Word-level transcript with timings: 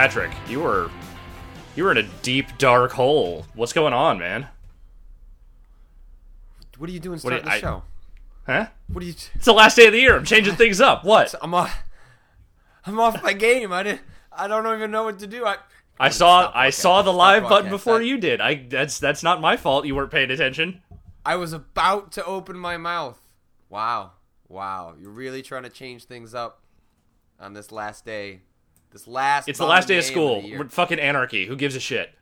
Patrick, 0.00 0.32
you 0.48 0.60
were 0.60 0.90
you 1.76 1.84
were 1.84 1.90
in 1.90 1.98
a 1.98 2.08
deep 2.22 2.46
dark 2.56 2.92
hole. 2.92 3.44
What's 3.54 3.74
going 3.74 3.92
on, 3.92 4.18
man? 4.18 4.48
What 6.78 6.88
are 6.88 6.92
you 6.94 7.00
doing 7.00 7.16
do 7.18 7.20
starting 7.20 7.40
you- 7.40 7.44
the 7.44 7.50
I- 7.50 7.60
show? 7.60 7.82
Huh? 8.46 8.68
What 8.90 9.04
are 9.04 9.06
you? 9.06 9.12
It's 9.34 9.44
the 9.44 9.52
last 9.52 9.74
day 9.76 9.88
of 9.88 9.92
the 9.92 10.00
year. 10.00 10.16
I'm 10.16 10.24
changing 10.24 10.56
things 10.56 10.80
up. 10.80 11.04
What? 11.04 11.34
I'm 11.42 11.52
off. 11.52 11.82
I'm 12.86 12.98
off 12.98 13.22
my 13.22 13.34
game. 13.34 13.74
I 13.74 13.82
didn't. 13.82 14.00
I 14.32 14.48
don't 14.48 14.66
even 14.74 14.90
know 14.90 15.04
what 15.04 15.18
to 15.18 15.26
do. 15.26 15.44
I. 15.44 15.56
I 15.98 16.08
saw 16.08 16.50
I 16.54 16.70
saw 16.70 17.02
the 17.02 17.12
live 17.12 17.42
button 17.46 17.68
before 17.68 17.98
That- 17.98 18.06
you 18.06 18.16
did. 18.16 18.40
I 18.40 18.54
that's 18.54 18.98
that's 19.00 19.22
not 19.22 19.42
my 19.42 19.58
fault. 19.58 19.84
You 19.84 19.94
weren't 19.96 20.10
paying 20.10 20.30
attention. 20.30 20.80
I 21.26 21.36
was 21.36 21.52
about 21.52 22.10
to 22.12 22.24
open 22.24 22.56
my 22.56 22.78
mouth. 22.78 23.20
Wow. 23.68 24.12
Wow. 24.48 24.94
You're 24.98 25.10
really 25.10 25.42
trying 25.42 25.64
to 25.64 25.68
change 25.68 26.04
things 26.04 26.34
up 26.34 26.62
on 27.38 27.52
this 27.52 27.70
last 27.70 28.06
day. 28.06 28.40
This 28.92 29.06
last. 29.06 29.48
It's 29.48 29.58
the 29.58 29.66
last 29.66 29.88
day 29.88 29.98
of 29.98 30.04
school. 30.04 30.42
year. 30.42 30.58
We're 30.58 30.68
fucking 30.68 30.98
anarchy. 30.98 31.46
Who 31.46 31.56
gives 31.56 31.76
a 31.76 31.80
shit? 31.80 32.14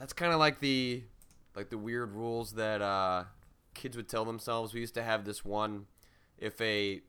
That's 0.00 0.14
kind 0.14 0.32
of 0.32 0.38
like 0.38 0.60
the 0.60 1.02
like 1.54 1.68
the 1.68 1.76
weird 1.76 2.12
rules 2.12 2.52
that 2.52 2.80
uh, 2.80 3.24
kids 3.74 3.96
would 3.98 4.08
tell 4.08 4.24
themselves. 4.24 4.72
We 4.72 4.80
used 4.80 4.94
to 4.94 5.02
have 5.02 5.26
this 5.26 5.44
one 5.44 5.86
if 6.38 6.58
a 6.60 7.02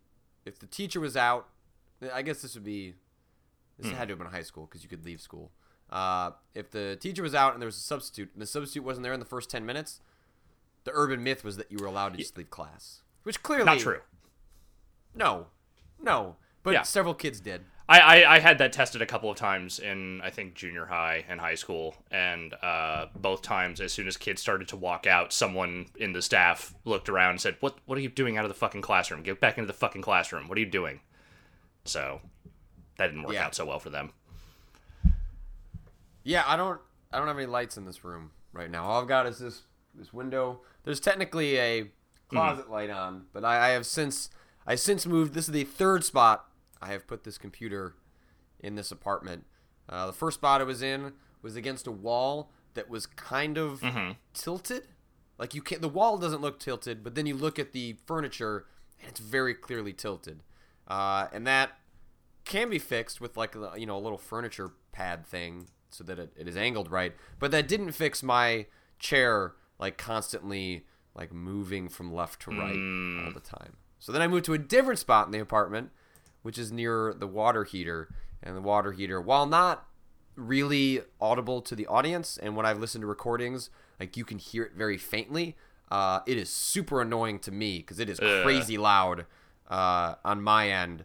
if 0.45 0.59
the 0.59 0.67
teacher 0.67 0.99
was 0.99 1.15
out, 1.15 1.47
I 2.13 2.21
guess 2.21 2.41
this 2.41 2.53
would 2.53 2.65
be 2.65 2.95
this 3.79 3.91
had 3.91 4.09
to 4.09 4.11
have 4.11 4.19
been 4.19 4.27
high 4.27 4.43
school 4.43 4.65
because 4.65 4.83
you 4.83 4.89
could 4.89 5.05
leave 5.05 5.21
school. 5.21 5.51
Uh, 5.89 6.31
if 6.53 6.69
the 6.69 6.97
teacher 6.99 7.23
was 7.23 7.33
out 7.33 7.53
and 7.53 7.61
there 7.61 7.67
was 7.67 7.77
a 7.77 7.81
substitute 7.81 8.29
and 8.33 8.41
the 8.41 8.45
substitute 8.45 8.83
wasn't 8.83 9.03
there 9.03 9.13
in 9.13 9.19
the 9.19 9.25
first 9.25 9.49
10 9.49 9.65
minutes, 9.65 9.99
the 10.83 10.91
urban 10.93 11.23
myth 11.23 11.43
was 11.43 11.57
that 11.57 11.71
you 11.71 11.77
were 11.79 11.87
allowed 11.87 12.13
to 12.13 12.17
just 12.17 12.37
leave 12.37 12.49
class. 12.49 13.01
Which 13.23 13.41
clearly 13.43 13.65
Not 13.65 13.79
true. 13.79 13.99
No. 15.15 15.47
No. 16.01 16.37
But 16.63 16.73
Yeah. 16.73 16.83
several 16.83 17.13
kids 17.13 17.39
did. 17.39 17.65
I, 17.89 17.99
I, 18.23 18.35
I 18.35 18.39
had 18.39 18.57
that 18.59 18.71
tested 18.71 19.01
a 19.01 19.05
couple 19.05 19.29
of 19.29 19.35
times 19.37 19.77
in 19.79 20.21
I 20.21 20.29
think 20.29 20.53
junior 20.53 20.85
high 20.85 21.25
and 21.27 21.41
high 21.41 21.55
school, 21.55 21.95
and 22.09 22.53
uh, 22.61 23.07
both 23.15 23.41
times 23.41 23.81
as 23.81 23.91
soon 23.91 24.07
as 24.07 24.15
kids 24.15 24.41
started 24.41 24.67
to 24.69 24.77
walk 24.77 25.05
out, 25.07 25.33
someone 25.33 25.87
in 25.97 26.13
the 26.13 26.21
staff 26.21 26.73
looked 26.85 27.09
around 27.09 27.31
and 27.31 27.41
said, 27.41 27.57
"What 27.59 27.77
what 27.85 27.97
are 27.97 28.01
you 28.01 28.07
doing 28.09 28.37
out 28.37 28.45
of 28.45 28.49
the 28.49 28.55
fucking 28.55 28.81
classroom? 28.81 29.23
Get 29.23 29.41
back 29.41 29.57
into 29.57 29.67
the 29.67 29.73
fucking 29.73 30.03
classroom. 30.03 30.47
What 30.47 30.57
are 30.57 30.61
you 30.61 30.67
doing?" 30.67 31.01
So 31.83 32.21
that 32.97 33.07
didn't 33.07 33.23
work 33.23 33.33
Yeah. 33.33 33.45
out 33.47 33.55
so 33.55 33.65
well 33.65 33.79
for 33.79 33.89
them. 33.89 34.13
Yeah, 36.23 36.43
I 36.45 36.55
don't 36.55 36.79
I 37.11 37.17
don't 37.17 37.27
have 37.27 37.37
any 37.37 37.47
lights 37.47 37.77
in 37.77 37.85
this 37.85 38.03
room 38.05 38.31
right 38.53 38.69
now. 38.69 38.85
All 38.85 39.01
I've 39.01 39.07
got 39.07 39.25
is 39.25 39.39
this 39.39 39.63
this 39.93 40.13
window. 40.13 40.61
There's 40.83 40.99
technically 40.99 41.57
a 41.57 41.89
closet 42.29 42.69
light 42.69 42.89
on, 42.89 43.25
but 43.33 43.43
I, 43.43 43.67
I 43.67 43.69
have 43.71 43.85
since 43.85 44.29
I 44.65 44.75
since 44.75 45.05
moved. 45.05 45.33
This 45.33 45.47
is 45.47 45.53
the 45.53 45.63
third 45.63 46.03
spot 46.05 46.45
I 46.81 46.87
have 46.87 47.07
put 47.07 47.23
this 47.23 47.37
computer 47.37 47.93
in 48.59 48.75
this 48.75 48.91
apartment. 48.91 49.45
Uh, 49.89 50.07
the 50.07 50.13
first 50.13 50.39
spot 50.39 50.61
I 50.61 50.63
was 50.63 50.81
in 50.81 51.13
was 51.41 51.55
against 51.55 51.87
a 51.87 51.91
wall 51.91 52.51
that 52.73 52.89
was 52.89 53.05
kind 53.05 53.57
of 53.57 53.81
tilted. 54.33 54.83
Like 55.37 55.53
you 55.53 55.61
can't, 55.61 55.81
the 55.81 55.89
wall 55.89 56.17
doesn't 56.17 56.41
look 56.41 56.59
tilted, 56.59 57.03
but 57.03 57.15
then 57.15 57.25
you 57.25 57.35
look 57.35 57.59
at 57.59 57.71
the 57.71 57.97
furniture 58.05 58.65
and 58.99 59.09
it's 59.09 59.19
very 59.19 59.53
clearly 59.53 59.93
tilted. 59.93 60.43
Uh, 60.87 61.27
and 61.33 61.45
that 61.47 61.71
can 62.45 62.69
be 62.69 62.79
fixed 62.79 63.21
with 63.21 63.37
like 63.37 63.55
a, 63.55 63.73
you 63.77 63.85
know 63.85 63.97
a 63.97 63.99
little 63.99 64.17
furniture 64.17 64.71
pad 64.91 65.25
thing 65.25 65.67
so 65.89 66.03
that 66.03 66.19
it, 66.19 66.33
it 66.35 66.47
is 66.47 66.57
angled 66.57 66.91
right 66.91 67.13
but 67.39 67.51
that 67.51 67.67
didn't 67.67 67.91
fix 67.91 68.23
my 68.23 68.65
chair 68.99 69.53
like 69.79 69.97
constantly 69.97 70.85
like 71.15 71.31
moving 71.31 71.87
from 71.87 72.13
left 72.13 72.41
to 72.41 72.51
right 72.51 72.75
all 73.25 73.31
the 73.31 73.39
time 73.39 73.77
so 73.99 74.11
then 74.11 74.21
i 74.21 74.27
moved 74.27 74.45
to 74.45 74.53
a 74.53 74.57
different 74.57 74.99
spot 74.99 75.27
in 75.27 75.31
the 75.31 75.39
apartment 75.39 75.91
which 76.41 76.57
is 76.57 76.71
near 76.71 77.13
the 77.13 77.27
water 77.27 77.63
heater 77.63 78.09
and 78.41 78.55
the 78.55 78.61
water 78.61 78.91
heater 78.91 79.19
while 79.21 79.45
not 79.45 79.87
really 80.35 81.01
audible 81.19 81.61
to 81.61 81.75
the 81.75 81.85
audience 81.87 82.37
and 82.37 82.55
when 82.55 82.65
i've 82.65 82.79
listened 82.79 83.01
to 83.01 83.07
recordings 83.07 83.69
like 83.99 84.15
you 84.17 84.25
can 84.25 84.37
hear 84.37 84.63
it 84.63 84.73
very 84.73 84.97
faintly 84.97 85.55
uh, 85.91 86.21
it 86.25 86.37
is 86.37 86.49
super 86.49 87.01
annoying 87.01 87.37
to 87.37 87.51
me 87.51 87.79
because 87.79 87.99
it 87.99 88.09
is 88.09 88.17
Ugh. 88.21 88.43
crazy 88.43 88.77
loud 88.77 89.25
uh, 89.69 90.15
on 90.23 90.41
my 90.41 90.69
end 90.69 91.03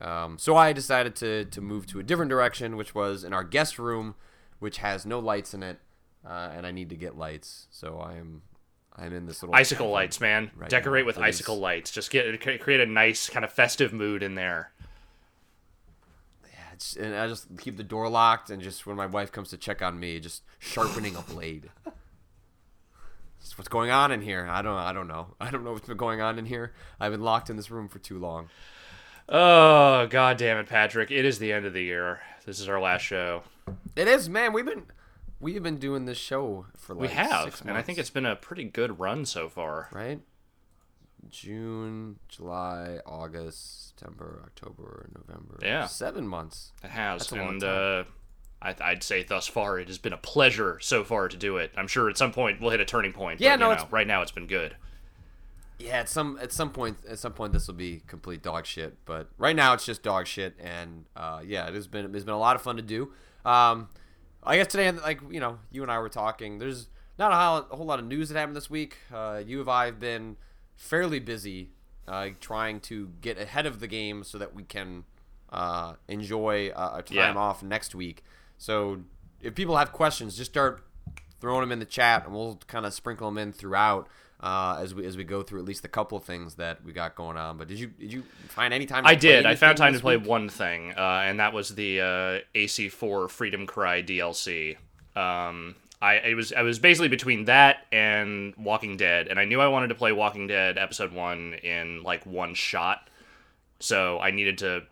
um, 0.00 0.38
so 0.38 0.56
I 0.56 0.72
decided 0.72 1.16
to 1.16 1.44
to 1.46 1.60
move 1.60 1.86
to 1.86 1.98
a 1.98 2.02
different 2.02 2.30
direction, 2.30 2.76
which 2.76 2.94
was 2.94 3.24
in 3.24 3.32
our 3.32 3.44
guest 3.44 3.78
room, 3.78 4.14
which 4.58 4.78
has 4.78 5.04
no 5.04 5.18
lights 5.18 5.54
in 5.54 5.62
it, 5.62 5.78
uh, 6.24 6.50
and 6.54 6.66
I 6.66 6.70
need 6.70 6.90
to 6.90 6.96
get 6.96 7.16
lights. 7.16 7.66
So 7.70 7.98
I 7.98 8.16
am 8.16 8.42
I'm 8.96 9.12
in 9.12 9.26
this 9.26 9.42
little 9.42 9.54
Icicle 9.54 9.90
lights, 9.90 10.20
man. 10.20 10.50
right 10.56 10.70
Decorate 10.70 11.04
now. 11.04 11.06
with 11.06 11.18
icicle 11.18 11.58
lights. 11.58 11.90
Just 11.90 12.10
get 12.10 12.40
create 12.40 12.80
a 12.80 12.86
nice 12.86 13.28
kind 13.28 13.44
of 13.44 13.52
festive 13.52 13.92
mood 13.92 14.22
in 14.22 14.34
there. 14.34 14.72
It's, 16.78 16.94
and 16.94 17.12
I 17.12 17.26
just 17.26 17.48
keep 17.58 17.76
the 17.76 17.82
door 17.82 18.08
locked, 18.08 18.50
and 18.50 18.62
just 18.62 18.86
when 18.86 18.94
my 18.94 19.06
wife 19.06 19.32
comes 19.32 19.50
to 19.50 19.56
check 19.56 19.82
on 19.82 19.98
me, 19.98 20.20
just 20.20 20.44
sharpening 20.60 21.16
a 21.16 21.22
blade. 21.22 21.70
That's 23.40 23.58
what's 23.58 23.66
going 23.66 23.90
on 23.90 24.12
in 24.12 24.20
here? 24.22 24.46
I 24.48 24.62
don't 24.62 24.76
I 24.76 24.92
don't 24.92 25.08
know. 25.08 25.34
I 25.40 25.50
don't 25.50 25.64
know 25.64 25.72
what's 25.72 25.88
been 25.88 25.96
going 25.96 26.20
on 26.20 26.38
in 26.38 26.46
here. 26.46 26.72
I've 27.00 27.10
been 27.10 27.20
locked 27.22 27.50
in 27.50 27.56
this 27.56 27.68
room 27.68 27.88
for 27.88 27.98
too 27.98 28.16
long. 28.16 28.48
Oh 29.28 30.06
god 30.06 30.36
damn 30.36 30.56
it, 30.58 30.68
Patrick! 30.68 31.10
It 31.10 31.24
is 31.24 31.40
the 31.40 31.52
end 31.52 31.66
of 31.66 31.72
the 31.72 31.82
year. 31.82 32.20
This 32.46 32.60
is 32.60 32.68
our 32.68 32.80
last 32.80 33.02
show. 33.02 33.42
It 33.96 34.06
is, 34.06 34.28
man. 34.28 34.52
We've 34.52 34.64
been 34.64 34.84
we've 35.40 35.62
been 35.64 35.78
doing 35.78 36.04
this 36.04 36.16
show 36.18 36.66
for 36.76 36.94
like 36.94 37.10
We 37.10 37.16
have, 37.16 37.60
and 37.66 37.76
I 37.76 37.82
think 37.82 37.98
it's 37.98 38.08
been 38.08 38.24
a 38.24 38.36
pretty 38.36 38.62
good 38.64 39.00
run 39.00 39.24
so 39.24 39.48
far. 39.48 39.88
right? 39.90 40.20
June, 41.30 42.18
July, 42.28 42.98
August, 43.06 43.88
September, 43.88 44.42
October, 44.44 45.08
November. 45.14 45.58
Yeah. 45.62 45.86
Seven 45.86 46.26
months. 46.26 46.72
It 46.82 46.90
has, 46.90 47.22
That's 47.22 47.32
a 47.32 47.36
long 47.36 47.48
and 47.48 47.64
uh, 47.64 48.04
I, 48.60 48.74
I'd 48.80 49.02
say 49.02 49.22
thus 49.22 49.46
far 49.46 49.78
it 49.78 49.88
has 49.88 49.98
been 49.98 50.12
a 50.12 50.18
pleasure 50.18 50.78
so 50.80 51.04
far 51.04 51.28
to 51.28 51.36
do 51.36 51.56
it. 51.58 51.72
I'm 51.76 51.88
sure 51.88 52.08
at 52.08 52.16
some 52.16 52.32
point 52.32 52.60
we'll 52.60 52.70
hit 52.70 52.80
a 52.80 52.84
turning 52.84 53.12
point. 53.12 53.40
Yeah, 53.40 53.56
but, 53.56 53.60
no, 53.60 53.70
you 53.70 53.76
know, 53.76 53.86
right 53.90 54.06
now 54.06 54.22
it's 54.22 54.32
been 54.32 54.46
good. 54.46 54.76
Yeah, 55.78 56.00
at 56.00 56.08
some 56.08 56.38
at 56.42 56.50
some 56.52 56.70
point 56.70 56.96
at 57.08 57.20
some 57.20 57.32
point 57.32 57.52
this 57.52 57.68
will 57.68 57.74
be 57.74 58.02
complete 58.08 58.42
dog 58.42 58.66
shit. 58.66 58.96
But 59.04 59.28
right 59.38 59.54
now 59.54 59.74
it's 59.74 59.86
just 59.86 60.02
dog 60.02 60.26
shit, 60.26 60.56
and 60.58 61.04
uh, 61.14 61.40
yeah, 61.46 61.68
it 61.68 61.74
has 61.74 61.86
been 61.86 62.12
it's 62.14 62.24
been 62.24 62.34
a 62.34 62.38
lot 62.38 62.56
of 62.56 62.62
fun 62.62 62.76
to 62.76 62.82
do. 62.82 63.12
Um, 63.44 63.88
I 64.42 64.56
guess 64.56 64.66
today, 64.66 64.90
like 64.90 65.20
you 65.30 65.38
know, 65.38 65.58
you 65.70 65.82
and 65.82 65.92
I 65.92 66.00
were 66.00 66.08
talking. 66.08 66.58
There's 66.58 66.88
not 67.16 67.32
a 67.32 67.36
whole, 67.36 67.72
a 67.72 67.76
whole 67.76 67.86
lot 67.86 68.00
of 68.00 68.06
news 68.06 68.28
that 68.28 68.38
happened 68.38 68.56
this 68.56 68.68
week. 68.68 68.96
Uh, 69.14 69.40
you 69.44 69.60
and 69.60 69.70
I 69.70 69.86
have 69.86 70.00
been 70.00 70.36
fairly 70.78 71.18
busy 71.20 71.68
uh, 72.06 72.28
trying 72.40 72.80
to 72.80 73.10
get 73.20 73.36
ahead 73.38 73.66
of 73.66 73.80
the 73.80 73.86
game 73.86 74.24
so 74.24 74.38
that 74.38 74.54
we 74.54 74.62
can 74.62 75.04
uh, 75.52 75.92
enjoy 76.08 76.68
uh, 76.70 76.94
a 76.96 77.02
time 77.02 77.16
Yeah. 77.16 77.34
off 77.34 77.62
next 77.62 77.94
week. 77.94 78.24
So 78.56 79.00
if 79.42 79.54
people 79.54 79.76
have 79.76 79.92
questions, 79.92 80.34
just 80.36 80.50
start 80.50 80.82
throwing 81.40 81.60
them 81.60 81.72
in 81.72 81.78
the 81.80 81.84
chat, 81.84 82.24
and 82.24 82.34
we'll 82.34 82.58
kind 82.66 82.86
of 82.86 82.94
sprinkle 82.94 83.28
them 83.28 83.36
in 83.38 83.52
throughout 83.52 84.08
uh, 84.40 84.78
as 84.80 84.94
we 84.94 85.04
as 85.04 85.16
we 85.16 85.24
go 85.24 85.42
through 85.42 85.58
at 85.58 85.64
least 85.64 85.84
a 85.84 85.88
couple 85.88 86.16
of 86.16 86.24
things 86.24 86.54
that 86.54 86.82
we 86.84 86.92
got 86.92 87.14
going 87.14 87.36
on. 87.36 87.58
But 87.58 87.68
did 87.68 87.78
you 87.78 87.88
did 87.88 88.12
you 88.12 88.22
find 88.48 88.72
any 88.72 88.86
time? 88.86 89.04
To 89.04 89.10
I 89.10 89.14
did. 89.14 89.44
I 89.46 89.54
found 89.56 89.76
time 89.76 89.92
to 89.94 90.00
play 90.00 90.16
one 90.16 90.48
thing, 90.48 90.92
uh, 90.96 91.22
and 91.26 91.40
that 91.40 91.52
was 91.52 91.74
the 91.74 92.00
uh, 92.00 92.38
AC4 92.54 93.28
Freedom 93.30 93.66
Cry 93.66 94.02
DLC. 94.02 94.76
Um, 95.16 95.74
I 96.00 96.14
it 96.14 96.34
was 96.34 96.52
I 96.52 96.62
was 96.62 96.78
basically 96.78 97.08
between 97.08 97.46
that 97.46 97.86
and 97.90 98.54
Walking 98.56 98.96
Dead, 98.96 99.28
and 99.28 99.38
I 99.38 99.44
knew 99.44 99.60
I 99.60 99.68
wanted 99.68 99.88
to 99.88 99.94
play 99.94 100.12
Walking 100.12 100.46
Dead 100.46 100.78
episode 100.78 101.12
one 101.12 101.54
in 101.54 102.02
like 102.02 102.24
one 102.24 102.54
shot, 102.54 103.10
so 103.80 104.18
I 104.20 104.30
needed 104.30 104.58
to 104.58 104.82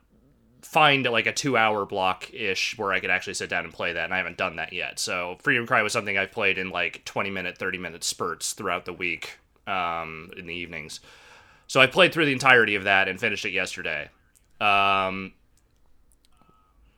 find 0.63 1.05
like 1.05 1.27
a 1.27 1.33
two 1.33 1.57
hour 1.57 1.87
block 1.87 2.33
ish 2.35 2.77
where 2.77 2.93
I 2.93 2.99
could 2.99 3.11
actually 3.11 3.35
sit 3.35 3.49
down 3.49 3.65
and 3.65 3.73
play 3.73 3.93
that, 3.93 4.05
and 4.05 4.15
I 4.15 4.17
haven't 4.17 4.37
done 4.37 4.57
that 4.57 4.73
yet. 4.73 4.99
So 4.99 5.37
Freedom 5.41 5.67
Cry 5.67 5.83
was 5.83 5.93
something 5.93 6.19
I've 6.19 6.33
played 6.33 6.59
in 6.59 6.71
like 6.71 7.05
twenty 7.05 7.31
minute, 7.31 7.57
thirty 7.57 7.79
minute 7.79 8.03
spurts 8.03 8.53
throughout 8.53 8.85
the 8.85 8.93
week, 8.93 9.39
um, 9.69 10.31
in 10.37 10.47
the 10.47 10.55
evenings. 10.55 11.01
So 11.69 11.81
I 11.81 11.87
played 11.87 12.13
through 12.13 12.27
the 12.27 12.33
entirety 12.33 12.75
of 12.75 12.85
that 12.85 13.09
and 13.09 13.19
finished 13.19 13.45
it 13.45 13.51
yesterday. 13.51 14.11
Um, 14.61 15.35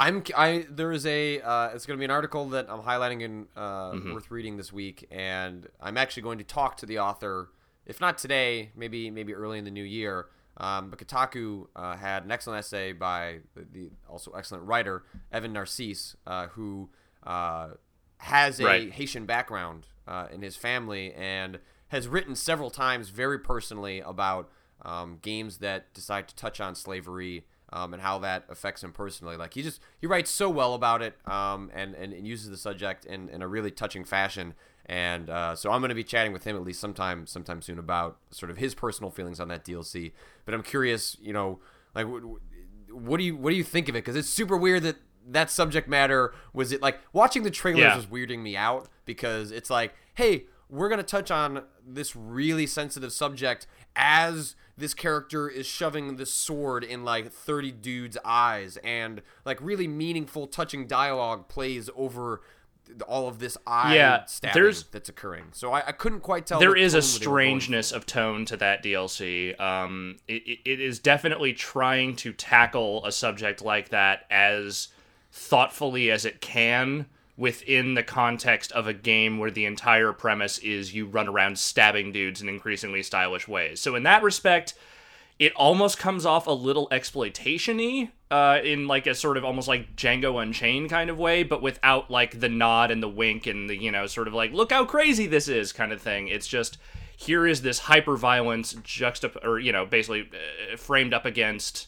I'm 0.01 0.23
I 0.37 0.67
there 0.71 0.93
is 0.93 1.05
a 1.07 1.41
uh, 1.41 1.71
it's 1.75 1.85
going 1.87 1.97
to 1.97 1.99
be 1.99 2.05
an 2.05 2.11
article 2.11 2.49
that 2.51 2.67
I'm 2.71 2.81
highlighting 2.83 3.25
and 3.25 3.47
uh, 3.57 3.93
Mm-hmm. 3.93 4.15
worth 4.15 4.31
reading 4.31 4.57
this 4.57 4.73
week, 4.73 5.07
and 5.11 5.67
I'm 5.81 5.97
actually 5.97 6.23
going 6.23 6.39
to 6.39 6.45
talk 6.45 6.77
to 6.79 6.87
the 6.87 6.99
author, 7.01 7.51
if 7.87 8.01
not 8.01 8.17
today, 8.19 8.71
maybe 8.77 9.11
maybe 9.11 9.35
early 9.35 9.59
in 9.59 9.65
the 9.65 9.71
new 9.71 9.85
year. 9.85 10.27
Um, 10.61 10.91
but 10.91 10.99
Kotaku 10.99 11.69
uh, 11.77 11.97
had 11.97 12.25
an 12.25 12.33
excellent 12.33 12.59
essay 12.59 12.93
by 12.93 13.39
the, 13.55 13.65
the 13.73 13.91
also 14.09 14.33
excellent 14.33 14.65
writer 14.65 15.05
Evan 15.33 15.53
Narcisse, 15.53 16.17
uh, 16.27 16.49
who 16.49 16.91
uh, 17.25 17.69
has 18.19 18.59
a 18.61 18.65
Right. 18.65 18.93
Haitian 18.93 19.25
background 19.25 19.87
uh, 20.09 20.27
in 20.33 20.43
his 20.43 20.57
family 20.57 21.13
and 21.15 21.61
has 21.89 22.09
written 22.09 22.35
several 22.35 22.71
times 22.71 23.09
very 23.11 23.39
personally 23.39 24.01
about 24.01 24.51
um, 24.83 25.19
games 25.23 25.59
that 25.59 25.93
decide 25.95 26.27
to 26.29 26.35
touch 26.35 26.61
on 26.61 26.75
slavery 26.75 27.45
um, 27.73 27.93
and 27.93 28.03
how 28.03 28.19
that 28.21 28.45
affects 28.49 28.83
him 28.83 28.93
personally. 28.93 29.37
Like 29.37 29.55
he 29.55 29.63
just 29.63 29.81
he 30.01 30.07
writes 30.07 30.31
so 30.31 30.49
well 30.51 30.75
about 30.75 31.03
it 31.03 31.15
um, 31.31 31.71
and, 31.75 31.95
and 31.95 32.13
and 32.13 32.27
uses 32.27 32.49
the 32.51 32.57
subject 32.57 33.05
in, 33.05 33.29
in 33.29 33.43
a 33.43 33.49
really 33.49 33.71
touching 33.71 34.05
fashion. 34.05 34.55
And 34.87 35.29
uh, 35.29 35.55
so 35.55 35.71
I'm 35.71 35.81
going 35.83 35.91
to 35.91 35.95
be 35.95 36.03
chatting 36.05 36.33
with 36.33 36.45
him 36.45 36.57
at 36.57 36.63
least 36.63 36.81
sometime 36.81 37.27
sometime 37.27 37.61
soon 37.61 37.79
about 37.79 38.17
sort 38.31 38.51
of 38.51 38.57
his 38.57 38.75
personal 38.75 39.11
feelings 39.11 39.39
on 39.39 39.49
that 39.49 39.65
DLC. 39.65 40.13
But 40.47 40.55
I'm 40.55 40.63
curious, 40.63 41.17
you 41.21 41.33
know, 41.35 41.61
like 41.95 42.07
wh- 42.07 42.23
wh- 42.91 42.95
what 42.95 43.19
do 43.19 43.25
you 43.25 43.37
what 43.37 43.51
do 43.51 43.57
you 43.57 43.65
think 43.65 43.89
of 43.89 43.95
it? 43.97 43.99
Because 43.99 44.17
it's 44.17 44.29
super 44.31 44.57
weird 44.57 44.83
that 44.85 44.97
that 45.31 45.51
subject 45.51 45.89
matter 45.89 46.33
was 46.55 46.73
it 46.73 46.81
like 46.81 47.01
watching 47.13 47.43
the 47.43 47.51
trailers 47.51 47.81
Yeah. 47.83 47.97
was 47.97 48.07
weirding 48.07 48.39
me 48.41 48.57
out 48.57 48.89
because 49.05 49.51
it's 49.51 49.69
like, 49.69 49.93
hey, 50.15 50.47
we're 50.71 50.89
gonna 50.89 51.03
touch 51.03 51.31
on 51.31 51.65
this 51.87 52.17
really 52.17 52.67
sensitive 52.67 53.13
subject 53.13 53.67
as 53.95 54.55
this 54.79 54.95
character 54.95 55.49
is 55.49 55.67
shoving 55.67 56.17
this 56.17 56.33
sword 56.33 56.85
in 56.85 57.05
like 57.05 57.33
30 57.33 57.73
dudes' 57.73 58.17
eyes 58.25 58.79
and 58.85 59.21
like 59.45 59.59
really 59.61 59.89
meaningful 59.89 60.47
touching 60.47 60.87
dialogue 60.87 61.49
plays 61.49 61.91
over 61.97 62.41
all 63.07 63.29
of 63.29 63.39
this 63.39 63.59
eye 63.67 63.97
Yeah, 63.97 64.25
stabbing 64.25 64.55
there's- 64.63 64.85
that's 64.91 65.11
occurring. 65.11 65.47
So 65.53 65.73
I, 65.73 65.89
I 65.89 65.93
couldn't 65.93 66.21
quite 66.21 66.47
tell. 66.47 66.59
There 66.59 66.75
is 66.77 66.95
a 66.95 67.01
tone 67.03 67.21
they 67.21 67.27
were 67.27 67.37
going 67.37 67.61
strangeness 67.61 67.93
of 67.93 68.07
tone 68.07 68.45
to 68.47 68.57
that 68.57 68.83
DLC. 68.83 69.61
Um, 69.61 70.17
it- 70.27 70.61
it 70.65 70.81
is 70.81 70.99
definitely 70.99 71.53
trying 71.53 72.17
to 72.17 72.33
tackle 72.33 73.05
a 73.05 73.13
subject 73.13 73.61
like 73.61 73.91
that 73.91 74.25
as 74.31 74.89
thoughtfully 75.33 76.11
as 76.11 76.25
it 76.25 76.41
can 76.41 77.07
within 77.39 77.95
the 77.95 78.03
context 78.03 78.73
of 78.73 78.89
a 78.89 78.93
game 78.93 79.39
where 79.39 79.51
the 79.51 79.65
entire 79.65 80.13
premise 80.13 80.59
is 80.59 80.93
you 80.93 81.07
run 81.07 81.29
around 81.29 81.57
stabbing 81.57 82.11
dudes 82.11 82.43
in 82.43 82.49
increasingly 82.49 83.03
stylish 83.03 83.47
ways. 83.47 83.81
So 83.81 83.95
in 83.95 84.03
that 84.03 84.25
respect, 84.25 84.75
it 85.39 85.53
almost 85.55 85.99
comes 85.99 86.27
off 86.27 86.49
a 86.49 86.53
little 86.53 86.89
exploitation-y 86.91 88.11
uh, 88.33 88.59
in 88.65 88.89
like 88.89 89.07
a 89.07 89.15
sort 89.15 89.37
of 89.37 89.45
almost 89.45 89.69
like 89.69 89.95
Django 89.95 90.43
Unchained 90.43 90.91
kind 90.91 91.09
of 91.09 91.17
way, 91.17 91.45
but 91.45 91.63
without 91.63 92.11
like 92.11 92.41
the 92.41 92.49
nod 92.49 92.91
and 92.91 93.01
the 93.01 93.09
wink 93.09 93.47
and 93.47 93.71
the 93.71 93.77
you 93.77 93.93
know 93.93 94.09
sort 94.09 94.27
of 94.27 94.35
like 94.35 94.53
look 94.53 94.73
how 94.73 94.85
crazy 94.85 95.29
this 95.29 95.47
is 95.47 95.73
kind 95.73 95.93
of 95.93 96.03
thing. 96.03 96.27
It's 96.27 96.49
just 96.49 96.77
here 97.17 97.47
is 97.47 97.63
this 97.63 97.79
hyper 97.79 98.17
violence 98.17 98.75
juxtap 98.75 99.45
or 99.45 99.61
you 99.61 99.71
know 99.71 99.87
basically 99.87 100.29
uh, 100.33 100.77
framed 100.77 101.15
up 101.15 101.25
against 101.25 101.87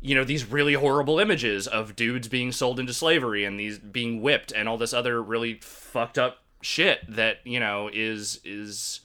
you 0.00 0.14
know 0.14 0.24
these 0.24 0.44
really 0.44 0.74
horrible 0.74 1.18
images 1.18 1.66
of 1.66 1.96
dudes 1.96 2.28
being 2.28 2.52
sold 2.52 2.78
into 2.78 2.92
slavery 2.92 3.44
and 3.44 3.58
these 3.58 3.78
being 3.78 4.22
whipped 4.22 4.52
and 4.52 4.68
all 4.68 4.78
this 4.78 4.94
other 4.94 5.22
really 5.22 5.54
fucked 5.54 6.18
up 6.18 6.38
shit 6.60 7.00
that 7.08 7.38
you 7.44 7.58
know 7.58 7.90
is 7.92 8.40
is 8.44 9.00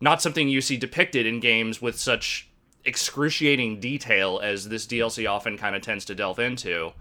not 0.00 0.20
something 0.20 0.48
you 0.48 0.60
see 0.60 0.76
depicted 0.76 1.26
in 1.26 1.40
games 1.40 1.80
with 1.80 1.98
such 1.98 2.50
excruciating 2.84 3.80
detail 3.80 4.40
as 4.42 4.68
this 4.68 4.86
DLC 4.86 5.28
often 5.28 5.58
kind 5.58 5.74
of 5.74 5.82
tends 5.82 6.04
to 6.04 6.14
delve 6.14 6.38
into. 6.38 6.92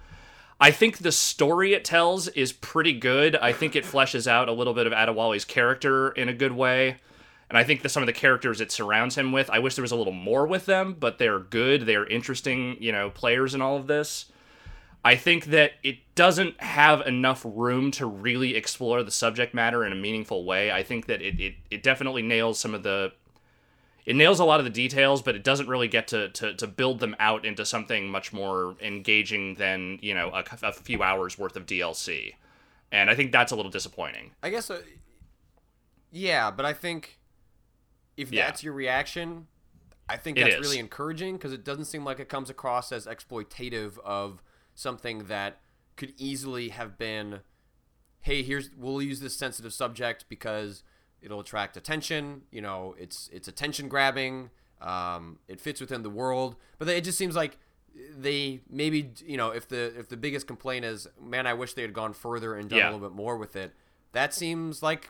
I 0.59 0.71
think 0.71 0.97
the 0.97 1.11
story 1.11 1.73
it 1.73 1.83
tells 1.83 2.29
is 2.29 2.53
pretty 2.53 2.93
good. 2.93 3.35
I 3.35 3.51
think 3.51 3.75
it 3.75 3.83
fleshes 3.83 4.25
out 4.25 4.47
a 4.47 4.53
little 4.53 4.73
bit 4.73 4.87
of 4.87 4.93
Adewale's 4.93 5.45
character 5.45 6.09
in 6.09 6.29
a 6.29 6.33
good 6.33 6.53
way. 6.53 6.97
And 7.56 7.62
I 7.62 7.63
think 7.63 7.84
that 7.84 7.90
some 7.90 8.04
of 8.04 8.07
the 8.07 8.12
characters 8.12 8.60
it 8.60 8.69
surrounds 8.69 9.18
him 9.18 9.31
with, 9.31 9.50
I 9.50 9.60
wish 9.60 9.75
there 9.75 9.81
was 9.81 9.94
a 9.94 9.96
little 9.96 10.12
more 10.12 10.46
with 10.46 10.66
them, 10.66 10.94
but 11.00 11.19
they're 11.19 11.40
good. 11.40 11.86
They're 11.86 12.06
interesting, 12.06 12.75
you 12.81 12.92
know, 12.92 13.10
players 13.10 13.56
in 13.56 13.62
all 13.62 13.78
of 13.78 13.88
this. 13.88 14.25
I 15.06 15.16
think 15.16 15.46
that 15.46 15.72
it 15.81 16.00
doesn't 16.16 16.60
have 16.60 17.07
enough 17.07 17.46
room 17.46 17.92
to 17.92 18.06
really 18.07 18.57
explore 18.57 19.04
the 19.04 19.12
subject 19.12 19.54
matter 19.54 19.86
in 19.86 19.94
a 19.94 19.96
meaningful 19.96 20.44
way. 20.44 20.69
I 20.69 20.84
think 20.84 21.06
that 21.06 21.22
it, 21.22 21.40
it, 21.40 21.56
it 21.72 21.81
definitely 21.81 22.24
nails 22.24 22.60
some 22.60 22.74
of 22.74 22.84
the 22.84 23.13
it 24.06 24.18
nails 24.18 24.42
a 24.42 24.44
lot 24.44 24.60
of 24.60 24.66
the 24.66 24.69
details, 24.69 25.22
but 25.22 25.34
it 25.38 25.44
doesn't 25.46 25.69
really 25.69 25.88
get 25.88 26.10
to, 26.10 26.28
to, 26.31 26.56
to 26.56 26.68
build 26.68 27.00
them 27.00 27.16
out 27.19 27.46
into 27.46 27.66
something 27.66 28.10
much 28.10 28.34
more 28.34 28.75
engaging 28.81 29.56
than, 29.56 29.98
you 30.02 30.13
know, 30.13 30.30
a, 30.34 30.44
a 30.62 30.74
few 30.74 31.02
hours 31.02 31.40
worth 31.40 31.56
of 31.56 31.66
DLC. 31.66 32.34
And 32.92 33.10
I 33.10 33.16
think 33.16 33.31
that's 33.31 33.54
a 33.54 33.56
little 33.56 33.72
disappointing. 33.72 34.31
I 34.44 34.50
guess, 34.50 34.69
uh, 34.69 34.81
yeah, 36.12 36.52
but 36.52 36.66
I 36.66 36.74
think 36.74 37.18
if 38.17 38.31
Yeah. 38.31 38.45
that's 38.45 38.63
your 38.63 38.73
reaction, 38.73 39.47
I 40.07 40.17
think 40.17 40.38
that's 40.38 40.59
really 40.59 40.79
encouraging 40.79 41.35
because 41.35 41.51
it 41.53 41.63
doesn't 41.63 41.85
seem 41.85 42.03
like 42.06 42.19
it 42.19 42.29
comes 42.29 42.50
across 42.50 42.91
as 42.91 43.06
exploitative 43.07 43.97
of 44.00 44.41
something 44.75 45.25
that 45.25 45.62
could 45.95 46.13
easily 46.17 46.69
have 46.69 46.97
been, 46.97 47.39
hey, 48.21 48.44
here's 48.44 48.69
we'll 48.75 49.01
use 49.01 49.19
this 49.19 49.35
sensitive 49.35 49.73
subject 49.73 50.25
because 50.29 50.83
it'll 51.21 51.39
attract 51.39 51.75
attention. 51.77 52.44
You 52.51 52.62
know, 52.62 52.95
it's 53.00 53.29
it's 53.33 53.47
attention 53.47 53.88
grabbing. 53.88 54.51
Um, 54.81 55.39
it 55.47 55.59
fits 55.59 55.79
within 55.81 56.03
the 56.03 56.09
world, 56.09 56.56
but 56.77 56.88
it 56.89 57.03
just 57.03 57.18
seems 57.18 57.35
like 57.35 57.57
they 58.15 58.59
maybe 58.69 59.11
you 59.25 59.38
know 59.38 59.50
if 59.51 59.68
the 59.69 59.97
if 59.97 60.09
the 60.09 60.18
biggest 60.18 60.45
complaint 60.47 60.83
is 60.85 61.07
man, 61.19 61.47
I 61.47 61.53
wish 61.53 61.73
they 61.73 61.81
had 61.81 61.94
gone 61.94 62.13
further 62.13 62.53
and 62.56 62.69
done 62.69 62.77
Yeah. 62.79 62.89
a 62.89 62.91
little 62.91 63.07
bit 63.09 63.15
more 63.15 63.38
with 63.38 63.56
it. 63.56 63.73
That 64.11 64.33
seems 64.33 64.83
like 64.83 65.09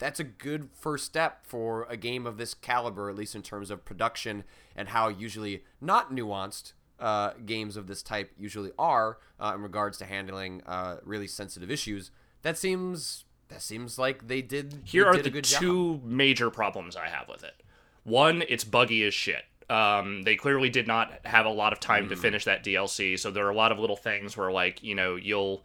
that's 0.00 0.18
a 0.18 0.24
good 0.24 0.70
first 0.72 1.04
step 1.04 1.46
for 1.46 1.84
a 1.88 1.96
game 1.96 2.26
of 2.26 2.38
this 2.38 2.54
caliber, 2.54 3.08
at 3.08 3.14
least 3.14 3.36
in 3.36 3.42
terms 3.42 3.70
of 3.70 3.84
production 3.84 4.42
and 4.74 4.88
how 4.88 5.08
usually 5.08 5.62
not 5.80 6.10
nuanced 6.12 6.72
uh, 6.98 7.32
games 7.46 7.76
of 7.76 7.86
this 7.86 8.02
type 8.02 8.32
usually 8.36 8.72
are 8.78 9.18
uh, 9.38 9.52
in 9.54 9.62
regards 9.62 9.98
to 9.98 10.04
handling 10.06 10.62
uh, 10.66 10.96
really 11.04 11.26
sensitive 11.28 11.70
issues. 11.70 12.10
That 12.42 12.58
seems 12.58 13.24
that 13.48 13.62
seems 13.62 13.98
like 13.98 14.26
they 14.26 14.42
did. 14.42 14.80
Here 14.84 15.04
they 15.04 15.08
are 15.10 15.12
did 15.12 15.20
a 15.20 15.24
the 15.24 15.30
good 15.30 15.44
job. 15.44 15.60
two 15.60 16.00
major 16.04 16.50
problems 16.50 16.96
I 16.96 17.08
have 17.08 17.28
with 17.28 17.44
it. 17.44 17.62
One, 18.02 18.42
it's 18.48 18.64
buggy 18.64 19.04
as 19.04 19.12
shit. 19.14 19.44
Um, 19.68 20.22
they 20.22 20.34
clearly 20.34 20.68
did 20.70 20.86
not 20.88 21.12
have 21.24 21.46
a 21.46 21.50
lot 21.50 21.72
of 21.72 21.78
time 21.78 22.08
to 22.08 22.16
finish 22.16 22.44
that 22.46 22.64
DLC, 22.64 23.16
so 23.18 23.30
there 23.30 23.46
are 23.46 23.50
a 23.50 23.54
lot 23.54 23.70
of 23.70 23.78
little 23.78 23.96
things 23.96 24.36
where, 24.36 24.50
like, 24.50 24.82
you 24.82 24.96
know, 24.96 25.14
you'll 25.14 25.62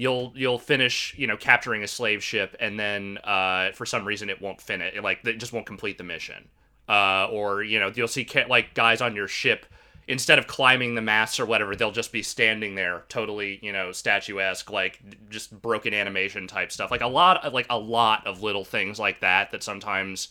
you'll 0.00 0.32
you'll 0.34 0.58
finish, 0.58 1.14
you 1.18 1.26
know, 1.26 1.36
capturing 1.36 1.82
a 1.82 1.86
slave 1.86 2.24
ship, 2.24 2.56
and 2.58 2.80
then 2.80 3.18
uh, 3.18 3.70
for 3.72 3.84
some 3.84 4.06
reason 4.06 4.30
it 4.30 4.40
won't 4.40 4.58
finish, 4.58 4.96
it, 4.96 5.02
like, 5.02 5.20
it 5.26 5.34
just 5.34 5.52
won't 5.52 5.66
complete 5.66 5.98
the 5.98 6.04
mission. 6.04 6.48
Uh, 6.88 7.28
or 7.30 7.62
you 7.62 7.78
know, 7.78 7.92
you'll 7.94 8.08
see 8.08 8.26
like 8.48 8.72
guys 8.72 9.02
on 9.02 9.14
your 9.14 9.28
ship 9.28 9.66
instead 10.08 10.38
of 10.38 10.46
climbing 10.46 10.94
the 10.94 11.02
masts 11.02 11.38
or 11.38 11.46
whatever, 11.46 11.76
they'll 11.76 11.92
just 11.92 12.12
be 12.12 12.22
standing 12.22 12.74
there, 12.74 13.04
totally, 13.08 13.60
you 13.62 13.72
know, 13.72 13.92
statuesque, 13.92 14.68
like 14.70 14.98
just 15.28 15.60
broken 15.62 15.94
animation 15.94 16.48
type 16.48 16.72
stuff. 16.72 16.90
Like 16.90 17.02
a 17.02 17.06
lot, 17.06 17.44
of 17.44 17.52
like 17.52 17.66
a 17.70 17.78
lot 17.78 18.26
of 18.26 18.42
little 18.42 18.64
things 18.64 18.98
like 18.98 19.20
that 19.20 19.52
that 19.52 19.62
sometimes 19.62 20.28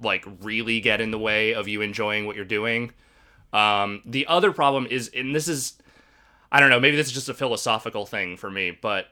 like 0.00 0.24
really 0.42 0.80
get 0.80 1.00
in 1.00 1.10
the 1.10 1.18
way 1.18 1.54
of 1.54 1.66
you 1.66 1.80
enjoying 1.80 2.26
what 2.26 2.36
you're 2.36 2.44
doing. 2.44 2.92
Um, 3.52 4.02
the 4.04 4.26
other 4.26 4.52
problem 4.52 4.86
is, 4.88 5.10
and 5.16 5.34
this 5.34 5.48
is, 5.48 5.78
I 6.50 6.60
don't 6.60 6.70
know, 6.70 6.80
maybe 6.80 6.96
this 6.96 7.08
is 7.08 7.12
just 7.12 7.28
a 7.28 7.34
philosophical 7.34 8.06
thing 8.06 8.36
for 8.36 8.50
me, 8.50 8.70
but 8.70 9.08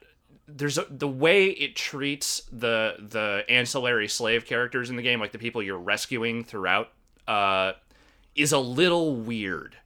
there's 0.47 0.79
a, 0.79 0.87
the 0.91 1.09
way 1.09 1.47
it 1.47 1.75
treats 1.75 2.43
the 2.53 2.97
the 2.99 3.45
ancillary 3.49 4.09
slave 4.09 4.45
characters 4.45 4.91
in 4.91 4.97
the 4.97 5.03
game, 5.03 5.21
like 5.21 5.33
the 5.33 5.39
people 5.39 5.63
you're 5.63 5.79
rescuing 5.79 6.45
throughout, 6.45 6.91
uh, 7.27 7.73
is 8.35 8.53
a 8.53 8.59
little 8.59 9.17
weird 9.17 9.77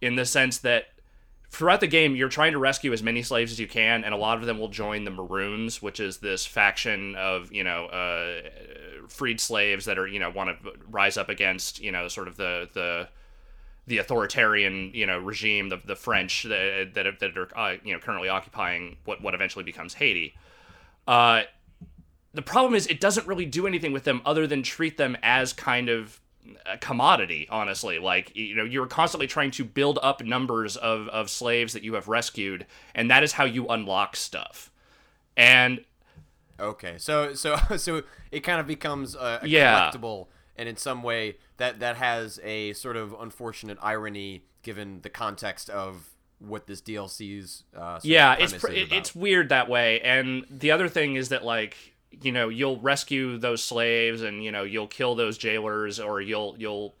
in 0.00 0.16
the 0.16 0.24
sense 0.24 0.58
that 0.58 0.86
throughout 1.50 1.80
the 1.80 1.86
game 1.86 2.16
you're 2.16 2.28
trying 2.28 2.52
to 2.52 2.58
rescue 2.58 2.92
as 2.92 3.02
many 3.02 3.22
slaves 3.22 3.52
as 3.52 3.60
you 3.60 3.68
can 3.68 4.02
and 4.02 4.12
a 4.12 4.16
lot 4.16 4.38
of 4.38 4.44
them 4.44 4.58
will 4.58 4.68
join 4.68 5.04
the 5.04 5.10
maroons 5.10 5.80
which 5.80 6.00
is 6.00 6.18
this 6.18 6.44
faction 6.44 7.14
of 7.14 7.52
you 7.52 7.62
know 7.62 7.86
uh, 7.86 8.40
freed 9.08 9.40
slaves 9.40 9.84
that 9.84 9.96
are 9.96 10.06
you 10.06 10.18
know 10.18 10.30
want 10.30 10.50
to 10.50 10.72
rise 10.90 11.16
up 11.16 11.28
against 11.28 11.80
you 11.80 11.92
know 11.92 12.08
sort 12.08 12.26
of 12.26 12.36
the 12.36 12.68
the 12.74 13.08
the 13.86 13.98
authoritarian 13.98 14.90
you 14.94 15.06
know 15.06 15.18
regime 15.18 15.68
the, 15.68 15.76
the 15.84 15.96
french 15.96 16.44
that, 16.44 16.92
that, 16.94 17.18
that 17.20 17.36
are 17.36 17.48
uh, 17.58 17.76
you 17.84 17.92
know 17.92 17.98
currently 18.00 18.28
occupying 18.28 18.96
what 19.04 19.22
what 19.22 19.34
eventually 19.34 19.64
becomes 19.64 19.94
haiti. 19.94 20.34
Uh 21.06 21.42
the 22.32 22.42
problem 22.42 22.74
is 22.74 22.86
it 22.88 23.00
doesn't 23.00 23.26
really 23.26 23.46
do 23.46 23.66
anything 23.66 23.92
with 23.92 24.04
them 24.04 24.20
other 24.24 24.46
than 24.46 24.62
treat 24.62 24.96
them 24.96 25.16
as 25.22 25.52
kind 25.52 25.88
of 25.88 26.20
a 26.66 26.76
commodity 26.78 27.46
honestly. 27.50 27.98
Like 27.98 28.34
you 28.36 28.54
know 28.56 28.64
you're 28.64 28.86
constantly 28.86 29.26
trying 29.26 29.50
to 29.52 29.64
build 29.64 29.98
up 30.02 30.22
numbers 30.24 30.76
of 30.76 31.08
of 31.08 31.30
slaves 31.30 31.72
that 31.74 31.82
you 31.84 31.94
have 31.94 32.08
rescued 32.08 32.66
and 32.94 33.10
that 33.10 33.22
is 33.22 33.32
how 33.32 33.44
you 33.44 33.66
unlock 33.68 34.16
stuff. 34.16 34.70
And 35.36 35.84
Okay, 36.60 36.94
so 36.98 37.34
so 37.34 37.56
so 37.76 38.02
it 38.30 38.40
kind 38.40 38.60
of 38.60 38.66
becomes 38.66 39.14
a, 39.14 39.40
a 39.42 39.48
Yeah. 39.48 39.92
collectible, 39.92 40.28
and 40.56 40.68
in 40.68 40.76
some 40.76 41.02
way 41.02 41.36
that 41.56 41.80
that 41.80 41.96
has 41.96 42.40
a 42.42 42.72
sort 42.74 42.96
of 42.96 43.14
unfortunate 43.18 43.78
irony 43.82 44.44
given 44.62 45.00
the 45.02 45.10
context 45.10 45.68
of 45.70 46.10
what 46.38 46.66
this 46.66 46.80
DLC's 46.80 47.64
uh, 47.76 48.00
yeah 48.02 48.34
it's 48.38 48.52
pr- 48.52 48.72
it's 48.72 49.14
weird 49.14 49.48
that 49.48 49.68
way. 49.68 50.00
And 50.00 50.44
the 50.50 50.70
other 50.70 50.88
thing 50.88 51.16
is 51.16 51.30
that 51.30 51.44
like 51.44 51.76
you 52.10 52.32
know 52.32 52.48
you'll 52.48 52.80
rescue 52.80 53.38
those 53.38 53.62
slaves 53.62 54.22
and 54.22 54.44
you 54.44 54.52
know 54.52 54.62
you'll 54.62 54.86
kill 54.86 55.14
those 55.14 55.38
jailers 55.38 55.98
or 55.98 56.20
you'll 56.20 56.54
you'll 56.58 56.94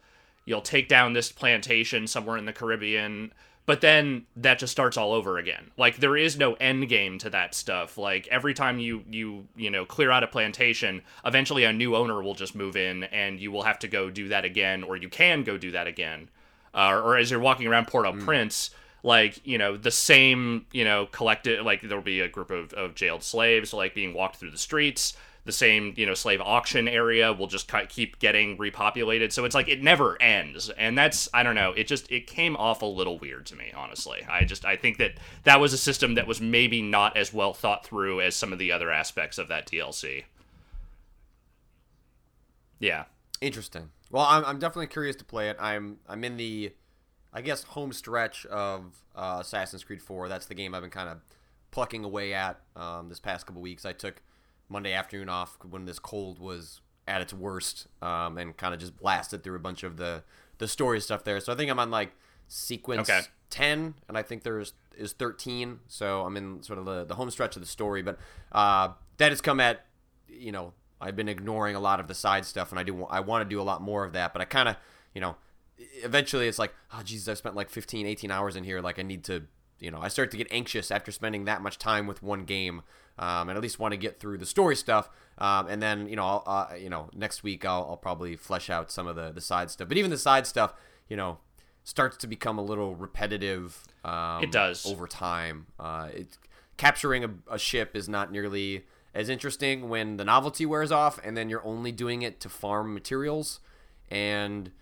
you'll 0.44 0.62
take 0.62 0.88
down 0.88 1.12
this 1.12 1.32
plantation 1.32 2.06
somewhere 2.06 2.36
in 2.36 2.44
the 2.46 2.52
Caribbean 2.52 3.32
but 3.66 3.80
then 3.80 4.26
that 4.36 4.58
just 4.58 4.72
starts 4.72 4.96
all 4.96 5.12
over 5.12 5.38
again. 5.38 5.70
Like 5.76 5.96
there 5.96 6.16
is 6.16 6.36
no 6.36 6.54
end 6.54 6.88
game 6.88 7.18
to 7.18 7.30
that 7.30 7.54
stuff. 7.54 7.96
Like 7.96 8.26
every 8.28 8.54
time 8.54 8.78
you 8.78 9.02
you 9.10 9.46
you 9.56 9.70
know 9.70 9.84
clear 9.86 10.10
out 10.10 10.22
a 10.22 10.26
plantation 10.26 11.02
eventually 11.24 11.64
a 11.64 11.72
new 11.72 11.96
owner 11.96 12.22
will 12.22 12.34
just 12.34 12.54
move 12.54 12.76
in 12.76 13.04
and 13.04 13.40
you 13.40 13.50
will 13.50 13.62
have 13.62 13.78
to 13.80 13.88
go 13.88 14.10
do 14.10 14.28
that 14.28 14.44
again 14.44 14.82
or 14.82 14.96
you 14.96 15.08
can 15.08 15.42
go 15.44 15.56
do 15.56 15.70
that 15.72 15.86
again. 15.86 16.28
Uh, 16.74 17.00
or 17.02 17.16
as 17.16 17.30
you're 17.30 17.40
walking 17.40 17.68
around 17.68 17.86
Port-au-Prince, 17.86 18.70
like 19.04 19.40
you 19.46 19.58
know 19.58 19.76
the 19.76 19.90
same 19.90 20.66
you 20.72 20.84
know 20.84 21.06
collective 21.06 21.64
like 21.64 21.82
there'll 21.82 22.02
be 22.02 22.20
a 22.20 22.28
group 22.28 22.50
of, 22.50 22.72
of 22.72 22.94
jailed 22.94 23.22
slaves 23.22 23.72
like 23.72 23.94
being 23.94 24.12
walked 24.12 24.36
through 24.36 24.50
the 24.50 24.58
streets. 24.58 25.14
The 25.44 25.52
same 25.52 25.92
you 25.96 26.06
know 26.06 26.14
slave 26.14 26.40
auction 26.40 26.88
area 26.88 27.32
will 27.32 27.46
just 27.46 27.70
keep 27.88 28.18
getting 28.18 28.56
repopulated. 28.56 29.32
So 29.32 29.44
it's 29.44 29.54
like 29.54 29.68
it 29.68 29.82
never 29.82 30.20
ends. 30.20 30.70
And 30.70 30.96
that's 30.96 31.28
i 31.34 31.42
don't 31.42 31.54
know 31.54 31.72
it 31.72 31.86
just 31.86 32.10
it 32.10 32.26
came 32.26 32.56
off 32.56 32.82
a 32.82 32.86
little 32.86 33.18
weird 33.18 33.46
to 33.46 33.56
me 33.56 33.72
honestly. 33.76 34.24
I 34.28 34.44
just 34.44 34.64
i 34.64 34.76
think 34.76 34.98
that 34.98 35.12
that 35.44 35.60
was 35.60 35.72
a 35.72 35.78
system 35.78 36.14
that 36.14 36.26
was 36.26 36.40
maybe 36.40 36.82
not 36.82 37.16
as 37.16 37.32
well 37.32 37.54
thought 37.54 37.84
through 37.84 38.20
as 38.20 38.34
some 38.34 38.52
of 38.52 38.58
the 38.58 38.72
other 38.72 38.90
aspects 38.90 39.38
of 39.38 39.48
that 39.48 39.66
dlc 39.66 40.24
yeah. 42.80 43.04
Interesting. 43.40 43.90
Well 44.10 44.26
i'm, 44.28 44.44
I'm 44.44 44.58
definitely 44.58 44.88
curious 44.88 45.16
to 45.16 45.24
play 45.24 45.48
it. 45.48 45.56
I'm 45.60 45.98
i'm 46.08 46.24
in 46.24 46.36
the 46.36 46.72
i 47.32 47.40
guess 47.40 47.62
home 47.64 47.92
stretch 47.92 48.46
of 48.46 48.96
uh, 49.14 49.38
assassin's 49.40 49.84
creed 49.84 50.02
4 50.02 50.28
that's 50.28 50.46
the 50.46 50.54
game 50.54 50.74
i've 50.74 50.82
been 50.82 50.90
kind 50.90 51.08
of 51.08 51.18
plucking 51.74 52.04
away 52.04 52.32
at 52.32 52.60
um, 52.76 53.08
this 53.08 53.18
past 53.18 53.46
couple 53.46 53.60
weeks. 53.60 53.84
I 53.84 53.92
took 53.92 54.22
Monday 54.68 54.92
afternoon 54.92 55.28
off 55.28 55.58
when 55.68 55.84
this 55.84 55.98
cold 55.98 56.38
was 56.38 56.80
at 57.06 57.20
its 57.20 57.34
worst, 57.34 57.86
um, 58.02 58.38
and 58.38 58.56
kind 58.56 58.74
of 58.74 58.80
just 58.80 58.96
blasted 58.96 59.42
through 59.42 59.56
a 59.56 59.60
bunch 59.60 59.82
of 59.82 59.96
the 59.96 60.22
the 60.58 60.68
story 60.68 61.00
stuff 61.00 61.24
there. 61.24 61.40
So 61.40 61.52
I 61.52 61.56
think 61.56 61.70
I'm 61.70 61.78
on 61.78 61.90
like 61.90 62.12
sequence 62.48 63.08
okay. 63.08 63.22
ten, 63.50 63.94
and 64.08 64.16
I 64.16 64.22
think 64.22 64.42
there's 64.42 64.72
is 64.96 65.12
thirteen. 65.12 65.80
So 65.88 66.22
I'm 66.22 66.36
in 66.36 66.62
sort 66.62 66.78
of 66.78 66.84
the, 66.84 67.04
the 67.04 67.14
home 67.14 67.30
stretch 67.30 67.56
of 67.56 67.62
the 67.62 67.68
story, 67.68 68.02
but 68.02 68.18
uh, 68.52 68.90
that 69.18 69.30
has 69.30 69.40
come 69.40 69.60
at 69.60 69.84
you 70.28 70.52
know 70.52 70.72
I've 71.00 71.16
been 71.16 71.28
ignoring 71.28 71.76
a 71.76 71.80
lot 71.80 72.00
of 72.00 72.08
the 72.08 72.14
side 72.14 72.44
stuff, 72.44 72.70
and 72.70 72.78
I 72.78 72.82
do 72.82 73.04
I 73.04 73.20
want 73.20 73.48
to 73.48 73.48
do 73.48 73.60
a 73.60 73.64
lot 73.64 73.82
more 73.82 74.04
of 74.04 74.12
that, 74.12 74.32
but 74.32 74.40
I 74.40 74.44
kind 74.44 74.68
of 74.68 74.76
you 75.14 75.20
know 75.20 75.36
eventually 76.02 76.46
it's 76.46 76.58
like 76.58 76.72
oh 76.92 77.02
Jesus 77.04 77.28
I've 77.28 77.38
spent 77.38 77.56
like 77.56 77.68
15 77.68 78.06
18 78.06 78.30
hours 78.30 78.54
in 78.54 78.62
here 78.62 78.80
like 78.80 79.00
I 79.00 79.02
need 79.02 79.24
to 79.24 79.42
you 79.80 79.90
know 79.90 79.98
I 80.00 80.06
start 80.06 80.30
to 80.30 80.36
get 80.36 80.46
anxious 80.50 80.92
after 80.92 81.10
spending 81.10 81.46
that 81.46 81.62
much 81.62 81.78
time 81.78 82.06
with 82.06 82.22
one 82.22 82.44
game 82.44 82.82
um, 83.18 83.48
and 83.48 83.56
at 83.56 83.62
least 83.62 83.78
want 83.78 83.92
to 83.92 83.98
get 83.98 84.18
through 84.20 84.38
the 84.38 84.46
story 84.46 84.76
stuff. 84.76 85.08
Um, 85.38 85.66
and 85.68 85.82
then 85.82 86.08
you 86.08 86.16
know, 86.16 86.42
uh, 86.46 86.74
you 86.78 86.90
know, 86.90 87.08
next 87.14 87.42
week 87.42 87.64
I'll, 87.64 87.86
I'll 87.90 87.96
probably 87.96 88.36
flesh 88.36 88.70
out 88.70 88.90
some 88.90 89.06
of 89.06 89.16
the 89.16 89.30
the 89.32 89.40
side 89.40 89.70
stuff. 89.70 89.88
But 89.88 89.96
even 89.96 90.10
the 90.10 90.18
side 90.18 90.46
stuff, 90.46 90.74
you 91.08 91.16
know, 91.16 91.38
starts 91.84 92.16
to 92.18 92.26
become 92.26 92.58
a 92.58 92.62
little 92.62 92.94
repetitive. 92.94 93.82
Um, 94.04 94.44
it 94.44 94.52
does 94.52 94.86
over 94.86 95.06
time. 95.06 95.66
Uh, 95.78 96.08
it, 96.12 96.38
capturing 96.76 97.24
a, 97.24 97.30
a 97.50 97.58
ship 97.58 97.94
is 97.94 98.08
not 98.08 98.32
nearly 98.32 98.84
as 99.14 99.28
interesting 99.28 99.88
when 99.88 100.16
the 100.16 100.24
novelty 100.24 100.66
wears 100.66 100.90
off, 100.90 101.20
and 101.22 101.36
then 101.36 101.48
you're 101.48 101.64
only 101.64 101.92
doing 101.92 102.22
it 102.22 102.40
to 102.40 102.48
farm 102.48 102.92
materials, 102.92 103.60
and 104.10 104.72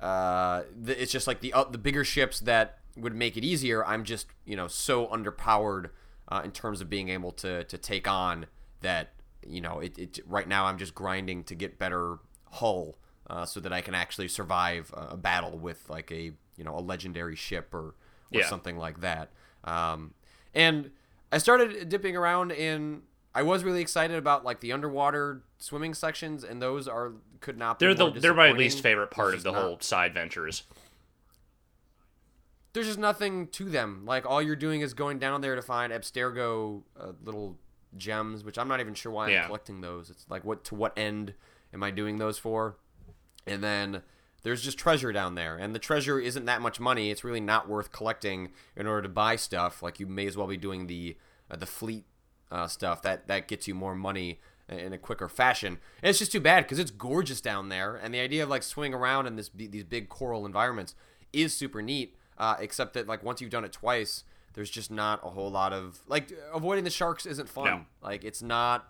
uh, 0.00 0.62
the, 0.74 1.00
it's 1.00 1.12
just 1.12 1.26
like 1.26 1.40
the 1.40 1.52
uh, 1.52 1.64
the 1.64 1.78
bigger 1.78 2.04
ships 2.04 2.40
that 2.40 2.78
would 2.96 3.14
make 3.14 3.36
it 3.36 3.44
easier. 3.44 3.84
I'm 3.84 4.04
just 4.04 4.26
you 4.44 4.56
know 4.56 4.68
so 4.68 5.06
underpowered 5.08 5.90
uh, 6.28 6.42
in 6.44 6.50
terms 6.52 6.80
of 6.80 6.88
being 6.88 7.08
able 7.08 7.32
to 7.32 7.64
to 7.64 7.78
take 7.78 8.08
on 8.08 8.46
that. 8.80 9.10
You 9.46 9.60
know, 9.60 9.80
it, 9.80 9.98
it 9.98 10.20
right 10.26 10.48
now 10.48 10.64
I'm 10.64 10.78
just 10.78 10.94
grinding 10.94 11.44
to 11.44 11.54
get 11.54 11.78
better 11.78 12.18
hull 12.50 12.96
uh, 13.28 13.44
so 13.44 13.60
that 13.60 13.72
I 13.72 13.80
can 13.80 13.94
actually 13.94 14.28
survive 14.28 14.92
a 14.96 15.16
battle 15.16 15.58
with 15.58 15.88
like 15.88 16.10
a 16.10 16.32
you 16.56 16.64
know 16.64 16.76
a 16.76 16.80
legendary 16.80 17.36
ship 17.36 17.74
or 17.74 17.88
or 17.88 17.94
yeah. 18.30 18.48
something 18.48 18.76
like 18.76 19.00
that. 19.00 19.30
Um, 19.64 20.14
and 20.54 20.90
I 21.32 21.38
started 21.38 21.88
dipping 21.88 22.16
around 22.16 22.52
in. 22.52 23.02
I 23.36 23.42
was 23.42 23.64
really 23.64 23.80
excited 23.80 24.16
about 24.16 24.44
like 24.44 24.60
the 24.60 24.72
underwater 24.72 25.42
swimming 25.58 25.94
sections, 25.94 26.44
and 26.44 26.62
those 26.62 26.86
are 26.86 27.12
could 27.40 27.58
not. 27.58 27.78
They're 27.78 27.94
the 27.94 28.10
they're 28.10 28.34
my 28.34 28.52
least 28.52 28.80
favorite 28.80 29.10
part 29.10 29.34
of 29.34 29.42
the 29.42 29.52
not, 29.52 29.62
whole 29.62 29.80
side 29.80 30.14
ventures 30.14 30.62
there's 32.74 32.86
just 32.86 32.98
nothing 32.98 33.46
to 33.48 33.64
them. 33.64 34.02
Like 34.04 34.26
all 34.26 34.42
you're 34.42 34.56
doing 34.56 34.82
is 34.82 34.92
going 34.92 35.18
down 35.18 35.40
there 35.40 35.54
to 35.54 35.62
find 35.62 35.92
Abstergo 35.92 36.82
uh, 37.00 37.12
little 37.24 37.56
gems, 37.96 38.44
which 38.44 38.58
I'm 38.58 38.68
not 38.68 38.80
even 38.80 38.94
sure 38.94 39.12
why 39.12 39.28
I'm 39.42 39.46
collecting 39.46 39.80
those. 39.80 40.10
It's 40.10 40.26
like 40.28 40.44
what 40.44 40.64
to 40.64 40.74
what 40.74 40.92
end 40.98 41.34
am 41.72 41.82
I 41.82 41.90
doing 41.90 42.18
those 42.18 42.36
for? 42.36 42.76
And 43.46 43.62
then 43.62 44.02
there's 44.42 44.62
just 44.62 44.76
treasure 44.76 45.12
down 45.12 45.36
there, 45.36 45.56
and 45.56 45.74
the 45.74 45.78
treasure 45.78 46.18
isn't 46.18 46.44
that 46.44 46.60
much 46.60 46.78
money. 46.80 47.10
It's 47.10 47.24
really 47.24 47.40
not 47.40 47.68
worth 47.68 47.92
collecting 47.92 48.50
in 48.76 48.86
order 48.86 49.02
to 49.02 49.08
buy 49.08 49.36
stuff. 49.36 49.82
Like 49.82 50.00
you 50.00 50.06
may 50.06 50.26
as 50.26 50.36
well 50.36 50.46
be 50.46 50.56
doing 50.56 50.86
the 50.86 51.16
uh, 51.50 51.56
the 51.56 51.66
fleet 51.66 52.04
uh, 52.50 52.66
stuff 52.66 53.02
that 53.02 53.28
that 53.28 53.48
gets 53.48 53.68
you 53.68 53.74
more 53.74 53.94
money 53.94 54.40
in 54.68 54.92
a 54.92 54.98
quicker 54.98 55.28
fashion. 55.28 55.78
And 56.02 56.10
it's 56.10 56.18
just 56.18 56.32
too 56.32 56.40
bad 56.40 56.64
because 56.64 56.78
it's 56.78 56.90
gorgeous 56.90 57.40
down 57.40 57.68
there, 57.68 57.94
and 57.94 58.12
the 58.12 58.20
idea 58.20 58.42
of 58.42 58.48
like 58.48 58.64
swinging 58.64 58.94
around 58.94 59.26
in 59.26 59.36
this 59.36 59.50
these 59.54 59.84
big 59.84 60.08
coral 60.08 60.44
environments 60.44 60.96
is 61.32 61.54
super 61.56 61.80
neat. 61.80 62.16
Uh, 62.36 62.56
except 62.58 62.94
that 62.94 63.06
like 63.06 63.22
once 63.22 63.40
you've 63.40 63.50
done 63.50 63.64
it 63.64 63.72
twice, 63.72 64.24
there's 64.54 64.70
just 64.70 64.90
not 64.90 65.20
a 65.22 65.30
whole 65.30 65.50
lot 65.50 65.72
of 65.72 66.00
like 66.06 66.32
avoiding 66.52 66.84
the 66.84 66.90
sharks 66.90 67.26
isn't 67.26 67.48
fun. 67.48 67.64
No. 67.64 67.80
Like 68.02 68.24
it's 68.24 68.42
not. 68.42 68.88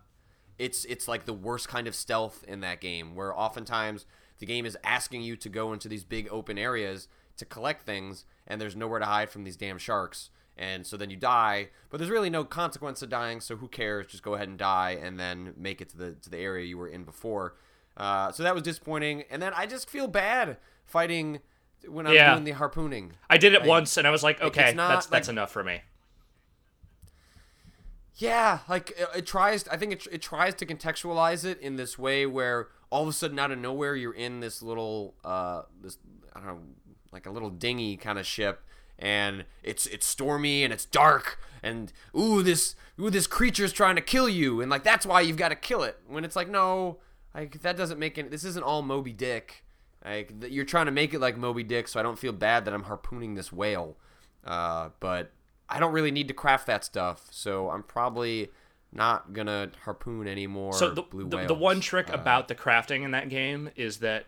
It's 0.58 0.84
it's 0.84 1.08
like 1.08 1.24
the 1.24 1.32
worst 1.32 1.68
kind 1.68 1.86
of 1.86 1.94
stealth 1.94 2.44
in 2.46 2.60
that 2.60 2.80
game, 2.80 3.14
where 3.14 3.36
oftentimes 3.38 4.06
the 4.38 4.46
game 4.46 4.66
is 4.66 4.78
asking 4.84 5.22
you 5.22 5.36
to 5.36 5.48
go 5.48 5.72
into 5.72 5.88
these 5.88 6.04
big 6.04 6.28
open 6.30 6.58
areas 6.58 7.08
to 7.36 7.44
collect 7.44 7.84
things, 7.84 8.24
and 8.46 8.60
there's 8.60 8.76
nowhere 8.76 9.00
to 9.00 9.06
hide 9.06 9.30
from 9.30 9.44
these 9.44 9.56
damn 9.56 9.78
sharks. 9.78 10.30
And 10.56 10.86
so 10.86 10.96
then 10.96 11.10
you 11.10 11.16
die, 11.16 11.70
but 11.90 11.98
there's 11.98 12.10
really 12.10 12.30
no 12.30 12.44
consequence 12.44 13.00
to 13.00 13.08
dying. 13.08 13.40
So 13.40 13.56
who 13.56 13.66
cares? 13.66 14.06
Just 14.06 14.22
go 14.22 14.34
ahead 14.34 14.48
and 14.48 14.56
die, 14.56 14.96
and 15.02 15.18
then 15.18 15.54
make 15.56 15.80
it 15.80 15.88
to 15.90 15.96
the 15.96 16.12
to 16.12 16.30
the 16.30 16.38
area 16.38 16.64
you 16.64 16.78
were 16.78 16.88
in 16.88 17.02
before. 17.02 17.56
Uh, 17.96 18.30
so 18.30 18.42
that 18.44 18.54
was 18.54 18.62
disappointing. 18.62 19.24
And 19.30 19.42
then 19.42 19.52
I 19.54 19.66
just 19.66 19.90
feel 19.90 20.06
bad 20.06 20.58
fighting 20.84 21.40
when 21.88 22.07
I'm 22.07 22.14
yeah. 22.14 22.33
doing 22.33 22.45
the 22.45 22.53
harpooning. 22.53 23.12
I 23.29 23.38
did 23.38 23.55
it 23.55 23.61
like, 23.61 23.69
once 23.69 23.97
and 23.97 24.07
I 24.07 24.11
was 24.11 24.23
like, 24.23 24.41
okay, 24.41 24.73
not, 24.75 24.88
that's 24.88 25.07
that's 25.07 25.29
like, 25.29 25.35
enough 25.35 25.50
for 25.50 25.64
me. 25.64 25.81
Yeah, 28.17 28.61
like 28.69 28.91
it, 28.91 29.09
it, 29.17 29.26
tries. 29.26 29.67
I 29.69 29.76
think 29.76 29.93
it, 29.93 30.07
it 30.11 30.23
tries 30.23 30.55
to 30.55 30.67
contextualize 30.67 31.45
it 31.45 31.61
in 31.61 31.76
this 31.76 31.99
way 31.99 32.26
where 32.26 32.69
all 32.91 33.03
of 33.03 33.09
a 33.09 33.12
sudden 33.12 33.38
out 33.38 33.50
of 33.50 33.59
nowhere 33.59 33.97
you're 33.97 34.14
in 34.14 34.38
this 34.38 34.62
little 34.62 35.14
uh 35.25 35.62
this 35.83 35.99
I 36.33 36.38
don't 36.38 36.47
know 36.47 36.61
like 37.11 37.26
a 37.26 37.31
little 37.31 37.50
dinghy 37.50 37.97
kind 37.97 38.19
of 38.19 38.26
ship 38.26 38.62
and 38.99 39.45
it's 39.64 39.87
it's 39.87 40.07
stormy 40.07 40.62
and 40.62 40.73
it's 40.73 40.85
dark 40.85 41.41
and 41.62 41.93
ooh 42.17 42.43
this 42.43 42.76
ooh 43.00 43.11
this 43.11 43.26
creature's 43.26 43.73
trying 43.73 43.97
to 43.97 44.00
kill 44.00 44.29
you 44.29 44.61
and 44.61 44.71
like 44.71 44.85
that's 44.85 45.05
why 45.05 45.21
you've 45.21 45.37
got 45.37 45.49
to 45.49 45.57
kill 45.57 45.83
it 45.83 45.99
when 46.07 46.25
it's 46.25 46.37
like 46.37 46.49
no 46.49 46.99
like 47.35 47.61
that 47.62 47.76
doesn't 47.76 47.99
make 47.99 48.17
it 48.17 48.31
this 48.31 48.45
isn't 48.45 48.62
all 48.62 48.83
Moby 48.83 49.12
Dick 49.12 49.63
like 50.04 50.32
you're 50.49 50.64
trying 50.64 50.87
to 50.87 50.92
make 50.92 51.14
it 51.14 51.20
like 51.20 51.37
Moby 51.37 51.62
Dick, 51.62 51.88
so 51.88 51.99
I 51.99 52.02
don't 52.02 52.18
feel 52.18 52.32
bad 52.32 52.64
that 52.66 52.75
I'm 52.75 52.84
harpooning 52.84 53.34
this 53.34 53.52
whale. 53.52 53.96
Uh, 54.44 54.90
but 55.00 55.32
I 55.68 55.80
don't 55.80 55.92
really 55.92 56.11
need 56.11 56.28
to 56.28 56.34
craft 56.34 56.66
that 56.66 56.84
stuff, 56.84 57.26
so 57.30 57.70
I'm 57.70 57.82
probably 57.82 58.50
not 58.92 59.32
gonna 59.32 59.70
harpoon 59.84 60.28
anymore. 60.28 60.75
So 60.75 60.90
the 60.90 61.04
the, 61.12 61.46
the, 61.46 61.54
one 61.54 61.80
trick 61.80 62.11
uh, 62.11 62.14
about 62.14 62.49
the 62.49 62.54
crafting 62.54 63.02
in 63.02 63.11
that 63.12 63.28
game 63.28 63.70
is 63.76 63.99
that 63.99 64.26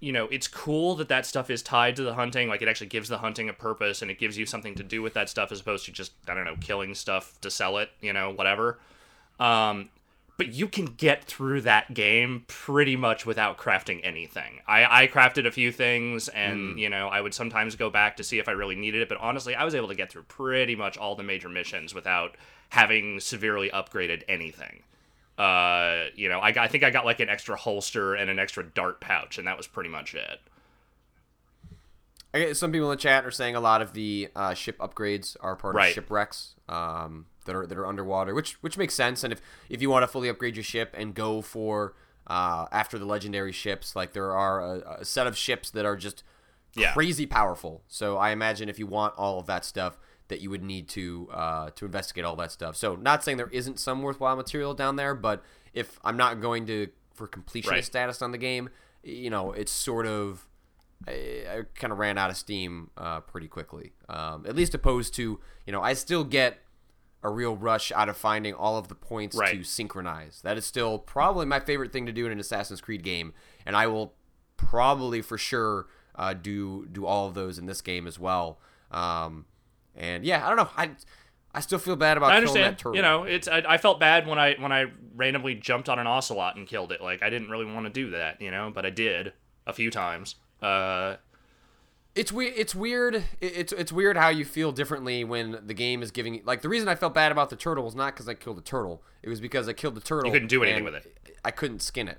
you 0.00 0.12
know 0.12 0.26
it's 0.26 0.46
cool 0.46 0.94
that 0.96 1.08
that 1.08 1.24
stuff 1.26 1.50
is 1.50 1.62
tied 1.62 1.96
to 1.96 2.02
the 2.02 2.14
hunting. 2.14 2.48
Like 2.48 2.62
it 2.62 2.68
actually 2.68 2.88
gives 2.88 3.08
the 3.08 3.18
hunting 3.18 3.48
a 3.48 3.54
purpose, 3.54 4.02
and 4.02 4.10
it 4.10 4.18
gives 4.18 4.36
you 4.36 4.44
something 4.44 4.74
to 4.74 4.82
do 4.82 5.02
with 5.02 5.14
that 5.14 5.28
stuff 5.28 5.50
as 5.50 5.60
opposed 5.60 5.86
to 5.86 5.92
just 5.92 6.12
I 6.28 6.34
don't 6.34 6.44
know 6.44 6.56
killing 6.60 6.94
stuff 6.94 7.40
to 7.40 7.50
sell 7.50 7.78
it. 7.78 7.90
You 8.00 8.12
know 8.12 8.30
whatever. 8.30 8.78
Um, 9.40 9.88
but 10.36 10.52
you 10.52 10.66
can 10.66 10.86
get 10.86 11.24
through 11.24 11.60
that 11.62 11.94
game 11.94 12.44
pretty 12.48 12.96
much 12.96 13.24
without 13.24 13.56
crafting 13.56 14.00
anything. 14.02 14.60
I, 14.66 15.04
I 15.04 15.06
crafted 15.06 15.46
a 15.46 15.52
few 15.52 15.70
things, 15.70 16.28
and 16.28 16.76
mm. 16.76 16.78
you 16.78 16.90
know 16.90 17.08
I 17.08 17.20
would 17.20 17.34
sometimes 17.34 17.76
go 17.76 17.90
back 17.90 18.16
to 18.16 18.24
see 18.24 18.38
if 18.38 18.48
I 18.48 18.52
really 18.52 18.74
needed 18.74 19.02
it. 19.02 19.08
But 19.08 19.18
honestly, 19.18 19.54
I 19.54 19.64
was 19.64 19.74
able 19.74 19.88
to 19.88 19.94
get 19.94 20.10
through 20.10 20.24
pretty 20.24 20.74
much 20.74 20.98
all 20.98 21.14
the 21.14 21.22
major 21.22 21.48
missions 21.48 21.94
without 21.94 22.36
having 22.70 23.20
severely 23.20 23.70
upgraded 23.70 24.22
anything. 24.28 24.82
Uh, 25.38 26.04
you 26.14 26.28
know, 26.28 26.38
I, 26.38 26.48
I 26.48 26.68
think 26.68 26.84
I 26.84 26.90
got 26.90 27.04
like 27.04 27.20
an 27.20 27.28
extra 27.28 27.56
holster 27.56 28.14
and 28.14 28.30
an 28.30 28.38
extra 28.38 28.64
dart 28.64 29.00
pouch, 29.00 29.38
and 29.38 29.46
that 29.46 29.56
was 29.56 29.66
pretty 29.66 29.90
much 29.90 30.14
it. 30.14 30.40
Okay, 32.34 32.52
some 32.54 32.72
people 32.72 32.90
in 32.90 32.96
the 32.96 33.00
chat 33.00 33.24
are 33.24 33.30
saying 33.30 33.54
a 33.54 33.60
lot 33.60 33.80
of 33.80 33.92
the 33.92 34.28
uh, 34.34 34.54
ship 34.54 34.78
upgrades 34.78 35.36
are 35.40 35.54
part 35.54 35.76
right. 35.76 35.88
of 35.88 35.94
shipwrecks. 35.94 36.54
Um, 36.68 37.26
that 37.44 37.54
are 37.54 37.66
that 37.66 37.78
are 37.78 37.86
underwater, 37.86 38.34
which 38.34 38.54
which 38.62 38.76
makes 38.76 38.94
sense. 38.94 39.24
And 39.24 39.32
if 39.32 39.40
if 39.68 39.82
you 39.82 39.90
want 39.90 40.02
to 40.02 40.06
fully 40.06 40.28
upgrade 40.28 40.56
your 40.56 40.64
ship 40.64 40.94
and 40.96 41.14
go 41.14 41.42
for 41.42 41.94
uh, 42.26 42.66
after 42.72 42.98
the 42.98 43.04
legendary 43.04 43.52
ships, 43.52 43.94
like 43.94 44.12
there 44.12 44.32
are 44.32 44.60
a, 44.60 44.96
a 45.00 45.04
set 45.04 45.26
of 45.26 45.36
ships 45.36 45.70
that 45.70 45.84
are 45.84 45.96
just 45.96 46.22
yeah. 46.76 46.92
crazy 46.92 47.26
powerful. 47.26 47.82
So 47.88 48.16
I 48.16 48.30
imagine 48.30 48.68
if 48.68 48.78
you 48.78 48.86
want 48.86 49.14
all 49.16 49.38
of 49.38 49.46
that 49.46 49.64
stuff, 49.64 49.98
that 50.28 50.40
you 50.40 50.50
would 50.50 50.62
need 50.62 50.88
to 50.90 51.28
uh, 51.32 51.70
to 51.76 51.84
investigate 51.84 52.24
all 52.24 52.36
that 52.36 52.52
stuff. 52.52 52.76
So 52.76 52.96
not 52.96 53.22
saying 53.22 53.36
there 53.36 53.48
isn't 53.48 53.78
some 53.78 54.02
worthwhile 54.02 54.36
material 54.36 54.74
down 54.74 54.96
there, 54.96 55.14
but 55.14 55.42
if 55.72 55.98
I'm 56.04 56.16
not 56.16 56.40
going 56.40 56.66
to 56.66 56.88
for 57.14 57.26
completion 57.26 57.72
right. 57.72 57.84
status 57.84 58.22
on 58.22 58.32
the 58.32 58.38
game, 58.38 58.70
you 59.02 59.30
know, 59.30 59.52
it's 59.52 59.72
sort 59.72 60.06
of 60.06 60.46
I, 61.06 61.44
I 61.48 61.62
kind 61.74 61.92
of 61.92 61.98
ran 61.98 62.18
out 62.18 62.30
of 62.30 62.36
steam 62.36 62.90
uh, 62.96 63.20
pretty 63.20 63.48
quickly. 63.48 63.92
Um, 64.08 64.46
at 64.46 64.56
least 64.56 64.74
opposed 64.74 65.14
to 65.14 65.40
you 65.66 65.72
know 65.72 65.82
I 65.82 65.92
still 65.94 66.24
get 66.24 66.58
a 67.24 67.30
real 67.30 67.56
rush 67.56 67.90
out 67.90 68.08
of 68.08 68.16
finding 68.16 68.52
all 68.52 68.76
of 68.76 68.88
the 68.88 68.94
points 68.94 69.34
right. 69.36 69.56
to 69.56 69.64
synchronize. 69.64 70.42
That 70.42 70.58
is 70.58 70.66
still 70.66 70.98
probably 70.98 71.46
my 71.46 71.58
favorite 71.58 71.90
thing 71.90 72.04
to 72.06 72.12
do 72.12 72.26
in 72.26 72.32
an 72.32 72.38
Assassin's 72.38 72.82
Creed 72.82 73.02
game, 73.02 73.32
and 73.64 73.74
I 73.74 73.86
will 73.86 74.12
probably 74.58 75.22
for 75.22 75.38
sure 75.38 75.86
uh, 76.14 76.34
do 76.34 76.86
do 76.86 77.06
all 77.06 77.26
of 77.26 77.34
those 77.34 77.58
in 77.58 77.64
this 77.66 77.80
game 77.80 78.06
as 78.06 78.18
well. 78.18 78.60
Um, 78.90 79.46
and 79.96 80.24
yeah, 80.24 80.44
I 80.44 80.48
don't 80.48 80.58
know. 80.58 80.68
I 80.76 80.90
I 81.54 81.60
still 81.60 81.78
feel 81.78 81.96
bad 81.96 82.18
about 82.18 82.30
I 82.30 82.40
killing 82.40 82.54
that 82.54 82.60
understand. 82.60 82.78
turtle. 82.78 82.96
You 82.96 83.02
know, 83.02 83.24
it's 83.24 83.48
I, 83.48 83.62
I 83.66 83.78
felt 83.78 83.98
bad 83.98 84.26
when 84.26 84.38
I 84.38 84.54
when 84.58 84.70
I 84.70 84.86
randomly 85.16 85.54
jumped 85.54 85.88
on 85.88 85.98
an 85.98 86.06
ocelot 86.06 86.56
and 86.56 86.66
killed 86.66 86.92
it. 86.92 87.00
Like 87.00 87.22
I 87.22 87.30
didn't 87.30 87.48
really 87.48 87.64
want 87.64 87.86
to 87.86 87.90
do 87.90 88.10
that, 88.10 88.42
you 88.42 88.50
know, 88.50 88.70
but 88.72 88.84
I 88.84 88.90
did 88.90 89.32
a 89.66 89.72
few 89.72 89.90
times. 89.90 90.36
Uh, 90.60 91.16
It's 92.14 92.30
weird. 92.32 92.54
It's 92.56 92.74
weird. 92.74 93.24
It's 93.40 93.72
it's 93.72 93.90
weird 93.92 94.16
how 94.16 94.28
you 94.28 94.44
feel 94.44 94.70
differently 94.70 95.24
when 95.24 95.58
the 95.66 95.74
game 95.74 96.02
is 96.02 96.10
giving. 96.10 96.42
Like 96.44 96.62
the 96.62 96.68
reason 96.68 96.88
I 96.88 96.94
felt 96.94 97.12
bad 97.14 97.32
about 97.32 97.50
the 97.50 97.56
turtle 97.56 97.84
was 97.84 97.94
not 97.96 98.14
because 98.14 98.28
I 98.28 98.34
killed 98.34 98.56
the 98.56 98.62
turtle. 98.62 99.02
It 99.22 99.28
was 99.28 99.40
because 99.40 99.68
I 99.68 99.72
killed 99.72 99.96
the 99.96 100.00
turtle. 100.00 100.26
You 100.28 100.32
couldn't 100.32 100.48
do 100.48 100.62
anything 100.62 100.84
with 100.84 100.94
it. 100.94 101.16
I 101.44 101.50
couldn't 101.50 101.80
skin 101.82 102.06
it. 102.08 102.18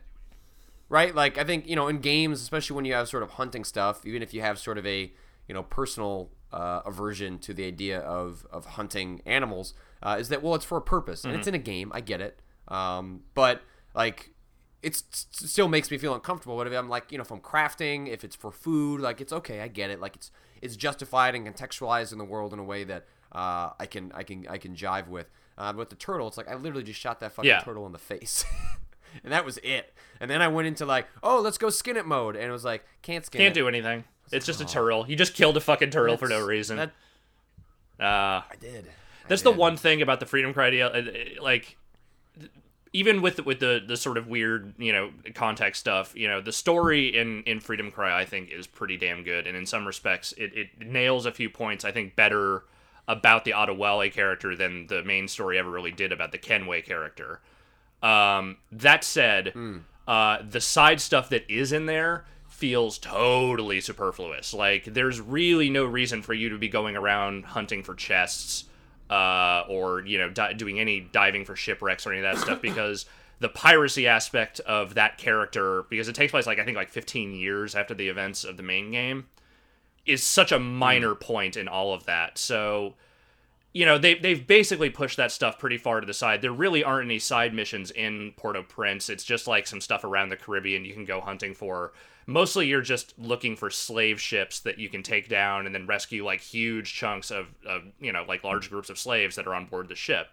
Right. 0.90 1.16
Like 1.16 1.38
I 1.38 1.44
think 1.46 1.68
you 1.68 1.76
know 1.76 1.88
in 1.88 2.00
games, 2.00 2.42
especially 2.42 2.76
when 2.76 2.86
you 2.86 2.94
have 2.94 3.08
sort 3.08 3.24
of 3.24 3.32
hunting 3.32 3.64
stuff, 3.64 4.06
even 4.06 4.22
if 4.22 4.34
you 4.34 4.42
have 4.42 4.60
sort 4.60 4.78
of 4.78 4.86
a 4.86 5.12
you 5.48 5.54
know 5.54 5.64
personal 5.64 6.30
uh, 6.52 6.82
aversion 6.86 7.40
to 7.40 7.54
the 7.54 7.66
idea 7.66 8.00
of 8.02 8.46
of 8.52 8.66
hunting 8.66 9.22
animals, 9.26 9.74
uh, 10.04 10.18
is 10.20 10.28
that 10.30 10.44
well 10.44 10.56
it's 10.56 10.66
for 10.66 10.78
a 10.78 10.82
purpose 10.82 11.24
and 11.24 11.32
Mm-hmm. 11.32 11.40
it's 11.40 11.48
in 11.48 11.56
a 11.56 11.60
game. 11.60 11.92
I 11.96 12.02
get 12.02 12.20
it. 12.22 12.40
Um, 12.68 13.22
but 13.34 13.62
like 13.96 14.32
it 14.82 14.96
still 15.32 15.68
makes 15.68 15.90
me 15.90 15.98
feel 15.98 16.14
uncomfortable. 16.14 16.58
But 16.58 16.68
if 16.68 16.74
I'm 16.74 16.90
like, 16.90 17.12
you 17.12 17.18
know, 17.18 17.24
if 17.24 17.32
I'm 17.32 17.40
crafting, 17.40 18.08
if 18.08 18.24
it's 18.24 18.36
for 18.36 18.52
food, 18.52 19.02
like 19.02 19.22
it's 19.22 19.34
okay, 19.34 19.62
I 19.62 19.68
get 19.68 19.90
it. 19.90 20.00
Like 20.00 20.16
it's 20.16 20.32
it's 20.62 20.76
justified 20.76 21.36
and 21.36 21.46
contextualized 21.48 22.12
in 22.12 22.18
the 22.18 22.26
world 22.26 22.54
in 22.54 22.60
a 22.60 22.64
way 22.64 22.84
that 22.84 23.06
uh, 23.32 23.72
I 23.80 23.86
can 23.86 24.12
I 24.14 24.24
can 24.24 24.46
I 24.48 24.58
can 24.58 24.76
jive 24.76 25.08
with. 25.08 25.30
Uh, 25.58 25.72
but 25.74 25.90
the 25.90 25.96
turtle, 25.96 26.28
it's 26.28 26.38
like 26.38 26.50
I 26.50 26.56
literally 26.56 26.84
just 26.84 27.00
shot 27.00 27.20
that 27.22 27.32
fucking 27.32 27.50
Yeah. 27.50 27.60
turtle 27.62 27.86
in 27.86 27.92
the 27.94 27.98
face. 27.98 28.44
and 29.24 29.32
that 29.32 29.46
was 29.46 29.58
it. 29.60 29.94
And 30.20 30.30
then 30.30 30.42
I 30.42 30.48
went 30.50 30.68
into 30.68 30.86
like, 30.86 31.08
oh, 31.24 31.40
let's 31.42 31.58
go 31.58 31.70
skin 31.70 31.96
it 31.98 32.06
mode, 32.06 32.36
and 32.36 32.46
it 32.46 32.52
was 32.52 32.66
like, 32.66 32.84
can't 33.02 33.26
skin 33.26 33.40
it. 33.42 33.44
can't 33.46 33.58
it. 33.58 33.60
do 33.62 33.68
anything. 33.68 34.04
It's 34.32 34.46
just 34.46 34.60
a 34.60 34.66
turtle. 34.66 35.06
You 35.08 35.16
just 35.16 35.34
killed 35.36 35.56
a 35.56 35.62
fucking 35.62 35.92
turtle 35.92 36.18
for 36.18 36.28
no 36.28 36.44
reason. 36.46 36.78
That, 36.78 36.90
uh, 38.00 38.42
I 38.52 38.56
did. 38.60 38.86
I 38.88 39.28
That's 39.28 39.44
the 39.44 39.52
one 39.52 39.78
thing 39.78 40.02
about 40.02 40.20
the 40.20 40.26
freedom 40.26 40.54
cry 40.54 40.70
deal, 40.72 40.88
uh, 40.94 41.02
like 41.42 41.78
even 42.96 43.22
with 43.22 43.46
with 43.46 43.60
the 43.60 43.84
the 43.86 43.98
sort 43.98 44.18
of 44.18 44.28
weird 44.28 44.74
you 44.78 44.94
know 44.94 45.12
context 45.34 45.82
stuff, 45.82 46.16
you 46.16 46.28
know 46.28 46.40
the 46.40 46.54
story 46.54 47.16
in 47.16 47.44
in 47.44 47.60
Freedom 47.60 47.92
Cry 47.92 48.18
I 48.20 48.26
think 48.26 48.50
is 48.52 48.68
pretty 48.68 48.96
damn 48.96 49.24
good, 49.24 49.46
and 49.46 49.58
in 49.58 49.66
some 49.66 49.86
respects 49.86 50.34
it, 50.38 50.56
it 50.56 50.80
nails 50.80 51.26
a 51.26 51.32
few 51.32 51.50
points 51.50 51.84
I 51.84 51.92
think 51.92 52.16
better 52.16 52.64
about 53.08 53.44
the 53.44 53.52
Adewale 53.52 54.12
character 54.12 54.56
than 54.56 54.88
the 54.88 55.04
main 55.04 55.28
story 55.28 55.60
ever 55.60 55.70
really 55.70 55.92
did 55.92 56.12
about 56.12 56.32
the 56.32 56.38
Kenway 56.38 56.82
character. 56.82 57.42
Um, 58.02 58.58
that 58.72 59.04
said, 59.04 59.54
uh, 60.08 60.38
the 60.50 60.62
side 60.62 61.02
stuff 61.02 61.30
that 61.30 61.50
is 61.50 61.72
in 61.72 61.86
there 61.86 62.26
feels 62.48 62.98
totally 62.98 63.82
superfluous. 63.82 64.54
Like, 64.54 64.86
there's 64.86 65.20
really 65.22 65.70
no 65.70 65.86
reason 65.86 66.22
for 66.22 66.34
you 66.34 66.50
to 66.50 66.58
be 66.58 66.68
going 66.68 66.96
around 66.96 67.46
hunting 67.46 67.84
for 67.84 67.94
chests 67.94 68.66
uh, 69.10 69.64
or, 69.68 70.02
you 70.02 70.18
know, 70.18 70.30
di- 70.30 70.54
doing 70.54 70.80
any 70.80 71.00
diving 71.00 71.46
for 71.46 71.56
shipwrecks 71.56 72.06
or 72.06 72.12
any 72.12 72.26
of 72.26 72.36
that 72.36 72.42
stuff 72.42 72.62
because 72.64 73.06
the 73.40 73.50
piracy 73.50 74.08
aspect 74.08 74.60
of 74.62 74.96
that 74.96 75.18
character, 75.18 75.84
because 75.90 76.08
it 76.08 76.16
takes 76.16 76.32
place, 76.32 76.48
like, 76.48 76.60
I 76.60 76.66
think, 76.66 76.78
like 76.78 76.90
15 76.90 77.34
years 77.34 77.76
after 77.76 77.94
the 77.94 78.08
events 78.08 78.44
of 78.44 78.58
the 78.58 78.64
main 78.64 78.92
game, 78.92 79.28
is 80.06 80.24
such 80.24 80.52
a 80.52 80.60
minor 80.60 81.16
point 81.16 81.58
in 81.58 81.68
all 81.68 81.94
of 81.94 82.06
that. 82.06 82.38
So 82.38 82.94
you 83.76 83.86
know, 83.86 83.98
they 83.98 84.16
they've 84.16 84.48
basically 84.48 84.90
pushed 84.90 85.18
that 85.18 85.34
stuff 85.34 85.60
pretty 85.60 85.78
far 85.78 86.00
to 86.00 86.08
the 86.08 86.14
side. 86.14 86.42
There 86.42 86.54
really 86.54 86.82
aren't 86.82 87.08
any 87.08 87.20
side 87.20 87.54
missions 87.54 87.92
in 87.92 88.32
Port-au-Prince. 88.38 89.10
It's 89.10 89.26
just 89.26 89.48
like 89.48 89.68
some 89.68 89.82
stuff 89.82 90.06
around 90.06 90.30
the 90.30 90.38
Caribbean 90.38 90.86
you 90.86 90.94
can 90.94 91.04
go 91.04 91.20
hunting 91.20 91.54
for. 91.54 91.92
Mostly 92.26 92.68
you're 92.68 92.82
just 92.82 93.14
looking 93.20 93.58
for 93.58 93.70
slave 93.70 94.22
ships 94.22 94.62
that 94.62 94.80
you 94.80 94.88
can 94.88 95.04
take 95.04 95.28
down 95.28 95.66
and 95.66 95.76
then 95.76 95.88
rescue 95.88 96.24
like 96.24 96.40
huge 96.40 96.94
chunks 96.94 97.32
of, 97.32 97.48
of 97.68 97.82
you 98.00 98.14
know, 98.14 98.24
like 98.26 98.46
large 98.46 98.70
groups 98.70 98.90
of 98.90 98.98
slaves 98.98 99.36
that 99.36 99.46
are 99.46 99.54
on 99.54 99.66
board 99.66 99.90
the 99.90 99.96
ship. 99.96 100.30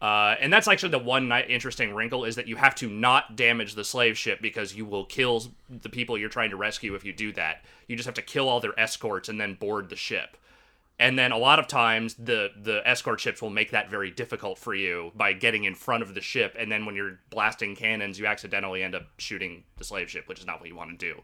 Uh, 0.00 0.34
and 0.40 0.50
that's 0.50 0.66
actually 0.66 0.88
the 0.88 0.98
one 0.98 1.30
interesting 1.30 1.92
wrinkle 1.92 2.24
is 2.24 2.34
that 2.36 2.48
you 2.48 2.56
have 2.56 2.74
to 2.76 2.88
not 2.88 3.36
damage 3.36 3.74
the 3.74 3.84
slave 3.84 4.16
ship 4.16 4.40
because 4.40 4.74
you 4.74 4.86
will 4.86 5.04
kill 5.04 5.44
the 5.68 5.90
people 5.90 6.16
you're 6.16 6.30
trying 6.30 6.48
to 6.48 6.56
rescue 6.56 6.94
if 6.94 7.04
you 7.04 7.12
do 7.12 7.30
that. 7.30 7.62
You 7.88 7.96
just 7.96 8.06
have 8.06 8.14
to 8.14 8.22
kill 8.22 8.48
all 8.48 8.58
their 8.58 8.80
escorts 8.80 9.28
and 9.28 9.38
then 9.38 9.52
board 9.52 9.90
the 9.90 9.96
ship 9.96 10.38
and 11.00 11.18
then 11.18 11.32
a 11.32 11.38
lot 11.38 11.58
of 11.58 11.66
times 11.66 12.14
the 12.14 12.50
the 12.62 12.86
escort 12.86 13.18
ships 13.18 13.40
will 13.40 13.50
make 13.50 13.70
that 13.70 13.90
very 13.90 14.10
difficult 14.10 14.58
for 14.58 14.74
you 14.74 15.10
by 15.16 15.32
getting 15.32 15.64
in 15.64 15.74
front 15.74 16.02
of 16.02 16.14
the 16.14 16.20
ship. 16.20 16.54
And 16.58 16.70
then 16.70 16.84
when 16.84 16.94
you're 16.94 17.18
blasting 17.30 17.74
cannons 17.74 18.18
you 18.18 18.26
accidentally 18.26 18.82
end 18.82 18.94
up 18.94 19.06
shooting 19.16 19.64
the 19.78 19.84
slave 19.84 20.10
ship 20.10 20.28
which 20.28 20.38
is 20.38 20.46
not 20.46 20.60
what 20.60 20.68
you 20.68 20.76
want 20.76 20.90
to 20.90 20.96
do. 20.96 21.22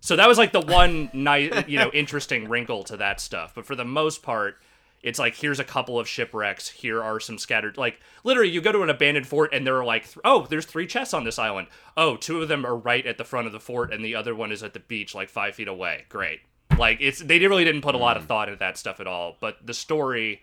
So 0.00 0.16
that 0.16 0.28
was 0.28 0.38
like 0.38 0.52
the 0.52 0.60
one 0.60 1.10
nice 1.14 1.64
you 1.66 1.78
know 1.78 1.90
interesting 1.92 2.48
wrinkle 2.48 2.84
to 2.84 2.96
that 2.98 3.20
stuff. 3.20 3.54
But 3.54 3.66
for 3.66 3.74
the 3.74 3.86
most 3.86 4.22
part 4.22 4.58
it's 5.02 5.18
like 5.18 5.34
here's 5.34 5.58
a 5.58 5.64
couple 5.64 5.98
of 5.98 6.06
shipwrecks. 6.06 6.68
Here 6.68 7.02
are 7.02 7.18
some 7.18 7.38
scattered 7.38 7.78
like 7.78 8.00
literally 8.22 8.50
you 8.50 8.60
go 8.60 8.70
to 8.70 8.82
an 8.82 8.90
abandoned 8.90 9.26
fort 9.26 9.54
and 9.54 9.66
there 9.66 9.78
are 9.78 9.84
like 9.84 10.04
th- 10.04 10.18
oh 10.26 10.46
there's 10.50 10.66
three 10.66 10.86
chests 10.86 11.14
on 11.14 11.24
this 11.24 11.38
island. 11.38 11.68
Oh 11.96 12.18
two 12.18 12.42
of 12.42 12.48
them 12.48 12.66
are 12.66 12.76
right 12.76 13.06
at 13.06 13.16
the 13.16 13.24
front 13.24 13.46
of 13.46 13.54
the 13.54 13.60
fort 13.60 13.94
and 13.94 14.04
the 14.04 14.14
other 14.14 14.34
one 14.34 14.52
is 14.52 14.62
at 14.62 14.74
the 14.74 14.80
beach 14.80 15.14
like 15.14 15.30
five 15.30 15.54
feet 15.54 15.68
away. 15.68 16.04
Great 16.10 16.40
like 16.78 16.98
it's 17.00 17.20
they 17.20 17.38
really 17.38 17.64
didn't 17.64 17.82
put 17.82 17.94
a 17.94 17.98
lot 17.98 18.16
of 18.16 18.26
thought 18.26 18.48
into 18.48 18.58
that 18.58 18.76
stuff 18.78 19.00
at 19.00 19.06
all 19.06 19.36
but 19.40 19.56
the 19.64 19.74
story 19.74 20.42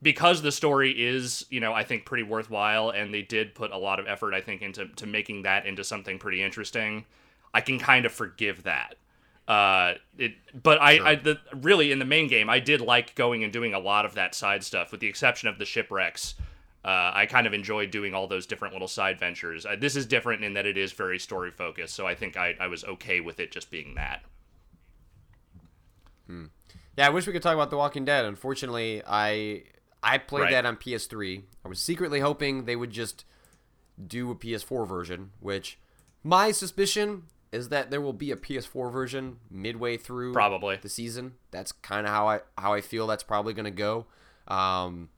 because 0.00 0.42
the 0.42 0.52
story 0.52 0.92
is 0.92 1.44
you 1.50 1.60
know 1.60 1.72
i 1.72 1.82
think 1.82 2.04
pretty 2.04 2.22
worthwhile 2.22 2.90
and 2.90 3.12
they 3.12 3.22
did 3.22 3.54
put 3.54 3.70
a 3.70 3.78
lot 3.78 3.98
of 3.98 4.06
effort 4.06 4.34
i 4.34 4.40
think 4.40 4.62
into 4.62 4.86
to 4.88 5.06
making 5.06 5.42
that 5.42 5.66
into 5.66 5.82
something 5.84 6.18
pretty 6.18 6.42
interesting 6.42 7.04
i 7.54 7.60
can 7.60 7.78
kind 7.78 8.06
of 8.06 8.12
forgive 8.12 8.62
that 8.62 8.94
uh 9.48 9.94
it 10.18 10.32
but 10.62 10.80
i 10.80 11.10
i 11.10 11.14
the 11.14 11.38
really 11.56 11.90
in 11.90 11.98
the 11.98 12.04
main 12.04 12.28
game 12.28 12.48
i 12.48 12.60
did 12.60 12.80
like 12.80 13.14
going 13.14 13.42
and 13.42 13.52
doing 13.52 13.74
a 13.74 13.78
lot 13.78 14.04
of 14.04 14.14
that 14.14 14.34
side 14.34 14.62
stuff 14.62 14.92
with 14.92 15.00
the 15.00 15.06
exception 15.06 15.48
of 15.48 15.58
the 15.58 15.64
shipwrecks 15.64 16.34
uh, 16.84 17.10
I 17.12 17.26
kind 17.26 17.46
of 17.46 17.52
enjoyed 17.52 17.90
doing 17.90 18.14
all 18.14 18.28
those 18.28 18.46
different 18.46 18.72
little 18.72 18.88
side 18.88 19.18
ventures. 19.18 19.66
Uh, 19.66 19.76
this 19.78 19.96
is 19.96 20.06
different 20.06 20.44
in 20.44 20.54
that 20.54 20.64
it 20.64 20.78
is 20.78 20.92
very 20.92 21.18
story 21.18 21.50
focused, 21.50 21.94
so 21.94 22.06
I 22.06 22.14
think 22.14 22.36
I, 22.36 22.54
I 22.58 22.68
was 22.68 22.84
okay 22.84 23.20
with 23.20 23.40
it 23.40 23.50
just 23.50 23.70
being 23.70 23.96
that. 23.96 24.22
Yeah, 26.28 27.06
I 27.06 27.10
wish 27.10 27.26
we 27.26 27.32
could 27.32 27.42
talk 27.42 27.54
about 27.54 27.70
The 27.70 27.76
Walking 27.76 28.04
Dead. 28.04 28.24
Unfortunately, 28.24 29.02
I 29.06 29.64
I 30.02 30.18
played 30.18 30.42
Right. 30.42 30.50
that 30.52 30.66
on 30.66 30.76
PS3. 30.76 31.42
I 31.64 31.68
was 31.68 31.78
secretly 31.80 32.20
hoping 32.20 32.64
they 32.64 32.76
would 32.76 32.90
just 32.90 33.24
do 34.04 34.30
a 34.30 34.34
PS4 34.34 34.86
version, 34.86 35.30
which 35.40 35.78
my 36.22 36.50
suspicion 36.52 37.24
is 37.50 37.68
that 37.70 37.90
there 37.90 38.00
will 38.00 38.12
be 38.12 38.30
a 38.30 38.36
PS4 38.36 38.92
version 38.92 39.38
midway 39.50 39.96
through 39.96 40.32
Probably. 40.34 40.76
the 40.76 40.88
season. 40.88 41.34
That's 41.50 41.72
kind 41.72 42.06
of 42.06 42.12
how 42.12 42.28
I 42.28 42.40
how 42.58 42.74
I 42.74 42.80
feel 42.80 43.06
that's 43.06 43.22
probably 43.24 43.54
going 43.54 43.64
to 43.64 43.70
go. 43.70 44.06
Um, 44.46 45.08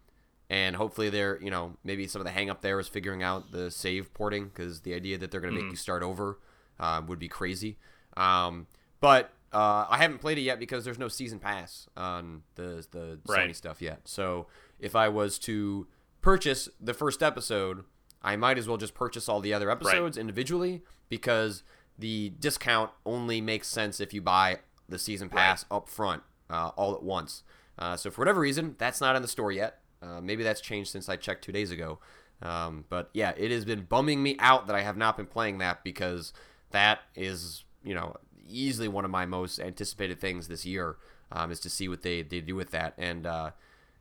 and 0.49 0.75
hopefully 0.77 1.11
they're, 1.11 1.41
you 1.43 1.51
know, 1.51 1.77
maybe 1.85 2.07
some 2.07 2.21
of 2.21 2.25
the 2.27 2.33
hang 2.33 2.51
up 2.51 2.61
there 2.63 2.79
is 2.81 2.89
figuring 2.89 3.23
out 3.23 3.53
the 3.53 3.71
save 3.71 4.13
porting 4.15 4.47
because 4.49 4.81
the 4.81 4.95
idea 4.95 5.17
that 5.19 5.31
they're 5.31 5.41
going 5.41 5.55
to 5.55 5.59
Mm-hmm. 5.61 5.67
make 5.69 5.73
you 5.73 5.77
start 5.77 6.03
over 6.03 6.39
uh, 6.79 7.01
would 7.07 7.19
be 7.19 7.29
crazy. 7.29 7.77
Um, 8.17 8.67
but 9.01 9.31
uh, 9.53 9.87
I 9.89 9.99
haven't 9.99 10.19
played 10.19 10.39
it 10.39 10.43
yet 10.43 10.59
because 10.59 10.85
there's 10.85 10.99
no 10.99 11.09
season 11.09 11.39
pass 11.39 11.89
on 11.97 12.43
the 12.55 12.87
the 12.91 13.19
Sony 13.49 13.57
stuff 13.57 13.83
yet. 13.83 14.03
So 14.05 14.47
if 14.79 14.95
I 14.95 15.09
was 15.09 15.39
to 15.41 15.87
purchase 16.21 16.69
the 16.81 16.95
first 16.95 17.23
episode, 17.23 17.85
I 18.23 18.37
might 18.37 18.59
as 18.59 18.69
well 18.69 18.77
just 18.77 18.95
purchase 18.95 19.29
all 19.29 19.41
the 19.41 19.53
other 19.55 19.71
episodes 19.71 20.17
individually 20.17 20.83
because 21.09 21.63
the 21.99 22.33
discount 22.39 22.91
only 23.05 23.41
makes 23.41 23.69
sense 23.69 24.01
if 24.01 24.15
you 24.15 24.23
buy 24.23 24.59
the 24.89 24.99
season 24.99 25.29
pass 25.29 25.65
up 25.71 25.89
front 25.89 26.23
uh, 26.49 26.71
all 26.77 26.95
at 26.95 27.03
once. 27.03 27.43
Uh, 27.79 27.97
so 27.97 28.11
for 28.11 28.21
whatever 28.21 28.41
reason, 28.41 28.75
that's 28.79 29.01
not 29.01 29.17
in 29.17 29.23
the 29.23 29.29
store 29.29 29.53
yet. 29.53 29.79
Uh, 30.03 30.21
maybe 30.21 30.43
that's 30.43 30.61
changed 30.61 30.91
since 30.91 31.09
I 31.09 31.17
checked 31.17 31.45
two 31.45 31.53
days 31.53 31.71
ago. 31.71 31.99
Um, 32.43 32.85
but 32.89 33.11
yeah, 33.13 33.33
it 33.37 33.51
has 33.51 33.65
been 33.65 33.83
bumming 33.83 34.23
me 34.23 34.37
out 34.39 34.67
that 34.67 34.77
I 34.77 34.83
have 34.83 34.97
not 34.97 35.17
been 35.17 35.27
playing 35.27 35.59
that 35.59 35.85
because 35.85 36.33
that 36.71 37.01
is, 37.15 37.65
you 37.85 37.95
know, 37.95 38.17
easily 38.51 38.89
one 38.89 39.05
of 39.05 39.11
my 39.11 39.27
most 39.27 39.61
anticipated 39.61 40.21
things 40.21 40.49
this 40.49 40.67
year 40.67 40.97
um, 41.33 41.51
is 41.51 41.61
to 41.61 41.71
see 41.71 41.89
what 41.89 42.03
they, 42.03 42.23
they 42.23 42.41
do 42.41 42.55
with 42.55 42.71
that. 42.71 42.95
And 42.99 43.27
uh, 43.27 43.51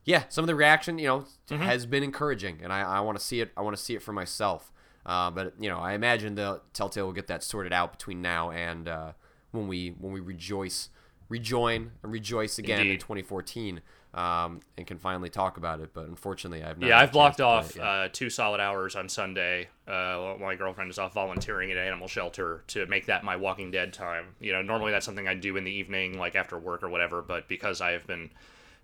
yeah, 0.05 0.23
some 0.29 0.43
of 0.43 0.47
the 0.47 0.55
reaction, 0.55 0.97
you 0.97 1.07
know, 1.07 1.25
has 1.59 1.85
been 1.85 2.03
encouraging, 2.03 2.59
and 2.63 2.73
I, 2.73 2.81
I 2.81 2.99
want 3.01 3.17
to 3.17 3.23
see 3.23 3.41
it. 3.41 3.51
I 3.55 3.61
want 3.61 3.75
to 3.75 3.81
see 3.81 3.95
it 3.95 4.01
for 4.01 4.13
myself. 4.13 4.71
Uh, 5.05 5.29
but 5.31 5.53
you 5.59 5.69
know, 5.69 5.79
I 5.79 5.93
imagine 5.93 6.35
the 6.35 6.61
Telltale 6.73 7.05
will 7.05 7.13
get 7.13 7.27
that 7.27 7.43
sorted 7.43 7.73
out 7.73 7.91
between 7.91 8.21
now 8.21 8.51
and 8.51 8.87
uh, 8.87 9.11
when 9.51 9.67
we 9.67 9.89
when 9.99 10.13
we 10.13 10.19
rejoice, 10.19 10.89
rejoin, 11.29 11.91
and 12.03 12.11
rejoice 12.11 12.57
again 12.59 12.87
in 12.93 12.97
2014, 12.99 13.81
um, 14.13 14.61
and 14.77 14.87
can 14.87 14.97
finally 14.97 15.29
talk 15.29 15.57
about 15.57 15.79
it. 15.79 15.93
But 15.93 16.07
unfortunately, 16.07 16.63
I've 16.63 16.79
not 16.79 16.87
Yeah, 16.87 16.99
I've 16.99 17.11
blocked 17.11 17.37
chance 17.37 17.67
to 17.67 17.73
play 17.79 17.83
off 17.83 18.05
uh, 18.05 18.09
two 18.11 18.29
solid 18.29 18.59
hours 18.59 18.95
on 18.95 19.07
Sunday. 19.09 19.67
Uh, 19.87 20.17
while 20.17 20.37
my 20.39 20.55
girlfriend 20.55 20.89
is 20.89 20.99
off 20.99 21.13
volunteering 21.13 21.71
at 21.71 21.77
an 21.77 21.83
animal 21.83 22.07
shelter 22.07 22.63
to 22.67 22.85
make 22.87 23.07
that 23.07 23.23
my 23.23 23.35
Walking 23.35 23.71
Dead 23.71 23.93
time. 23.93 24.35
You 24.39 24.51
know, 24.51 24.61
normally 24.61 24.91
that's 24.91 25.05
something 25.05 25.27
I 25.27 25.35
do 25.35 25.57
in 25.57 25.63
the 25.63 25.71
evening, 25.71 26.17
like 26.17 26.35
after 26.35 26.57
work 26.57 26.83
or 26.83 26.89
whatever. 26.89 27.21
But 27.21 27.47
because 27.47 27.81
I 27.81 27.91
have 27.91 28.05
been 28.07 28.29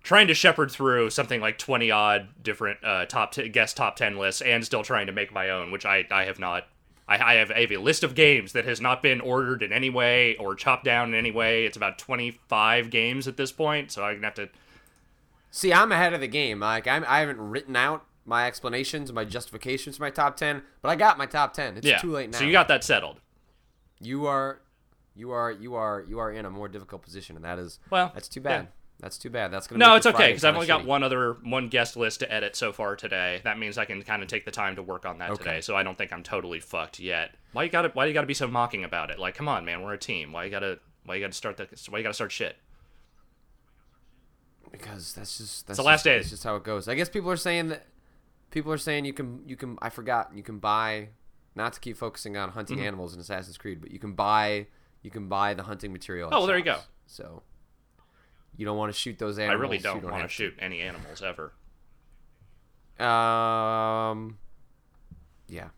trying 0.02 0.28
to 0.28 0.34
shepherd 0.34 0.70
through 0.70 1.10
something 1.10 1.40
like 1.40 1.58
twenty 1.58 1.90
odd 1.90 2.28
different 2.42 2.82
uh, 2.84 3.06
top 3.06 3.32
t- 3.32 3.48
guest 3.48 3.76
top 3.76 3.96
ten 3.96 4.16
lists, 4.16 4.42
and 4.42 4.64
still 4.64 4.82
trying 4.82 5.06
to 5.06 5.12
make 5.12 5.32
my 5.32 5.50
own, 5.50 5.72
which 5.72 5.84
I 5.84 6.06
I 6.10 6.24
have 6.24 6.38
not. 6.38 6.66
I, 7.08 7.14
I 7.14 7.34
have, 7.34 7.52
I 7.52 7.60
have 7.60 7.70
a 7.70 7.76
list 7.76 8.02
of 8.02 8.16
games 8.16 8.52
that 8.52 8.64
has 8.64 8.80
not 8.80 9.00
been 9.00 9.20
ordered 9.20 9.62
in 9.62 9.72
any 9.72 9.90
way 9.90 10.34
or 10.38 10.56
chopped 10.56 10.84
down 10.84 11.10
in 11.10 11.14
any 11.14 11.30
way. 11.30 11.64
It's 11.64 11.76
about 11.76 11.98
twenty 11.98 12.32
five 12.48 12.90
games 12.90 13.28
at 13.28 13.36
this 13.36 13.52
point, 13.52 13.92
so 13.92 14.04
I'm 14.04 14.16
gonna 14.16 14.26
have 14.26 14.34
to 14.34 14.48
See, 15.56 15.72
I'm 15.72 15.90
ahead 15.90 16.12
of 16.12 16.20
the 16.20 16.28
game. 16.28 16.60
Like 16.60 16.86
I'm, 16.86 17.02
I 17.08 17.20
haven't 17.20 17.40
written 17.40 17.76
out 17.76 18.04
my 18.26 18.46
explanations, 18.46 19.10
my 19.10 19.24
justifications 19.24 19.96
for 19.96 20.02
my 20.02 20.10
top 20.10 20.36
ten, 20.36 20.62
but 20.82 20.90
I 20.90 20.96
got 20.96 21.16
my 21.16 21.24
top 21.24 21.54
ten. 21.54 21.78
It's 21.78 21.86
yeah. 21.86 21.96
too 21.96 22.10
late 22.10 22.28
now. 22.28 22.38
So 22.38 22.44
you 22.44 22.52
got 22.52 22.68
that 22.68 22.84
settled. 22.84 23.22
you 23.98 24.26
are, 24.26 24.60
you 25.14 25.30
are, 25.30 25.50
you 25.50 25.74
are, 25.74 26.04
you 26.06 26.18
are 26.18 26.30
in 26.30 26.44
a 26.44 26.50
more 26.50 26.68
difficult 26.68 27.00
position, 27.00 27.36
and 27.36 27.44
that 27.46 27.58
is 27.58 27.78
Well, 27.88 28.10
that's 28.12 28.28
too 28.28 28.40
yeah. 28.40 28.58
bad. 28.58 28.68
That's 29.00 29.16
too 29.16 29.30
bad. 29.30 29.50
That's 29.50 29.66
gonna. 29.66 29.78
No, 29.78 29.94
it's 29.94 30.04
okay 30.04 30.28
because 30.28 30.44
I've 30.44 30.54
only 30.54 30.66
got 30.66 30.84
one 30.84 31.02
other 31.02 31.38
one 31.42 31.68
guest 31.68 31.96
list 31.96 32.20
to 32.20 32.30
edit 32.30 32.54
so 32.54 32.70
far 32.74 32.94
today. 32.94 33.40
That 33.44 33.58
means 33.58 33.78
I 33.78 33.86
can 33.86 34.02
kind 34.02 34.22
of 34.22 34.28
take 34.28 34.44
the 34.44 34.50
time 34.50 34.76
to 34.76 34.82
work 34.82 35.06
on 35.06 35.18
that 35.18 35.30
Okay. 35.30 35.44
today. 35.44 35.60
So 35.62 35.74
I 35.74 35.82
don't 35.82 35.96
think 35.96 36.12
I'm 36.12 36.22
totally 36.22 36.60
fucked 36.60 37.00
yet. 37.00 37.34
Why 37.52 37.62
you 37.62 37.70
gotta 37.70 37.88
Why 37.94 38.04
you 38.04 38.12
gotta 38.12 38.26
be 38.26 38.34
so 38.34 38.46
mocking 38.46 38.84
about 38.84 39.10
it? 39.10 39.18
Like, 39.18 39.34
come 39.34 39.48
on, 39.48 39.64
man, 39.64 39.80
we're 39.80 39.94
a 39.94 39.98
team. 39.98 40.32
Why 40.32 40.44
you 40.44 40.50
gotta 40.50 40.80
Why 41.06 41.14
you 41.14 41.22
gotta 41.22 41.32
start 41.32 41.56
the 41.56 41.66
Why 41.88 41.98
you 41.98 42.02
gotta 42.04 42.14
start 42.14 42.30
shit? 42.30 42.56
Because 44.78 45.14
that's 45.14 45.38
just 45.38 45.66
that's 45.66 45.76
the 45.78 45.82
last 45.82 45.98
just, 45.98 46.04
day. 46.04 46.16
That's 46.18 46.30
just 46.30 46.44
how 46.44 46.56
it 46.56 46.64
goes. 46.64 46.88
I 46.88 46.94
guess 46.94 47.08
people 47.08 47.30
are 47.30 47.36
saying 47.36 47.68
that 47.68 47.86
people 48.50 48.72
are 48.72 48.78
saying 48.78 49.04
you 49.04 49.12
can 49.12 49.42
you 49.46 49.56
can 49.56 49.78
I 49.82 49.90
forgot 49.90 50.30
you 50.34 50.42
can 50.42 50.58
buy 50.58 51.08
not 51.54 51.72
to 51.74 51.80
keep 51.80 51.96
focusing 51.96 52.36
on 52.36 52.50
hunting 52.50 52.78
Mm-hmm. 52.78 52.86
animals 52.86 53.14
in 53.14 53.20
Assassin's 53.20 53.56
Creed, 53.58 53.80
but 53.80 53.90
you 53.90 53.98
can 53.98 54.12
buy 54.12 54.66
you 55.02 55.10
can 55.10 55.28
buy 55.28 55.54
the 55.54 55.62
hunting 55.62 55.92
material. 55.92 56.28
Oh, 56.32 56.38
well, 56.38 56.46
there 56.46 56.58
you 56.58 56.64
go. 56.64 56.78
So 57.06 57.42
you 58.56 58.64
don't 58.66 58.76
want 58.76 58.92
to 58.92 58.98
shoot 58.98 59.18
those 59.18 59.38
animals. 59.38 59.58
I 59.58 59.60
really 59.62 59.76
you 59.78 59.82
don't 59.82 60.02
want 60.02 60.22
to 60.22 60.28
shoot 60.28 60.54
any 60.58 60.80
animals 60.80 61.22
ever. 61.22 61.52
Um. 62.98 64.38
Yeah. 65.48 65.68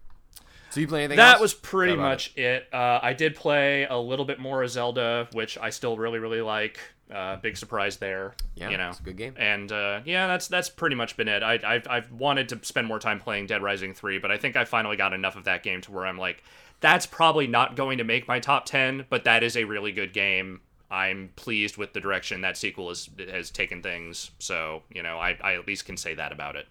So 0.70 0.80
you 0.80 0.86
play 0.88 1.00
anything 1.00 1.16
That 1.16 1.34
else? 1.34 1.40
was 1.40 1.54
pretty 1.54 1.96
much 1.96 2.36
it. 2.36 2.68
Uh, 2.72 3.00
I 3.02 3.12
did 3.14 3.34
play 3.34 3.84
a 3.84 3.96
little 3.96 4.24
bit 4.26 4.38
more 4.38 4.62
of 4.62 4.70
Zelda, 4.70 5.26
which 5.32 5.56
I 5.58 5.70
still 5.70 5.96
really, 5.96 6.18
really 6.18 6.42
like. 6.42 6.78
Uh, 7.12 7.36
big 7.36 7.56
surprise 7.56 7.96
there. 7.96 8.34
Yeah, 8.54 8.68
you 8.68 8.76
know, 8.76 8.90
it's 8.90 9.00
a 9.00 9.02
good 9.02 9.16
game. 9.16 9.34
And 9.38 9.72
uh, 9.72 10.00
yeah, 10.04 10.26
that's 10.26 10.46
that's 10.48 10.68
pretty 10.68 10.94
much 10.94 11.16
been 11.16 11.28
it. 11.28 11.42
I, 11.42 11.58
I've 11.64 11.86
I've 11.88 12.12
wanted 12.12 12.50
to 12.50 12.58
spend 12.62 12.86
more 12.86 12.98
time 12.98 13.18
playing 13.18 13.46
Dead 13.46 13.62
Rising 13.62 13.94
three, 13.94 14.18
but 14.18 14.30
I 14.30 14.36
think 14.36 14.56
I 14.56 14.64
finally 14.64 14.96
got 14.96 15.12
enough 15.12 15.36
of 15.36 15.44
that 15.44 15.62
game 15.62 15.80
to 15.82 15.92
where 15.92 16.06
I'm 16.06 16.18
like, 16.18 16.42
that's 16.80 17.06
probably 17.06 17.46
not 17.46 17.76
going 17.76 17.98
to 17.98 18.04
make 18.04 18.28
my 18.28 18.40
top 18.40 18.66
ten, 18.66 19.06
but 19.08 19.24
that 19.24 19.42
is 19.42 19.56
a 19.56 19.64
really 19.64 19.92
good 19.92 20.12
game. 20.12 20.60
I'm 20.90 21.30
pleased 21.36 21.76
with 21.76 21.92
the 21.92 22.00
direction 22.00 22.42
that 22.42 22.56
sequel 22.56 22.88
has 22.88 23.08
has 23.30 23.50
taken 23.50 23.82
things. 23.82 24.30
So 24.38 24.82
you 24.92 25.02
know, 25.02 25.18
I, 25.18 25.36
I 25.42 25.54
at 25.54 25.66
least 25.66 25.86
can 25.86 25.96
say 25.96 26.14
that 26.14 26.32
about 26.32 26.56
it. 26.56 26.66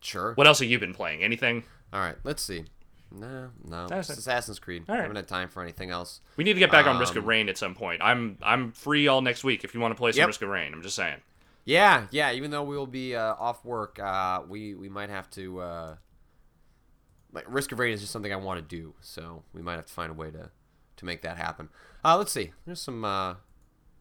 Sure. 0.00 0.34
What 0.34 0.46
else 0.46 0.60
have 0.60 0.68
you 0.68 0.78
been 0.78 0.94
playing? 0.94 1.22
Anything? 1.22 1.64
All 1.92 2.00
right. 2.00 2.16
Let's 2.24 2.42
see. 2.42 2.64
No, 3.12 3.50
no. 3.66 3.88
That's 3.88 4.08
It's. 4.10 4.18
Assassin's 4.20 4.58
Creed. 4.58 4.84
All 4.88 4.94
I 4.94 5.02
haven't 5.02 5.16
had 5.16 5.26
time 5.28 5.48
for 5.48 5.62
anything 5.62 5.90
else. 5.90 6.20
We 6.36 6.44
need 6.44 6.52
to 6.54 6.58
get 6.60 6.70
back 6.70 6.86
on 6.86 6.98
Risk 6.98 7.16
of 7.16 7.24
Um, 7.24 7.28
Rain 7.28 7.48
at 7.48 7.58
some 7.58 7.74
point. 7.74 8.00
I'm 8.02 8.38
I'm 8.42 8.72
free 8.72 9.08
all 9.08 9.20
next 9.20 9.42
week 9.44 9.64
if 9.64 9.74
you 9.74 9.80
want 9.80 9.92
to 9.92 9.96
play 9.98 10.12
some 10.12 10.18
Yep. 10.20 10.26
Risk 10.28 10.42
of 10.42 10.48
Rain. 10.48 10.72
I'm 10.72 10.82
just 10.82 10.96
saying. 10.96 11.16
Yeah, 11.64 12.06
yeah. 12.10 12.32
Even 12.32 12.50
though 12.50 12.62
we 12.62 12.76
will 12.76 12.86
be 12.86 13.14
uh, 13.16 13.34
off 13.38 13.64
work, 13.64 13.98
uh, 13.98 14.42
we 14.48 14.74
we 14.74 14.88
might 14.88 15.10
have 15.10 15.28
to. 15.30 15.60
Uh, 15.60 15.94
like 17.32 17.44
Risk 17.48 17.72
of 17.72 17.78
Rain 17.78 17.92
is 17.92 18.00
just 18.00 18.12
something 18.12 18.32
I 18.32 18.36
want 18.36 18.58
to 18.60 18.76
do, 18.76 18.94
so 19.00 19.42
we 19.52 19.62
might 19.62 19.74
have 19.74 19.86
to 19.86 19.92
find 19.92 20.10
a 20.10 20.14
way 20.14 20.30
to 20.30 20.50
to 20.96 21.04
make 21.04 21.22
that 21.22 21.36
happen. 21.36 21.68
Uh, 22.04 22.16
let's 22.16 22.32
see. 22.32 22.52
There's 22.66 22.80
some 22.80 23.04
uh, 23.04 23.34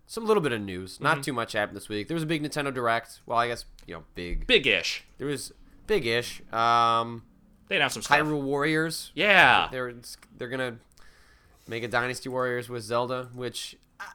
some 0.07 0.25
little 0.25 0.41
bit 0.41 0.51
of 0.51 0.61
news. 0.61 0.99
Not 0.99 1.21
too 1.23 1.33
much 1.33 1.53
happened 1.53 1.75
this 1.77 1.89
week. 1.89 2.07
There 2.07 2.15
was 2.15 2.23
a 2.23 2.27
big 2.27 2.41
Nintendo 2.43 2.73
Direct. 2.73 3.21
Well, 3.25 3.37
I 3.37 3.47
guess 3.47 3.65
you 3.85 3.95
know, 3.95 4.03
big. 4.15 4.47
Big-ish. 4.47 5.03
There 5.17 5.27
was 5.27 5.51
big-ish. 5.85 6.41
Um, 6.51 7.23
They 7.69 7.77
announced 7.77 7.93
some 7.93 8.03
stuff. 8.03 8.19
Hyrule 8.19 8.41
Warriors. 8.41 9.11
Yeah. 9.15 9.69
They're 9.71 9.93
they're 10.37 10.49
gonna 10.49 10.77
make 11.67 11.83
a 11.83 11.87
Dynasty 11.87 12.27
Warriors 12.29 12.67
with 12.67 12.83
Zelda, 12.83 13.29
which 13.33 13.77
I, 13.99 14.07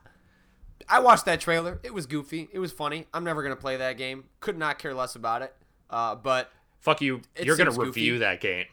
I 0.89 1.01
watched 1.01 1.25
that 1.25 1.41
trailer. 1.41 1.81
It 1.83 1.95
was 1.95 2.07
goofy. 2.07 2.49
It 2.53 2.59
was 2.59 2.73
funny. 2.73 3.07
I'm 3.15 3.25
never 3.25 3.43
gonna 3.43 3.57
play 3.57 3.77
that 3.79 3.97
game. 3.97 4.25
Could 4.41 4.59
not 4.59 4.79
care 4.79 4.93
less 4.93 5.15
about 5.15 5.43
it. 5.43 5.55
Uh, 5.89 6.15
but 6.17 6.51
Fuck 6.81 7.01
you. 7.01 7.23
It 7.35 7.47
You're 7.47 7.57
gonna 7.57 7.71
seems 7.73 7.87
review 7.87 8.13
goofy. 8.15 8.19
that 8.21 8.41
game. 8.41 8.67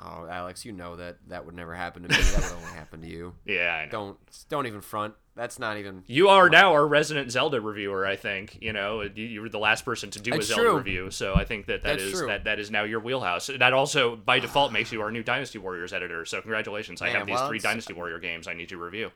Oh, 0.00 0.26
Alex, 0.26 0.64
you 0.64 0.72
know 0.72 0.96
that 0.96 1.18
that 1.28 1.44
would 1.46 1.54
never 1.54 1.74
happen 1.74 2.02
to 2.02 2.08
me. 2.08 2.14
that 2.16 2.42
would 2.42 2.58
only 2.62 2.72
happen 2.72 3.00
to 3.02 3.08
you. 3.08 3.34
Yeah, 3.44 3.74
I 3.74 3.84
know. 3.86 3.90
Don't 3.90 4.18
don't 4.48 4.66
even 4.66 4.80
front. 4.80 5.14
That's 5.36 5.58
not 5.58 5.78
even. 5.78 6.02
You 6.06 6.28
are 6.28 6.50
now 6.50 6.72
our 6.72 6.86
resident 6.86 7.30
Zelda 7.30 7.60
reviewer. 7.60 8.06
I 8.06 8.16
think 8.16 8.58
you 8.60 8.72
know 8.72 9.02
you, 9.02 9.24
you 9.24 9.40
were 9.40 9.48
the 9.48 9.58
last 9.58 9.84
person 9.84 10.10
to 10.10 10.20
do 10.20 10.32
That's 10.32 10.46
a 10.46 10.48
Zelda 10.48 10.62
true. 10.62 10.76
review, 10.76 11.10
so 11.10 11.34
I 11.34 11.44
think 11.44 11.66
that 11.66 11.82
that 11.84 11.98
That's 11.98 12.02
is 12.12 12.20
that 12.26 12.44
that 12.44 12.58
is 12.58 12.70
now 12.70 12.84
your 12.84 13.00
wheelhouse. 13.00 13.48
That 13.58 13.72
also 13.72 14.16
by 14.16 14.38
default 14.40 14.72
makes 14.72 14.92
you 14.92 15.00
our 15.02 15.10
new 15.10 15.22
Dynasty 15.22 15.58
Warriors 15.58 15.92
editor. 15.92 16.24
So 16.24 16.40
congratulations! 16.40 17.00
I 17.00 17.08
have 17.10 17.26
these 17.26 17.34
well, 17.34 17.48
three 17.48 17.58
Dynasty 17.58 17.92
Warrior 17.92 18.18
games 18.18 18.48
I 18.48 18.54
need 18.54 18.68
to 18.70 18.76
review. 18.76 19.10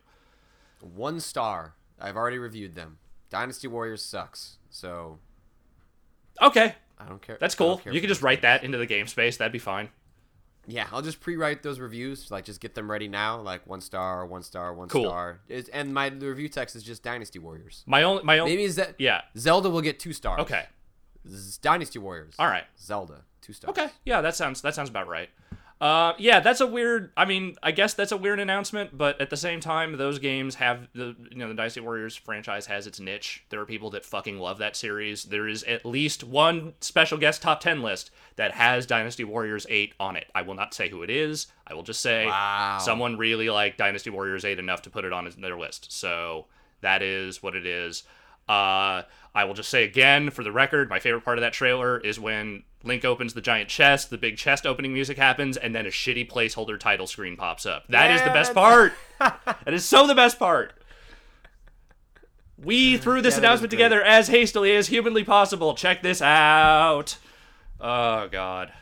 One 0.80 1.20
star. 1.20 1.74
I've 2.00 2.16
already 2.16 2.38
reviewed 2.38 2.74
them. 2.74 2.98
Dynasty 3.30 3.68
Warriors 3.68 4.02
sucks. 4.02 4.58
So 4.70 5.18
Okay, 6.42 6.74
I 6.98 7.04
don't 7.08 7.22
care. 7.22 7.36
that's 7.40 7.54
cool. 7.54 7.78
care 7.78 7.92
You 7.92 8.00
can 8.00 8.08
just 8.08 8.22
write 8.22 8.42
that 8.42 8.64
into 8.64 8.78
the 8.78 8.86
game 8.86 9.06
space. 9.06 9.36
That'd 9.36 9.52
be 9.52 9.58
fine. 9.58 9.88
Yeah, 10.66 10.86
I'll 10.92 11.02
just 11.02 11.20
pre-write 11.20 11.62
those 11.62 11.78
reviews, 11.80 12.30
like 12.30 12.44
just 12.44 12.60
get 12.60 12.74
them 12.74 12.90
ready 12.90 13.08
now, 13.08 13.40
like 13.40 13.66
one 13.66 13.80
star, 13.80 14.24
one 14.26 14.42
star, 14.42 14.72
one 14.74 14.88
Cool. 14.88 15.04
star. 15.04 15.40
It's, 15.48 15.68
and 15.70 15.92
my 15.92 16.08
the 16.08 16.26
review 16.28 16.48
text 16.48 16.74
is 16.76 16.82
just 16.82 17.02
Dynasty 17.02 17.38
Warriors. 17.38 17.82
My 17.86 18.02
only 18.02 18.22
my 18.24 18.38
only 18.38 18.52
Maybe 18.52 18.64
is 18.64 18.76
that 18.76 18.94
yeah. 18.98 19.22
Zelda 19.36 19.68
will 19.70 19.82
get 19.82 19.98
two 19.98 20.12
stars. 20.12 20.40
Okay. 20.40 20.64
Z- 21.28 21.58
Dynasty 21.62 21.98
Warriors. 21.98 22.34
All 22.38 22.46
right. 22.48 22.64
Zelda 22.78 23.22
two 23.40 23.52
stars. 23.52 23.70
Okay, 23.76 23.88
yeah, 24.04 24.20
that 24.22 24.34
sounds 24.34 24.62
that 24.62 24.74
sounds 24.74 24.88
about 24.88 25.06
right. 25.08 25.28
Uh, 25.84 26.14
yeah, 26.16 26.40
that's 26.40 26.62
a 26.62 26.66
weird. 26.66 27.12
I 27.14 27.26
mean, 27.26 27.56
I 27.62 27.70
guess 27.70 27.92
that's 27.92 28.10
a 28.10 28.16
weird 28.16 28.40
announcement, 28.40 28.96
but 28.96 29.20
at 29.20 29.28
the 29.28 29.36
same 29.36 29.60
time, 29.60 29.98
those 29.98 30.18
games 30.18 30.54
have 30.54 30.88
the 30.94 31.14
you 31.30 31.36
know 31.36 31.48
the 31.48 31.52
Dynasty 31.52 31.80
Warriors 31.80 32.16
franchise 32.16 32.64
has 32.66 32.86
its 32.86 32.98
niche. 33.00 33.44
There 33.50 33.60
are 33.60 33.66
people 33.66 33.90
that 33.90 34.02
fucking 34.06 34.38
love 34.38 34.56
that 34.58 34.76
series. 34.76 35.24
There 35.24 35.46
is 35.46 35.62
at 35.64 35.84
least 35.84 36.24
one 36.24 36.72
special 36.80 37.18
guest 37.18 37.42
top 37.42 37.60
ten 37.60 37.82
list 37.82 38.10
that 38.36 38.52
has 38.52 38.86
Dynasty 38.86 39.24
Warriors 39.24 39.66
eight 39.68 39.92
on 40.00 40.16
it. 40.16 40.26
I 40.34 40.40
will 40.40 40.54
not 40.54 40.72
say 40.72 40.88
who 40.88 41.02
it 41.02 41.10
is. 41.10 41.48
I 41.66 41.74
will 41.74 41.82
just 41.82 42.00
say 42.00 42.24
Wow. 42.24 42.78
someone 42.80 43.18
really 43.18 43.50
liked 43.50 43.76
Dynasty 43.76 44.08
Warriors 44.08 44.46
eight 44.46 44.58
enough 44.58 44.80
to 44.82 44.90
put 44.90 45.04
it 45.04 45.12
on 45.12 45.30
their 45.38 45.58
list. 45.58 45.92
So 45.92 46.46
that 46.80 47.02
is 47.02 47.42
what 47.42 47.54
it 47.54 47.66
is. 47.66 48.04
Uh, 48.48 49.02
I 49.34 49.44
will 49.44 49.54
just 49.54 49.70
say 49.70 49.84
again, 49.84 50.30
for 50.30 50.44
the 50.44 50.52
record, 50.52 50.88
my 50.88 50.98
favorite 51.00 51.22
part 51.24 51.38
of 51.38 51.42
that 51.42 51.52
trailer 51.52 51.98
is 51.98 52.20
when 52.20 52.62
Link 52.82 53.04
opens 53.04 53.34
the 53.34 53.40
giant 53.40 53.68
chest, 53.68 54.10
the 54.10 54.18
big 54.18 54.36
chest 54.36 54.66
opening 54.66 54.92
music 54.92 55.16
happens, 55.16 55.56
and 55.56 55.74
then 55.74 55.86
a 55.86 55.88
shitty 55.88 56.30
placeholder 56.30 56.78
title 56.78 57.06
screen 57.06 57.36
pops 57.36 57.64
up. 57.66 57.84
That 57.88 58.10
is 58.10 58.20
the 58.22 58.30
best 58.30 58.54
part. 58.54 58.92
that 59.18 59.72
is 59.72 59.84
so 59.84 60.06
the 60.06 60.14
best 60.14 60.38
part. 60.38 60.74
We 62.56 62.96
threw 62.98 63.20
this 63.20 63.34
Yeah, 63.34 63.40
announcement 63.40 63.70
together 63.70 64.02
as 64.02 64.28
hastily 64.28 64.76
as 64.76 64.86
humanly 64.86 65.24
possible. 65.24 65.74
Check 65.74 66.02
this 66.02 66.22
out. 66.22 67.16
Oh 67.80 68.28
god, 68.28 68.72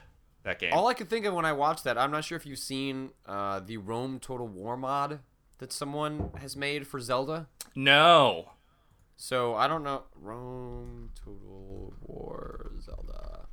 that 0.44 0.59
game. 0.59 0.72
All 0.75 0.87
I 0.88 0.94
could 0.94 1.09
think 1.09 1.25
of 1.25 1.33
when 1.35 1.46
I 1.46 1.53
watched 1.55 1.85
that, 1.85 1.96
I'm 1.96 2.11
not 2.11 2.25
sure 2.25 2.37
if 2.37 2.44
you've 2.44 2.59
seen 2.59 3.11
uh, 3.25 3.61
the 3.61 3.79
Rome 3.79 4.20
Total 4.20 4.46
War 4.46 4.77
mod 4.77 5.20
that 5.59 5.72
someone 5.72 6.31
has 6.40 6.57
made 6.57 6.87
for 6.87 7.01
Zelda. 7.01 7.46
no. 7.75 8.51
So 9.16 9.55
I 9.55 9.66
don't 9.68 9.83
know 9.85 10.03
Rome 10.14 11.11
Total 11.14 11.94
War 12.03 12.72
Zelda. 12.81 13.46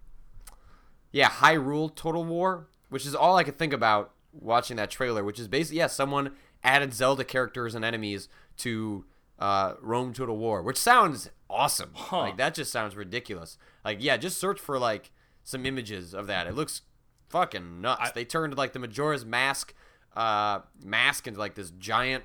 Yeah, 1.12 1.30
Hyrule 1.30 1.94
Total 1.96 2.24
War, 2.24 2.68
which 2.90 3.06
is 3.06 3.16
all 3.16 3.36
I 3.38 3.44
could 3.44 3.58
think 3.58 3.74
about 3.74 4.12
watching 4.32 4.78
that 4.78 4.90
trailer. 4.92 5.24
Which 5.24 5.40
is 5.40 5.48
basically 5.48 5.80
yeah, 5.80 5.88
someone 5.88 6.32
added 6.64 6.94
Zelda 6.94 7.24
characters 7.24 7.76
and 7.76 7.84
enemies 7.86 8.30
to 8.58 9.06
uh, 9.38 9.74
Rome 9.82 10.14
Total 10.14 10.36
War, 10.38 10.62
which 10.62 10.78
sounds 10.78 11.30
awesome. 11.50 11.94
Like 12.12 12.38
that 12.38 12.54
just 12.56 12.72
sounds 12.72 12.96
ridiculous. 12.96 13.58
Like 13.86 13.98
yeah, 14.02 14.18
just 14.18 14.38
search 14.38 14.60
for 14.60 14.78
like 14.80 15.12
some 15.44 15.66
images 15.66 16.14
of 16.14 16.28
that. 16.28 16.48
It 16.48 16.56
looks 16.56 16.82
fucking 17.30 17.82
nuts. 17.82 18.02
I- 18.04 18.12
they 18.14 18.26
turned 18.26 18.58
like 18.58 18.74
the 18.74 18.80
Majora's 18.80 19.26
Mask 19.26 19.74
uh, 20.16 20.60
mask 20.84 21.28
into 21.28 21.40
like 21.40 21.54
this 21.56 21.72
giant 21.72 22.24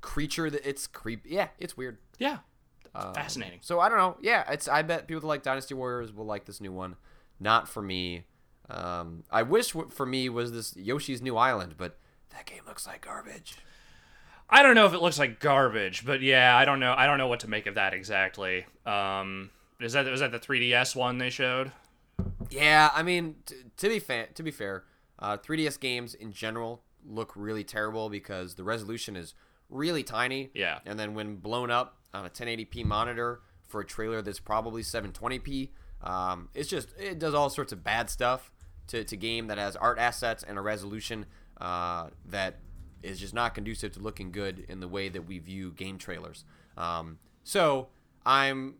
creature 0.00 0.50
that 0.50 0.68
it's 0.68 0.86
creepy. 0.86 1.30
Yeah, 1.30 1.48
it's 1.58 1.76
weird. 1.76 1.98
Yeah. 2.18 2.38
Um, 2.94 3.12
Fascinating. 3.14 3.58
So 3.62 3.80
I 3.80 3.88
don't 3.88 3.98
know. 3.98 4.16
Yeah, 4.20 4.50
it's. 4.50 4.68
I 4.68 4.82
bet 4.82 5.06
people 5.06 5.20
that 5.20 5.26
like 5.26 5.42
Dynasty 5.42 5.74
Warriors 5.74 6.12
will 6.12 6.24
like 6.24 6.44
this 6.46 6.60
new 6.60 6.72
one. 6.72 6.96
Not 7.38 7.68
for 7.68 7.82
me. 7.82 8.24
Um, 8.70 9.24
I 9.30 9.42
wish 9.42 9.72
for 9.90 10.06
me 10.06 10.28
was 10.28 10.52
this 10.52 10.76
Yoshi's 10.76 11.22
New 11.22 11.36
Island, 11.36 11.74
but 11.76 11.98
that 12.30 12.46
game 12.46 12.62
looks 12.66 12.86
like 12.86 13.02
garbage. 13.04 13.56
I 14.48 14.62
don't 14.62 14.74
know 14.74 14.86
if 14.86 14.94
it 14.94 15.02
looks 15.02 15.18
like 15.18 15.40
garbage, 15.40 16.04
but 16.06 16.20
yeah, 16.20 16.56
I 16.56 16.64
don't 16.64 16.80
know. 16.80 16.94
I 16.96 17.06
don't 17.06 17.18
know 17.18 17.26
what 17.26 17.40
to 17.40 17.48
make 17.48 17.66
of 17.66 17.74
that 17.74 17.94
exactly. 17.94 18.64
Um, 18.84 19.50
is 19.80 19.92
that 19.92 20.06
was 20.06 20.20
that 20.20 20.32
the 20.32 20.38
3DS 20.38 20.96
one 20.96 21.18
they 21.18 21.30
showed? 21.30 21.72
Yeah, 22.50 22.90
I 22.94 23.02
mean, 23.02 23.36
t- 23.44 23.56
to 23.76 23.88
be 23.88 23.98
fa- 23.98 24.28
to 24.34 24.42
be 24.42 24.50
fair, 24.50 24.84
uh, 25.18 25.36
3DS 25.36 25.78
games 25.80 26.14
in 26.14 26.32
general 26.32 26.82
look 27.04 27.32
really 27.36 27.64
terrible 27.64 28.08
because 28.08 28.54
the 28.54 28.64
resolution 28.64 29.16
is 29.16 29.34
really 29.68 30.02
tiny. 30.02 30.50
Yeah. 30.54 30.78
And 30.84 30.98
then 30.98 31.14
when 31.14 31.36
blown 31.36 31.70
up 31.70 31.98
on 32.14 32.26
a 32.26 32.30
1080p 32.30 32.84
monitor 32.84 33.40
for 33.66 33.80
a 33.80 33.84
trailer 33.84 34.22
that's 34.22 34.40
probably 34.40 34.82
720p, 34.82 35.70
um, 36.02 36.48
it's 36.54 36.68
just 36.68 36.88
it 36.98 37.18
does 37.18 37.34
all 37.34 37.50
sorts 37.50 37.72
of 37.72 37.82
bad 37.82 38.10
stuff 38.10 38.50
to 38.88 39.04
to 39.04 39.16
game 39.16 39.48
that 39.48 39.58
has 39.58 39.76
art 39.76 39.98
assets 39.98 40.44
and 40.46 40.58
a 40.58 40.60
resolution 40.60 41.26
uh, 41.60 42.08
that 42.26 42.58
is 43.02 43.18
just 43.20 43.34
not 43.34 43.54
conducive 43.54 43.92
to 43.92 44.00
looking 44.00 44.32
good 44.32 44.64
in 44.68 44.80
the 44.80 44.88
way 44.88 45.08
that 45.08 45.26
we 45.26 45.38
view 45.38 45.70
game 45.72 45.98
trailers. 45.98 46.44
Um, 46.76 47.18
so 47.44 47.88
I'm 48.24 48.74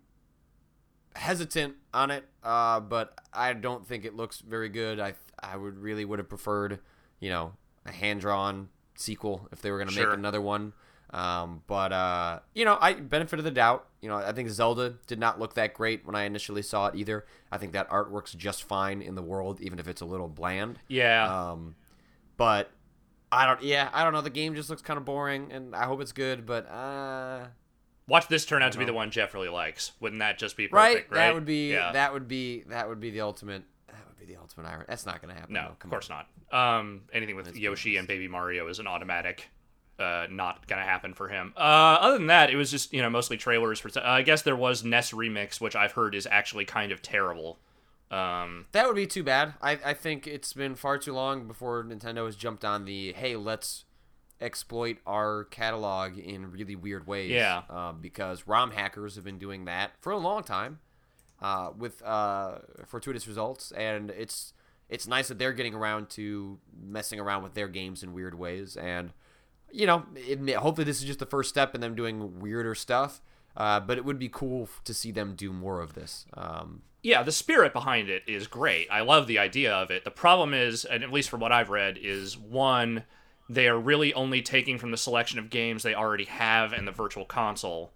hesitant 1.14 1.76
on 1.94 2.10
it, 2.10 2.24
uh, 2.42 2.80
but 2.80 3.18
I 3.32 3.52
don't 3.52 3.86
think 3.86 4.04
it 4.04 4.14
looks 4.14 4.40
very 4.40 4.68
good. 4.68 5.00
I 5.00 5.14
I 5.38 5.56
would 5.56 5.78
really 5.78 6.04
would 6.04 6.18
have 6.18 6.28
preferred, 6.28 6.80
you 7.20 7.30
know, 7.30 7.52
a 7.84 7.92
hand 7.92 8.20
drawn 8.20 8.68
sequel 8.96 9.48
if 9.52 9.62
they 9.62 9.70
were 9.70 9.78
going 9.78 9.88
to 9.88 9.94
Sure. 9.94 10.08
make 10.10 10.18
another 10.18 10.40
one. 10.40 10.72
Um, 11.10 11.62
but 11.68 11.92
uh, 11.92 12.40
you 12.54 12.64
know, 12.64 12.76
I 12.80 12.94
benefit 12.94 13.38
of 13.38 13.44
the 13.44 13.50
doubt. 13.52 13.86
You 14.02 14.08
know, 14.08 14.16
I 14.16 14.32
think 14.32 14.48
Zelda 14.50 14.94
did 15.06 15.18
not 15.20 15.38
look 15.38 15.54
that 15.54 15.72
great 15.74 16.04
when 16.04 16.14
I 16.16 16.24
initially 16.24 16.62
saw 16.62 16.88
it 16.88 16.96
either. 16.96 17.24
I 17.50 17.58
think 17.58 17.72
that 17.72 17.86
art 17.90 18.10
works 18.10 18.32
just 18.32 18.64
fine 18.64 19.00
in 19.02 19.14
the 19.14 19.22
world, 19.22 19.60
even 19.60 19.78
if 19.78 19.86
it's 19.88 20.00
a 20.00 20.04
little 20.04 20.28
bland. 20.28 20.78
Yeah. 20.88 21.50
Um, 21.52 21.76
but 22.36 22.70
I 23.30 23.46
don't. 23.46 23.62
Yeah, 23.62 23.88
I 23.92 24.02
don't 24.04 24.12
know. 24.12 24.20
The 24.20 24.30
game 24.30 24.54
just 24.56 24.68
looks 24.68 24.82
kind 24.82 24.98
of 24.98 25.04
boring, 25.04 25.52
and 25.52 25.74
I 25.76 25.84
hope 25.84 26.00
it's 26.00 26.12
good. 26.12 26.44
But 26.44 26.68
uh, 26.70 27.46
Watch 28.08 28.28
this 28.28 28.44
turn 28.44 28.62
out 28.62 28.72
to 28.72 28.78
be 28.78 28.84
the 28.84 28.92
one 28.92 29.10
Jeff 29.10 29.32
really 29.34 29.48
likes. 29.48 29.92
Wouldn't 30.00 30.20
that 30.20 30.38
just 30.38 30.56
be 30.56 30.66
right? 30.68 30.96
Right. 30.96 31.10
That 31.10 31.34
would 31.34 31.44
be 31.44 31.72
Yeah. 31.72 31.92
that 31.92 32.12
would 32.12 32.28
be 32.28 32.62
that 32.68 32.88
would 32.88 33.00
be 33.00 33.10
the 33.10 33.20
ultimate. 33.22 33.62
That 34.26 34.30
would 34.30 34.34
be 34.34 34.34
the 34.34 34.40
ultimate 34.40 34.68
iron. 34.68 34.84
That's 34.88 35.06
not 35.06 35.22
going 35.22 35.34
to 35.34 35.40
happen. 35.40 35.54
No, 35.54 35.62
though. 35.62 35.68
of 35.84 35.90
course 35.90 36.10
on. 36.10 36.24
not. 36.52 36.78
Um, 36.78 37.02
anything 37.12 37.36
with 37.36 37.46
That's 37.46 37.58
Yoshi 37.58 37.96
and 37.96 38.08
Baby 38.08 38.28
Mario 38.28 38.68
is 38.68 38.78
an 38.78 38.86
automatic. 38.86 39.48
Uh, 39.98 40.26
not 40.30 40.66
gonna 40.66 40.82
happen 40.84 41.14
for 41.14 41.26
him. 41.28 41.54
Uh, 41.56 41.60
other 41.60 42.18
than 42.18 42.26
that, 42.26 42.50
it 42.50 42.56
was 42.56 42.70
just 42.70 42.92
you 42.92 43.00
know 43.00 43.08
mostly 43.08 43.38
trailers 43.38 43.80
for. 43.80 43.88
Uh, 43.98 44.02
I 44.04 44.20
guess 44.20 44.42
there 44.42 44.54
was 44.54 44.84
NES 44.84 45.12
Remix, 45.12 45.58
which 45.58 45.74
I've 45.74 45.92
heard 45.92 46.14
is 46.14 46.28
actually 46.30 46.66
kind 46.66 46.92
of 46.92 47.00
terrible. 47.00 47.58
Um, 48.10 48.66
That 48.72 48.86
would 48.86 48.94
be 48.96 49.06
too 49.06 49.22
bad. 49.22 49.54
I, 49.62 49.78
I 49.82 49.94
think 49.94 50.26
it's 50.26 50.52
been 50.52 50.74
far 50.74 50.98
too 50.98 51.14
long 51.14 51.48
before 51.48 51.82
Nintendo 51.82 52.26
has 52.26 52.36
jumped 52.36 52.62
on 52.62 52.84
the 52.84 53.14
hey, 53.14 53.36
let's 53.36 53.86
exploit 54.38 54.98
our 55.06 55.44
catalog 55.44 56.18
in 56.18 56.52
really 56.52 56.76
weird 56.76 57.06
ways. 57.06 57.30
Yeah. 57.30 57.62
Uh, 57.70 57.92
because 57.92 58.46
ROM 58.46 58.72
hackers 58.72 59.14
have 59.14 59.24
been 59.24 59.38
doing 59.38 59.64
that 59.64 59.92
for 60.00 60.12
a 60.12 60.18
long 60.18 60.44
time 60.44 60.78
uh, 61.46 61.70
with 61.78 62.02
uh, 62.02 62.58
fortuitous 62.86 63.28
results, 63.28 63.70
and 63.70 64.10
it's 64.10 64.52
it's 64.88 65.06
nice 65.06 65.28
that 65.28 65.38
they're 65.38 65.52
getting 65.52 65.74
around 65.74 66.10
to 66.10 66.58
messing 66.76 67.20
around 67.20 67.44
with 67.44 67.54
their 67.54 67.68
games 67.68 68.02
in 68.02 68.12
weird 68.12 68.36
ways. 68.36 68.76
And 68.76 69.12
you 69.70 69.86
know, 69.86 70.06
it, 70.16 70.56
hopefully 70.56 70.84
this 70.84 70.98
is 70.98 71.04
just 71.04 71.20
the 71.20 71.26
first 71.26 71.48
step 71.48 71.72
in 71.74 71.80
them 71.80 71.94
doing 71.94 72.40
weirder 72.40 72.74
stuff. 72.74 73.20
Uh, 73.56 73.80
but 73.80 73.96
it 73.96 74.04
would 74.04 74.18
be 74.18 74.28
cool 74.28 74.68
to 74.84 74.92
see 74.92 75.10
them 75.10 75.34
do 75.34 75.50
more 75.50 75.80
of 75.80 75.94
this. 75.94 76.26
Um, 76.34 76.82
yeah, 77.02 77.22
the 77.22 77.32
spirit 77.32 77.72
behind 77.72 78.10
it 78.10 78.24
is 78.26 78.48
great. 78.48 78.88
I 78.90 79.00
love 79.00 79.26
the 79.28 79.38
idea 79.38 79.72
of 79.72 79.90
it. 79.90 80.04
The 80.04 80.10
problem 80.10 80.52
is, 80.52 80.84
and 80.84 81.02
at 81.02 81.12
least 81.12 81.30
from 81.30 81.40
what 81.40 81.52
I've 81.52 81.70
read, 81.70 81.96
is 81.96 82.36
one, 82.36 83.04
they 83.48 83.66
are 83.68 83.78
really 83.78 84.12
only 84.12 84.42
taking 84.42 84.78
from 84.78 84.90
the 84.90 84.96
selection 84.98 85.38
of 85.38 85.48
games 85.48 85.82
they 85.82 85.94
already 85.94 86.24
have 86.24 86.74
in 86.74 86.84
the 86.84 86.92
virtual 86.92 87.24
console. 87.24 87.92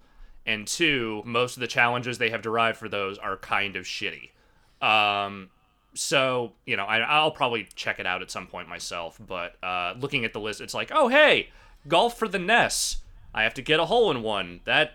And 0.51 0.67
two, 0.67 1.23
most 1.25 1.57
of 1.57 1.61
the 1.61 1.69
challenges 1.69 2.19
they 2.19 2.31
have 2.31 2.43
derived 2.43 2.77
for 2.77 2.89
those 2.89 3.19
are 3.19 3.37
kind 3.37 3.77
of 3.77 3.85
shitty. 3.85 4.31
Um, 4.83 5.51
so, 5.95 6.53
you 6.67 6.77
know, 6.77 6.85
I, 6.85 6.99
I'll 6.99 7.31
probably 7.31 7.69
check 7.77 8.01
it 8.01 8.07
out 8.07 8.21
at 8.21 8.33
some 8.33 8.49
point 8.49 8.69
myself. 8.69 9.21
But 9.25 9.63
uh, 9.63 9.95
looking 10.01 10.25
at 10.25 10.33
the 10.33 10.41
list, 10.41 10.61
it's 10.61 10.75
like, 10.75 10.91
oh, 10.93 11.07
hey, 11.07 11.51
golf 11.87 12.19
for 12.19 12.27
the 12.27 12.41
NES. 12.41 12.97
I 13.33 13.45
have 13.45 13.55
to 13.55 13.63
get 13.63 13.79
a 13.79 13.85
hole 13.85 14.11
in 14.11 14.23
one. 14.23 14.61
That 14.65 14.95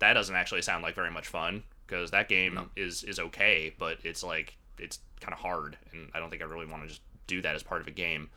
that 0.00 0.12
doesn't 0.12 0.34
actually 0.34 0.60
sound 0.60 0.82
like 0.82 0.94
very 0.94 1.10
much 1.10 1.26
fun 1.26 1.62
because 1.86 2.10
that 2.10 2.28
game 2.28 2.70
is 2.76 3.02
is 3.02 3.18
okay, 3.18 3.74
but 3.78 3.96
it's 4.04 4.22
like 4.22 4.58
it's 4.78 4.98
kind 5.20 5.32
of 5.32 5.38
hard, 5.38 5.78
and 5.92 6.10
I 6.12 6.20
don't 6.20 6.28
think 6.28 6.42
I 6.42 6.44
really 6.44 6.66
want 6.66 6.82
to 6.82 6.88
just 6.88 7.00
do 7.26 7.40
that 7.40 7.54
as 7.54 7.62
part 7.62 7.80
of 7.80 7.86
a 7.86 7.92
game. 7.92 8.28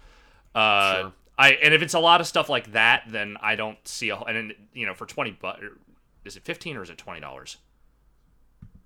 Uh, 0.56 0.93
Sure. 1.02 1.13
I 1.38 1.52
and 1.52 1.74
if 1.74 1.82
it's 1.82 1.93
a 1.93 2.00
lot 2.00 2.22
of 2.22 2.28
stuff 2.28 2.50
like 2.50 2.72
that, 2.72 3.04
then 3.08 3.38
I 3.41 3.56
don't 3.56 3.78
see 3.88 4.10
a 4.10 4.17
and 4.17 4.54
you 4.74 4.86
know 4.86 4.93
for 4.93 5.06
twenty 5.06 5.38
but 5.39 5.60
is 6.28 6.36
it 6.38 6.44
fifteen 6.44 6.78
or 6.78 6.84
is 6.84 6.90
it 6.90 6.98
twenty 6.98 7.20
dollars? 7.22 7.58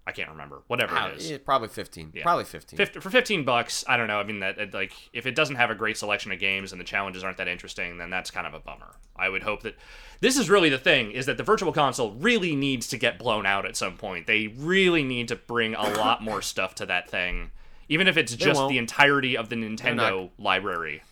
I 0.08 0.12
can't 0.14 0.30
remember. 0.32 0.64
Whatever 0.66 0.96
Ah, 0.98 1.10
it 1.10 1.18
is. 1.18 1.30
yeah, 1.30 1.38
probably 1.46 1.68
15. 1.68 2.12
Yeah. 2.16 2.24
Probably 2.24 2.44
15. 2.44 2.76
50, 2.76 3.00
for 3.02 3.12
15 3.12 3.46
bucks 3.46 3.86
i 3.88 3.96
don't 3.96 4.08
know 4.08 4.20
i 4.20 4.24
mean 4.24 4.40
that 4.40 4.74
like 4.74 4.94
if 5.14 5.28
it 5.28 5.36
doesn't 5.36 5.58
have 5.58 5.70
a 5.70 5.76
great 5.76 5.96
selection 5.96 6.32
of 6.32 6.40
games 6.40 6.72
and 6.72 6.82
the 6.82 6.86
challenges 6.86 7.24
aren't 7.24 7.38
that 7.38 7.48
interesting 7.48 8.00
then 8.00 8.10
that's 8.10 8.32
kind 8.32 8.48
of 8.48 8.56
a 8.56 8.60
bummer 8.60 8.96
i 9.16 9.30
would 9.30 9.44
hope 9.44 9.62
that 9.62 9.76
this 10.20 10.38
is 10.38 10.50
really 10.50 10.70
the 10.70 10.78
thing 10.80 11.12
is 11.12 11.28
that 11.28 11.38
the 11.38 11.44
virtual 11.44 11.72
console 11.72 12.14
really 12.16 12.56
needs 12.56 12.88
to 12.88 12.98
get 12.98 13.20
blown 13.20 13.46
out 13.46 13.64
at 13.64 13.76
some 13.78 13.96
point 13.96 14.26
they 14.26 14.48
really 14.58 15.04
need 15.04 15.28
to 15.28 15.36
bring 15.36 15.76
a 15.76 15.84
lot 15.98 16.22
more 16.24 16.42
stuff 16.42 16.74
to 16.74 16.86
that 16.88 17.08
thing 17.08 17.52
even 17.88 18.08
if 18.08 18.18
it's 18.18 18.36
just 18.36 18.60
won't. 18.60 18.72
the 18.72 18.80
entirety 18.80 19.38
of 19.38 19.50
the 19.50 19.56
nintendo 19.56 19.96
not. 20.24 20.30
library 20.40 21.04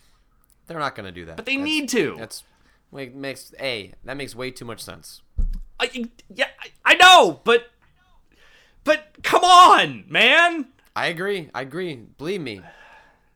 They're 0.65 0.79
not 0.79 0.95
going 0.95 1.05
to 1.05 1.11
do 1.11 1.25
that. 1.25 1.35
but 1.37 1.45
they 1.45 1.57
That's- 1.57 1.63
need 1.63 1.89
to 1.89 2.15
That's 2.17 2.43
makes 2.91 3.53
a 3.59 3.93
that 4.03 4.17
makes 4.17 4.35
way 4.35 4.49
too 4.49 4.65
much 4.65 4.81
sense. 4.81 5.21
I, 5.79 6.05
yeah 6.33 6.47
I, 6.59 6.93
I 6.93 6.95
know 6.95 7.41
but 7.43 7.69
but 8.83 9.17
come 9.23 9.43
on 9.43 10.05
man 10.07 10.67
I 10.95 11.05
agree. 11.05 11.49
I 11.55 11.61
agree. 11.61 11.95
Believe 11.95 12.41
me. 12.41 12.61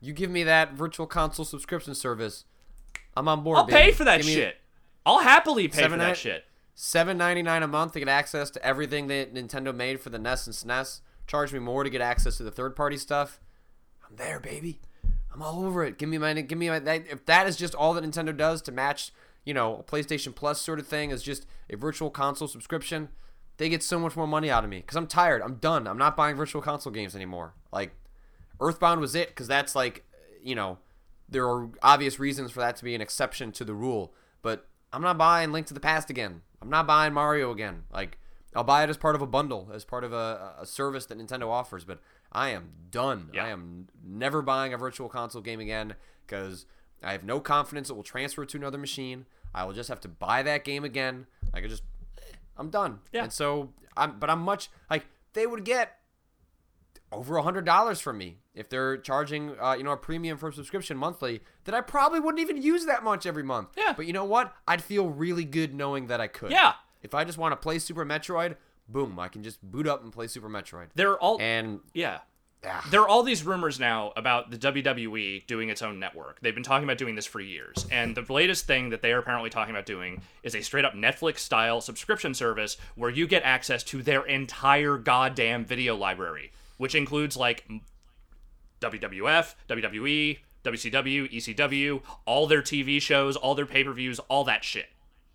You 0.00 0.12
give 0.12 0.30
me 0.30 0.42
that 0.44 0.74
virtual 0.74 1.06
console 1.06 1.46
subscription 1.46 1.94
service, 1.94 2.44
I'm 3.16 3.26
on 3.26 3.42
board. 3.42 3.56
i'll 3.56 3.64
baby. 3.64 3.78
pay 3.78 3.92
for 3.92 4.04
that 4.04 4.22
shit 4.22 4.56
i'll 5.06 5.20
happily 5.20 5.68
pay 5.68 5.84
for 5.84 5.90
that 5.90 5.96
nine- 5.96 6.14
shit 6.14 6.44
Seven 6.76 7.16
ninety 7.16 7.40
nine 7.40 7.62
a 7.62 7.68
month 7.68 7.92
to 7.92 8.00
get 8.00 8.08
access 8.08 8.50
to 8.50 8.66
everything 8.66 9.06
that 9.06 9.32
Nintendo 9.32 9.72
made 9.74 10.00
for 10.00 10.10
the 10.10 10.18
NES 10.18 10.48
and 10.48 10.56
SNES. 10.56 11.00
Charge 11.28 11.52
me 11.52 11.60
more 11.60 11.84
to 11.84 11.88
get 11.88 12.00
access 12.00 12.36
to 12.38 12.42
the 12.42 12.50
third 12.50 12.74
party 12.74 12.96
stuff. 12.96 13.38
I'm 14.10 14.16
there, 14.16 14.40
baby. 14.40 14.80
I'm 15.32 15.40
all 15.40 15.64
over 15.64 15.84
it. 15.84 15.98
Give 15.98 16.08
me 16.08 16.18
my 16.18 16.34
give 16.34 16.58
me 16.58 16.68
my 16.68 16.80
that, 16.80 17.04
if 17.08 17.24
that 17.26 17.46
is 17.46 17.56
just 17.56 17.76
all 17.76 17.94
that 17.94 18.02
Nintendo 18.02 18.36
does 18.36 18.60
to 18.62 18.72
match, 18.72 19.12
you 19.44 19.54
know, 19.54 19.76
a 19.78 19.82
PlayStation 19.82 20.34
Plus 20.34 20.60
sort 20.60 20.78
of 20.78 20.86
thing 20.86 21.10
is 21.10 21.22
just 21.22 21.46
a 21.70 21.76
virtual 21.76 22.10
console 22.10 22.48
subscription. 22.48 23.08
They 23.56 23.68
get 23.68 23.82
so 23.82 23.98
much 23.98 24.16
more 24.16 24.26
money 24.26 24.50
out 24.50 24.64
of 24.64 24.70
me 24.70 24.78
because 24.80 24.96
I'm 24.96 25.06
tired. 25.06 25.42
I'm 25.42 25.56
done. 25.56 25.86
I'm 25.86 25.98
not 25.98 26.16
buying 26.16 26.36
virtual 26.36 26.62
console 26.62 26.92
games 26.92 27.14
anymore. 27.14 27.54
Like 27.72 27.92
Earthbound 28.60 29.00
was 29.00 29.14
it 29.14 29.28
because 29.28 29.46
that's 29.46 29.74
like, 29.74 30.04
you 30.42 30.54
know, 30.54 30.78
there 31.28 31.48
are 31.48 31.68
obvious 31.82 32.18
reasons 32.18 32.50
for 32.50 32.60
that 32.60 32.76
to 32.76 32.84
be 32.84 32.94
an 32.94 33.00
exception 33.00 33.52
to 33.52 33.64
the 33.64 33.74
rule. 33.74 34.12
But 34.42 34.66
I'm 34.92 35.02
not 35.02 35.18
buying 35.18 35.52
Link 35.52 35.66
to 35.68 35.74
the 35.74 35.80
Past 35.80 36.10
again. 36.10 36.42
I'm 36.60 36.70
not 36.70 36.86
buying 36.86 37.12
Mario 37.12 37.50
again. 37.52 37.84
Like 37.92 38.18
I'll 38.56 38.64
buy 38.64 38.82
it 38.82 38.90
as 38.90 38.96
part 38.96 39.14
of 39.14 39.22
a 39.22 39.26
bundle, 39.26 39.70
as 39.72 39.84
part 39.84 40.04
of 40.04 40.12
a, 40.12 40.54
a 40.60 40.66
service 40.66 41.06
that 41.06 41.18
Nintendo 41.18 41.48
offers. 41.48 41.84
But 41.84 42.00
I 42.32 42.50
am 42.50 42.70
done. 42.90 43.30
Yeah. 43.32 43.44
I 43.44 43.48
am 43.50 43.88
never 44.04 44.42
buying 44.42 44.74
a 44.74 44.78
virtual 44.78 45.08
console 45.08 45.42
game 45.42 45.60
again 45.60 45.94
because 46.26 46.66
I 47.04 47.12
have 47.12 47.24
no 47.24 47.40
confidence 47.40 47.90
it 47.90 47.94
will 47.94 48.02
transfer 48.02 48.44
to 48.44 48.56
another 48.56 48.78
machine. 48.78 49.26
I 49.54 49.64
will 49.64 49.72
just 49.72 49.88
have 49.88 50.00
to 50.00 50.08
buy 50.08 50.42
that 50.42 50.64
game 50.64 50.84
again. 50.84 51.26
Like 51.52 51.64
I 51.64 51.68
just, 51.68 51.82
I'm 52.56 52.70
done. 52.70 53.00
Yeah. 53.12 53.24
And 53.24 53.32
so 53.32 53.72
I'm, 53.96 54.18
but 54.18 54.30
I'm 54.30 54.40
much 54.40 54.70
like 54.90 55.06
they 55.32 55.46
would 55.46 55.64
get 55.64 55.98
over 57.12 57.36
a 57.36 57.42
hundred 57.42 57.64
dollars 57.64 58.00
from 58.00 58.18
me 58.18 58.38
if 58.54 58.68
they're 58.68 58.96
charging 58.96 59.54
uh, 59.60 59.74
you 59.74 59.84
know 59.84 59.92
a 59.92 59.96
premium 59.96 60.36
for 60.36 60.48
a 60.48 60.52
subscription 60.52 60.96
monthly 60.96 61.40
that 61.64 61.74
I 61.74 61.80
probably 61.80 62.20
wouldn't 62.20 62.40
even 62.40 62.60
use 62.60 62.86
that 62.86 63.04
much 63.04 63.26
every 63.26 63.42
month. 63.42 63.68
Yeah. 63.76 63.92
But 63.96 64.06
you 64.06 64.12
know 64.12 64.24
what? 64.24 64.52
I'd 64.66 64.82
feel 64.82 65.08
really 65.08 65.44
good 65.44 65.74
knowing 65.74 66.08
that 66.08 66.20
I 66.20 66.26
could. 66.26 66.50
Yeah. 66.50 66.74
If 67.02 67.14
I 67.14 67.24
just 67.24 67.38
want 67.38 67.52
to 67.52 67.56
play 67.56 67.78
Super 67.78 68.04
Metroid, 68.04 68.56
boom, 68.88 69.18
I 69.18 69.28
can 69.28 69.42
just 69.42 69.62
boot 69.62 69.86
up 69.86 70.02
and 70.02 70.12
play 70.12 70.26
Super 70.26 70.48
Metroid. 70.48 70.88
They're 70.94 71.18
all 71.18 71.40
And 71.40 71.80
yeah 71.92 72.20
ah, 72.66 72.86
there 72.90 73.00
are 73.02 73.08
all 73.08 73.22
these 73.22 73.44
rumors 73.44 73.78
now 73.78 74.12
about 74.16 74.50
the 74.50 74.58
WWE 74.58 75.46
doing 75.46 75.68
its 75.68 75.82
own 75.82 75.98
network. 75.98 76.40
They've 76.40 76.54
been 76.54 76.62
talking 76.62 76.84
about 76.84 76.98
doing 76.98 77.14
this 77.14 77.26
for 77.26 77.40
years. 77.40 77.86
And 77.90 78.16
the 78.16 78.32
latest 78.32 78.66
thing 78.66 78.90
that 78.90 79.02
they 79.02 79.12
are 79.12 79.18
apparently 79.18 79.50
talking 79.50 79.74
about 79.74 79.86
doing 79.86 80.22
is 80.42 80.54
a 80.54 80.62
straight 80.62 80.84
up 80.84 80.94
Netflix 80.94 81.38
style 81.38 81.80
subscription 81.80 82.34
service 82.34 82.76
where 82.94 83.10
you 83.10 83.26
get 83.26 83.42
access 83.42 83.82
to 83.84 84.02
their 84.02 84.24
entire 84.26 84.96
goddamn 84.96 85.64
video 85.64 85.96
library, 85.96 86.52
which 86.76 86.94
includes 86.94 87.36
like 87.36 87.68
WWF, 88.80 89.54
WWE, 89.68 90.38
WCW, 90.64 91.32
ECW, 91.32 92.02
all 92.24 92.46
their 92.46 92.62
TV 92.62 93.00
shows, 93.00 93.36
all 93.36 93.54
their 93.54 93.66
pay 93.66 93.84
per 93.84 93.92
views, 93.92 94.18
all 94.28 94.44
that 94.44 94.64
shit. 94.64 94.86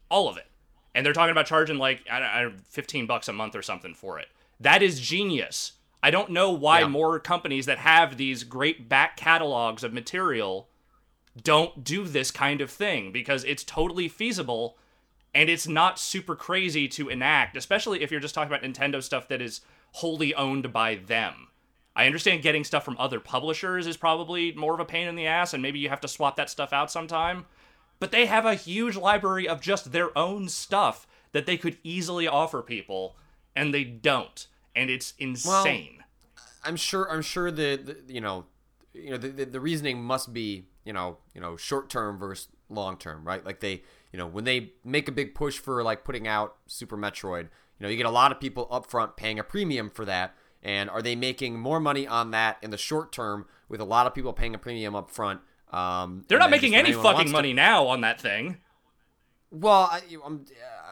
All 0.10 0.28
of 0.28 0.38
it. 0.38 0.48
And 0.96 1.06
they're 1.06 1.14
talking 1.14 1.32
about 1.32 1.46
charging 1.46 1.78
like 1.78 2.02
I 2.12 2.42
don't, 2.42 2.60
15 2.68 3.06
bucks 3.06 3.28
a 3.28 3.34
month 3.34 3.56
or 3.56 3.62
something 3.62 3.94
for 3.94 4.20
it. 4.20 4.28
That 4.60 4.82
is 4.82 5.00
genius. 5.00 5.74
I 6.02 6.12
don't 6.12 6.30
know 6.30 6.50
why 6.50 6.80
Yeah. 6.82 6.88
more 6.88 7.20
companies 7.20 7.66
that 7.66 7.80
have 7.80 8.18
these 8.18 8.44
great 8.44 8.88
back 8.88 9.18
catalogs 9.18 9.84
of 9.84 9.94
material 9.94 10.70
don't 11.42 11.84
do 11.84 12.06
this 12.06 12.32
kind 12.32 12.62
of 12.62 12.72
thing 12.72 13.12
because 13.12 13.44
it's 13.44 13.64
totally 13.64 14.08
feasible 14.08 14.78
and 15.34 15.50
it's 15.50 15.68
not 15.68 16.00
super 16.00 16.36
crazy 16.36 16.88
to 16.88 17.10
enact, 17.10 17.56
especially 17.56 18.02
if 18.02 18.12
you're 18.12 18.20
just 18.20 18.34
talking 18.34 18.52
about 18.52 18.64
Nintendo 18.64 19.02
stuff 19.04 19.28
that 19.28 19.42
is 19.42 19.62
wholly 19.94 20.34
owned 20.36 20.74
by 20.74 20.96
them. 20.96 21.48
I 21.96 22.06
understand 22.06 22.42
getting 22.42 22.64
stuff 22.64 22.86
from 22.86 22.96
other 22.98 23.20
publishers 23.20 23.86
is 23.86 23.98
probably 23.98 24.54
more 24.54 24.74
of 24.74 24.80
a 24.80 24.86
pain 24.86 25.08
in 25.08 25.16
the 25.16 25.28
ass, 25.28 25.54
and 25.54 25.62
maybe 25.62 25.80
you 25.80 25.90
have 25.90 26.02
to 26.02 26.08
swap 26.08 26.36
that 26.38 26.50
stuff 26.50 26.72
out 26.72 26.90
sometime. 26.90 27.46
But 28.00 28.12
they 28.12 28.26
have 28.26 28.46
a 28.46 28.56
huge 28.56 28.96
library 28.96 29.48
of 29.48 29.60
just 29.62 29.92
their 29.92 30.18
own 30.18 30.48
stuff 30.48 31.06
that 31.34 31.46
they 31.46 31.58
could 31.58 31.78
easily 31.84 32.28
offer 32.28 32.62
people, 32.62 33.16
and 33.56 33.74
they 33.74 33.84
don't. 33.84 34.48
And 34.80 34.90
it's 34.90 35.14
insane. 35.20 36.04
I'm 36.64 36.76
sure 36.76 37.10
I'm 37.12 37.22
sure 37.22 37.52
the, 37.52 37.76
the 38.06 38.14
you 38.14 38.22
know 38.22 38.46
you 38.94 39.12
know 39.12 39.18
the, 39.18 39.30
the, 39.30 39.46
the 39.46 39.60
reasoning 39.60 40.02
must 40.04 40.34
be 40.34 40.66
you 40.86 40.94
know 40.94 41.18
you 41.34 41.42
know 41.42 41.56
short 41.58 41.90
term 41.90 42.18
versus 42.18 42.48
long 42.70 42.98
term 42.98 43.24
right 43.26 43.44
like 43.46 43.60
they 43.60 43.82
you 44.12 44.18
know 44.20 44.28
when 44.28 44.44
they 44.44 44.74
make 44.84 45.08
a 45.08 45.12
big 45.12 45.34
push 45.36 45.58
for 45.60 45.84
like 45.84 46.04
putting 46.04 46.28
out 46.28 46.56
Super 46.68 46.98
Metroid 46.98 47.44
You 47.80 47.86
know, 47.86 47.90
you 47.90 47.98
get 47.98 48.06
a 48.06 48.12
lot 48.12 48.32
of 48.32 48.40
people 48.40 48.68
up 48.72 48.90
front 48.90 49.16
paying 49.16 49.40
a 49.40 49.44
premium 49.44 49.90
for 49.90 50.06
that. 50.06 50.36
And 50.62 50.90
are 50.90 51.02
they 51.02 51.16
making 51.16 51.58
more 51.58 51.80
money 51.80 52.06
on 52.06 52.32
that 52.32 52.58
in 52.62 52.70
the 52.70 52.78
short 52.78 53.14
term 53.14 53.46
with 53.70 53.80
a 53.80 53.86
lot 53.86 54.06
of 54.08 54.14
people 54.14 54.34
paying 54.34 54.54
a 54.54 54.58
premium 54.58 54.94
up 54.94 55.10
front? 55.10 55.40
Um, 55.72 56.26
They're 56.28 56.38
not 56.40 56.50
making 56.50 56.76
any 56.76 56.92
fucking 56.92 57.28
to- 57.28 57.32
money 57.32 57.54
now 57.54 57.88
on 57.88 58.02
that 58.02 58.20
thing. 58.20 58.58
Well, 59.52 59.90
I, 59.92 60.02
I'm 60.26 60.46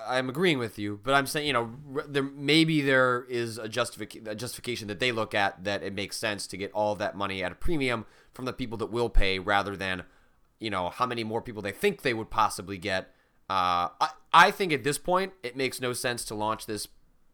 I'm 0.08 0.30
agreeing 0.30 0.58
with 0.58 0.80
you, 0.80 1.00
but 1.04 1.14
I'm 1.14 1.28
saying 1.28 1.48
you 1.48 1.54
know 1.54 1.72
there 2.08 2.24
maybe 2.24 2.82
there 2.82 3.26
is 3.30 3.58
a, 3.58 3.68
justific- 3.68 4.28
a 4.28 4.36
justification 4.36 4.88
that 4.88 5.00
they 5.00 5.12
look 5.12 5.36
at 5.36 5.64
that 5.64 5.84
it 5.84 5.94
makes 5.94 6.18
sense 6.18 6.48
to 6.48 6.58
get 6.58 6.72
all 6.72 6.96
that 6.96 7.16
money 7.16 7.44
at 7.44 7.52
a 7.52 7.56
premium 7.56 8.06
from 8.34 8.46
the 8.46 8.54
people 8.54 8.78
that 8.80 8.88
will 8.88 9.10
pay 9.10 9.38
rather 9.38 9.76
than 9.76 10.04
you 10.60 10.70
know 10.70 10.90
how 10.90 11.06
many 11.06 11.24
more 11.24 11.42
people 11.42 11.62
they 11.62 11.72
think 11.72 12.02
they 12.02 12.14
would 12.14 12.30
possibly 12.30 12.78
get. 12.78 13.14
Uh, 13.50 13.90
I 14.02 14.10
I 14.34 14.52
think 14.52 14.74
at 14.74 14.84
this 14.84 14.98
point 14.98 15.34
it 15.44 15.56
makes 15.56 15.80
no 15.80 15.94
sense 15.94 16.26
to 16.26 16.36
launch 16.36 16.66
this 16.66 16.88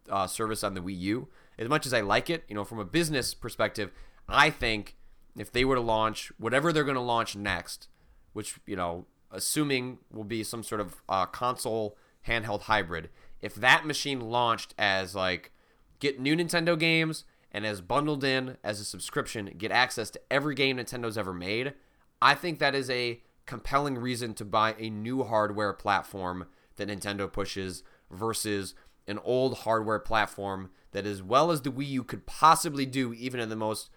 uh, 0.09 0.27
service 0.27 0.63
on 0.63 0.73
the 0.73 0.81
Wii 0.81 0.99
U. 0.99 1.27
As 1.57 1.69
much 1.69 1.85
as 1.85 1.93
I 1.93 2.01
like 2.01 2.29
it, 2.29 2.43
you 2.47 2.55
know, 2.55 2.63
from 2.63 2.79
a 2.79 2.85
business 2.85 3.33
perspective, 3.33 3.91
I 4.27 4.49
think 4.49 4.97
if 5.37 5.51
they 5.51 5.63
were 5.63 5.75
to 5.75 5.81
launch 5.81 6.31
whatever 6.37 6.73
they're 6.73 6.83
going 6.83 6.95
to 6.95 7.01
launch 7.01 7.35
next, 7.35 7.87
which 8.33 8.59
you 8.65 8.75
know, 8.75 9.05
assuming 9.33 9.97
will 10.11 10.23
be 10.23 10.43
some 10.43 10.63
sort 10.63 10.79
of 10.79 11.01
uh, 11.09 11.25
console 11.25 11.97
handheld 12.27 12.61
hybrid, 12.63 13.09
if 13.41 13.55
that 13.55 13.85
machine 13.85 14.21
launched 14.21 14.73
as 14.77 15.13
like 15.15 15.51
get 15.99 16.19
new 16.19 16.35
Nintendo 16.35 16.79
games 16.79 17.25
and 17.51 17.65
as 17.65 17.81
bundled 17.81 18.23
in 18.23 18.57
as 18.63 18.79
a 18.79 18.85
subscription, 18.85 19.53
get 19.57 19.71
access 19.71 20.09
to 20.11 20.21
every 20.31 20.55
game 20.55 20.77
Nintendo's 20.77 21.17
ever 21.17 21.33
made, 21.33 21.73
I 22.21 22.35
think 22.35 22.59
that 22.59 22.73
is 22.73 22.89
a 22.89 23.21
compelling 23.45 23.97
reason 23.97 24.33
to 24.35 24.45
buy 24.45 24.75
a 24.79 24.89
new 24.89 25.23
hardware 25.23 25.73
platform 25.73 26.47
that 26.77 26.87
Nintendo 26.87 27.31
pushes 27.31 27.83
versus 28.09 28.73
an 29.07 29.19
old 29.23 29.59
hardware 29.59 29.99
platform 29.99 30.71
that, 30.91 31.05
as 31.05 31.21
well 31.21 31.51
as 31.51 31.61
the 31.61 31.71
Wii 31.71 31.87
U 31.89 32.03
could 32.03 32.25
possibly 32.25 32.85
do, 32.85 33.13
even 33.13 33.39
in 33.39 33.49
the 33.49 33.55
most 33.55 33.89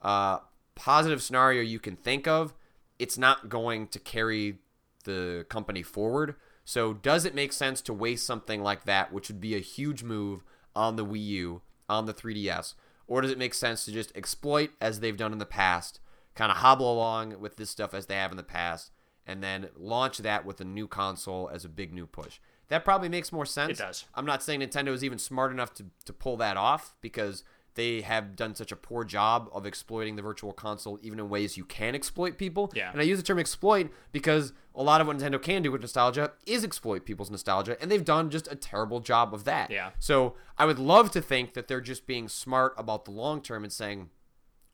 uh, 0.00 0.38
positive 0.74 1.22
scenario 1.22 1.62
you 1.62 1.80
can 1.80 1.96
think 1.96 2.26
of, 2.28 2.54
it's 2.98 3.18
not 3.18 3.48
going 3.48 3.88
to 3.88 3.98
carry 3.98 4.58
the 5.04 5.46
company 5.48 5.82
forward. 5.82 6.34
So, 6.64 6.94
does 6.94 7.24
it 7.24 7.34
make 7.34 7.52
sense 7.52 7.80
to 7.82 7.92
waste 7.92 8.24
something 8.24 8.62
like 8.62 8.84
that, 8.84 9.12
which 9.12 9.28
would 9.28 9.40
be 9.40 9.54
a 9.56 9.60
huge 9.60 10.02
move 10.02 10.44
on 10.76 10.96
the 10.96 11.04
Wii 11.04 11.26
U, 11.26 11.62
on 11.88 12.06
the 12.06 12.14
3DS? 12.14 12.74
Or 13.06 13.20
does 13.20 13.30
it 13.30 13.38
make 13.38 13.54
sense 13.54 13.84
to 13.84 13.92
just 13.92 14.16
exploit 14.16 14.70
as 14.80 15.00
they've 15.00 15.16
done 15.16 15.32
in 15.32 15.38
the 15.38 15.46
past, 15.46 16.00
kind 16.34 16.50
of 16.52 16.58
hobble 16.58 16.92
along 16.92 17.40
with 17.40 17.56
this 17.56 17.70
stuff 17.70 17.94
as 17.94 18.06
they 18.06 18.14
have 18.14 18.30
in 18.30 18.36
the 18.36 18.42
past, 18.42 18.92
and 19.26 19.42
then 19.42 19.68
launch 19.76 20.18
that 20.18 20.46
with 20.46 20.60
a 20.60 20.64
new 20.64 20.86
console 20.86 21.50
as 21.52 21.64
a 21.64 21.68
big 21.68 21.92
new 21.92 22.06
push? 22.06 22.38
That 22.68 22.84
probably 22.84 23.08
makes 23.08 23.32
more 23.32 23.44
sense. 23.44 23.78
It 23.78 23.82
does. 23.82 24.04
I'm 24.14 24.24
not 24.24 24.42
saying 24.42 24.60
Nintendo 24.60 24.94
is 24.94 25.04
even 25.04 25.18
smart 25.18 25.52
enough 25.52 25.74
to, 25.74 25.86
to 26.06 26.12
pull 26.12 26.36
that 26.38 26.56
off 26.56 26.94
because 27.02 27.44
they 27.74 28.02
have 28.02 28.36
done 28.36 28.54
such 28.54 28.70
a 28.72 28.76
poor 28.76 29.04
job 29.04 29.48
of 29.52 29.66
exploiting 29.66 30.16
the 30.16 30.22
virtual 30.22 30.52
console, 30.52 30.98
even 31.02 31.18
in 31.18 31.28
ways 31.28 31.56
you 31.56 31.64
can 31.64 31.94
exploit 31.94 32.36
people. 32.38 32.70
Yeah. 32.74 32.90
And 32.92 33.00
I 33.00 33.04
use 33.04 33.18
the 33.18 33.24
term 33.24 33.38
exploit 33.38 33.90
because 34.12 34.52
a 34.74 34.82
lot 34.82 35.00
of 35.00 35.06
what 35.06 35.18
Nintendo 35.18 35.40
can 35.40 35.62
do 35.62 35.70
with 35.70 35.80
nostalgia 35.80 36.32
is 36.46 36.64
exploit 36.64 37.04
people's 37.04 37.30
nostalgia, 37.30 37.80
and 37.80 37.90
they've 37.90 38.04
done 38.04 38.30
just 38.30 38.50
a 38.50 38.54
terrible 38.54 39.00
job 39.00 39.34
of 39.34 39.44
that. 39.44 39.70
Yeah. 39.70 39.90
So 39.98 40.34
I 40.58 40.66
would 40.66 40.78
love 40.78 41.10
to 41.12 41.20
think 41.20 41.54
that 41.54 41.68
they're 41.68 41.80
just 41.80 42.06
being 42.06 42.28
smart 42.28 42.74
about 42.76 43.04
the 43.04 43.10
long 43.10 43.40
term 43.40 43.64
and 43.64 43.72
saying, 43.72 44.10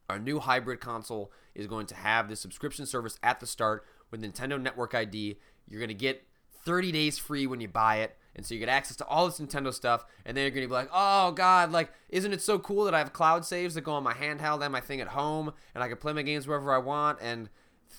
our 0.09 0.19
new 0.19 0.39
hybrid 0.41 0.81
console 0.81 1.31
is 1.55 1.67
going 1.67 1.87
to 1.87 1.95
have 1.95 2.29
this 2.29 2.41
subscription 2.41 2.87
service 2.87 3.19
at 3.23 3.41
the 3.41 3.47
start 3.47 3.85
with 4.11 4.23
Nintendo 4.23 4.61
Network 4.61 4.95
ID. 4.95 5.39
You're 5.69 5.81
going 5.81 5.89
to 5.89 5.95
get 5.95 6.27
30 6.65 6.93
days 6.93 7.19
free 7.19 7.47
when 7.47 7.61
you 7.61 7.69
buy 7.69 7.97
it. 7.97 8.17
And 8.39 8.47
so 8.47 8.55
you 8.55 8.61
get 8.61 8.69
access 8.69 8.97
to 8.99 9.05
all 9.07 9.27
this 9.27 9.41
Nintendo 9.41 9.75
stuff. 9.75 10.07
And 10.25 10.37
then 10.37 10.45
you're 10.45 10.53
going 10.53 10.63
to 10.63 10.69
be 10.69 10.73
like, 10.73 10.91
oh, 10.95 11.33
God, 11.33 11.73
like, 11.73 11.93
isn't 12.09 12.33
it 12.33 12.41
so 12.41 12.57
cool 12.61 12.85
that 12.85 12.95
I 12.95 12.99
have 12.99 13.13
cloud 13.13 13.45
saves 13.45 13.75
that 13.75 13.81
go 13.81 13.91
on 13.93 14.05
my 14.05 14.15
handheld 14.15 14.63
and 14.63 14.71
my 14.71 14.81
thing 14.81 15.01
at 15.01 15.09
home? 15.09 15.53
And 15.75 15.83
I 15.83 15.89
can 15.89 15.97
play 15.97 16.13
my 16.13 16.23
games 16.23 16.47
wherever 16.47 16.73
I 16.73 16.79
want. 16.79 17.19
And 17.21 17.49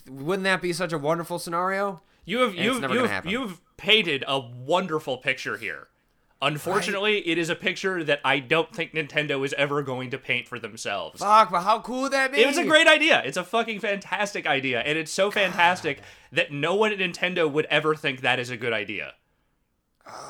th- 0.06 0.17
wouldn't 0.17 0.45
that 0.45 0.62
be 0.62 0.71
such 0.71 0.93
a 0.93 0.97
wonderful 0.97 1.39
scenario? 1.39 2.02
You 2.23 2.39
have 2.39 2.52
it's 2.52 2.62
you've 2.62 2.82
you've, 2.89 3.25
you've 3.25 3.62
painted 3.75 4.23
a 4.30 4.39
wonderful 4.39 5.17
picture 5.17 5.58
here. 5.58 5.89
Unfortunately, 6.41 7.28
it 7.28 7.38
is 7.38 7.49
a 7.49 7.56
picture 7.56 8.02
that 8.06 8.21
I 8.23 8.39
don't 8.39 8.73
think 8.73 8.93
Nintendo 8.93 9.43
is 9.43 9.54
ever 9.58 9.84
going 9.84 10.10
to 10.12 10.17
paint 10.17 10.47
for 10.47 10.58
themselves. 10.58 11.19
Fuck, 11.19 11.52
but 11.52 11.63
how 11.63 11.82
cool 11.82 12.04
would 12.04 12.13
that 12.13 12.32
be? 12.32 12.39
It 12.39 12.47
was 12.47 12.58
a 12.58 12.63
great 12.63 12.88
idea. 12.88 13.21
It's 13.25 13.36
a 13.36 13.43
fucking 13.43 13.82
fantastic 13.82 14.47
idea, 14.47 14.80
and 14.80 14.97
it's 14.97 15.12
so 15.12 15.32
fantastic 15.32 15.99
that 16.32 16.54
no 16.54 16.75
one 16.75 16.93
at 16.93 16.99
Nintendo 16.99 17.52
would 17.52 17.65
ever 17.65 17.93
think 17.93 18.21
that 18.21 18.39
is 18.39 18.49
a 18.49 18.56
good 18.56 18.71
idea. 18.71 19.15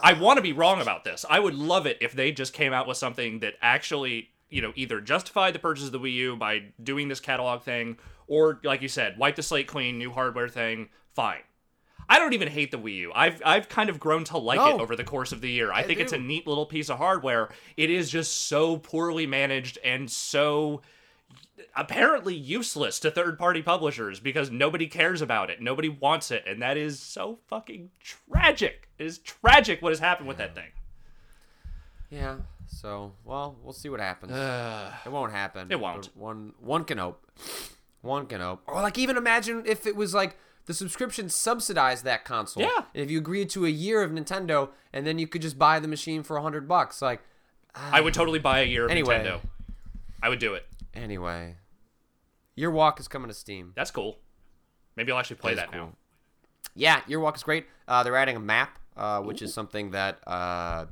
I 0.01 0.13
want 0.13 0.37
to 0.37 0.41
be 0.41 0.53
wrong 0.53 0.81
about 0.81 1.03
this. 1.03 1.25
I 1.29 1.39
would 1.39 1.55
love 1.55 1.85
it 1.85 1.97
if 2.01 2.13
they 2.13 2.31
just 2.31 2.53
came 2.53 2.73
out 2.73 2.87
with 2.87 2.97
something 2.97 3.39
that 3.39 3.55
actually, 3.61 4.29
you 4.49 4.61
know, 4.61 4.73
either 4.75 5.01
justified 5.01 5.53
the 5.53 5.59
purchase 5.59 5.85
of 5.85 5.91
the 5.91 5.99
Wii 5.99 6.13
U 6.13 6.35
by 6.35 6.63
doing 6.81 7.07
this 7.07 7.19
catalog 7.19 7.63
thing, 7.63 7.97
or 8.27 8.59
like 8.63 8.81
you 8.81 8.87
said, 8.87 9.17
wipe 9.17 9.35
the 9.35 9.43
slate 9.43 9.67
clean, 9.67 9.97
new 9.97 10.11
hardware 10.11 10.49
thing. 10.49 10.89
Fine. 11.13 11.41
I 12.07 12.17
don't 12.17 12.33
even 12.33 12.47
hate 12.47 12.71
the 12.71 12.77
Wii 12.77 12.95
U. 12.95 13.11
I've 13.13 13.41
I've 13.45 13.69
kind 13.69 13.89
of 13.89 13.99
grown 13.99 14.23
to 14.25 14.37
like 14.37 14.59
it 14.59 14.81
over 14.81 14.95
the 14.95 15.03
course 15.03 15.31
of 15.31 15.41
the 15.41 15.49
year. 15.49 15.71
I, 15.71 15.79
I 15.79 15.83
think 15.83 15.99
it's 15.99 16.13
a 16.13 16.17
neat 16.17 16.47
little 16.47 16.65
piece 16.65 16.89
of 16.89 16.97
hardware. 16.97 17.49
It 17.77 17.91
is 17.91 18.09
just 18.09 18.47
so 18.47 18.77
poorly 18.77 19.27
managed 19.27 19.77
and 19.83 20.09
so 20.09 20.81
apparently 21.75 22.35
useless 22.35 22.99
to 23.01 23.11
third 23.11 23.37
party 23.37 23.61
publishers 23.61 24.19
because 24.19 24.49
nobody 24.51 24.87
cares 24.87 25.21
about 25.21 25.49
it. 25.49 25.61
Nobody 25.61 25.89
wants 25.89 26.31
it. 26.31 26.43
And 26.47 26.61
that 26.61 26.77
is 26.77 26.99
so 26.99 27.39
fucking 27.47 27.89
tragic. 28.01 28.87
It 28.97 29.05
is 29.05 29.17
tragic 29.19 29.81
what 29.81 29.89
has 29.91 29.99
happened 29.99 30.27
with 30.27 30.37
that 30.37 30.55
thing. 30.55 30.71
Yeah. 32.09 32.37
So, 32.67 33.13
well, 33.25 33.55
we'll 33.63 33.73
see 33.73 33.89
what 33.89 33.99
happens. 33.99 34.31
Uh, 34.31 34.91
It 35.05 35.11
won't 35.11 35.31
happen. 35.31 35.67
It 35.71 35.79
won't. 35.79 36.09
But 36.13 36.17
One 36.21 36.53
one 36.59 36.83
can 36.85 36.97
hope. 36.97 37.25
One 38.01 38.25
can 38.27 38.41
hope. 38.41 38.61
Or 38.67 38.81
like 38.81 38.97
even 38.97 39.17
imagine 39.17 39.63
if 39.65 39.85
it 39.85 39.95
was 39.95 40.13
like 40.13 40.37
the 40.65 40.73
subscription 40.73 41.29
subsidized 41.29 42.03
that 42.05 42.25
console. 42.25 42.63
Yeah. 42.63 42.83
And 42.93 43.03
if 43.03 43.09
you 43.11 43.17
agreed 43.17 43.49
to 43.51 43.65
a 43.65 43.69
year 43.69 44.03
of 44.03 44.11
Nintendo 44.11 44.69
and 44.93 45.05
then 45.05 45.17
you 45.19 45.27
could 45.27 45.41
just 45.41 45.57
buy 45.57 45.79
the 45.79 45.87
machine 45.87 46.23
for 46.23 46.37
a 46.37 46.41
hundred 46.41 46.67
bucks, 46.67 47.01
like 47.01 47.21
I 47.75 48.01
would 48.01 48.13
totally 48.13 48.39
buy 48.39 48.59
a 48.59 48.65
year 48.65 48.85
of 48.85 48.91
Anyway. 48.91 49.19
Nintendo. 49.19 49.41
I 50.21 50.29
would 50.29 50.39
do 50.39 50.53
it. 50.55 50.65
anyway. 50.93 51.55
Year 52.55 52.71
Walk 52.71 52.99
is 52.99 53.07
coming 53.07 53.29
to 53.29 53.33
Steam. 53.33 53.71
That's 53.75 53.91
cool. 53.91 54.17
Maybe 54.97 55.11
I'll 55.13 55.19
actually 55.19 55.37
play 55.37 55.53
That 55.55 55.71
that, 55.71 55.77
is 55.77 55.81
now. 55.81 55.93
Yeah, 56.75 57.01
Year 57.07 57.19
Walk 57.21 57.37
is 57.37 57.43
great. 57.43 57.65
Uh, 57.87 58.03
they're 58.03 58.17
adding 58.17 58.35
a 58.35 58.39
map, 58.39 58.77
uh, 58.97 59.21
which 59.21 59.41
is 59.41 59.53
something 59.53 59.91
that 59.91 60.19
uh, 60.27 60.85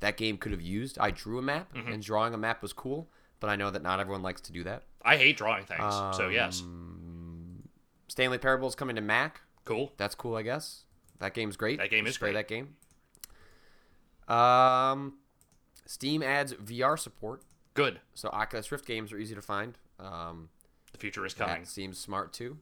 that 0.00 0.16
game 0.16 0.36
could 0.38 0.52
have 0.52 0.60
used. 0.62 0.98
I 1.00 1.10
drew 1.10 1.38
a 1.38 1.42
map, 1.42 1.72
Mm-hmm. 1.74 1.92
and 1.92 2.02
drawing 2.02 2.32
a 2.32 2.38
map 2.38 2.62
was 2.62 2.72
cool, 2.72 3.10
but 3.40 3.50
I 3.50 3.56
know 3.56 3.70
that 3.70 3.82
not 3.82 3.98
everyone 3.98 4.22
likes 4.22 4.40
to 4.42 4.52
do 4.52 4.62
that. 4.64 4.84
I 5.02 5.16
hate 5.16 5.36
drawing 5.36 5.64
things. 5.64 5.94
so 6.16 6.28
yes. 6.28 6.60
Um, 6.62 7.62
Stanley 8.08 8.38
Parable 8.38 8.68
is 8.68 8.74
coming 8.76 8.94
to 8.96 9.02
Mac. 9.02 9.40
Cool. 9.64 9.92
That's 9.96 10.14
cool, 10.14 10.36
I 10.36 10.42
guess. 10.42 10.84
That 11.18 11.34
game's 11.34 11.56
great. 11.56 11.78
That 11.78 11.90
game 11.90 12.04
You 12.04 12.08
is 12.08 12.14
should 12.14 12.20
play 12.20 12.32
great. 12.32 12.48
That 12.48 12.54
game. 14.28 14.34
Um, 14.36 15.14
Steam 15.86 16.22
adds 16.22 16.52
VR 16.54 16.98
support, 16.98 17.42
Good. 17.84 18.00
so 18.14 18.28
Oculus 18.30 18.70
Rift 18.72 18.86
games 18.86 19.12
are 19.12 19.18
easy 19.18 19.34
to 19.34 19.42
find. 19.42 19.78
Um, 19.98 20.48
The 20.92 20.98
future 20.98 21.24
is 21.24 21.34
coming. 21.34 21.62
that 21.62 21.68
seems 21.68 21.98
smart 21.98 22.32
too. 22.32 22.58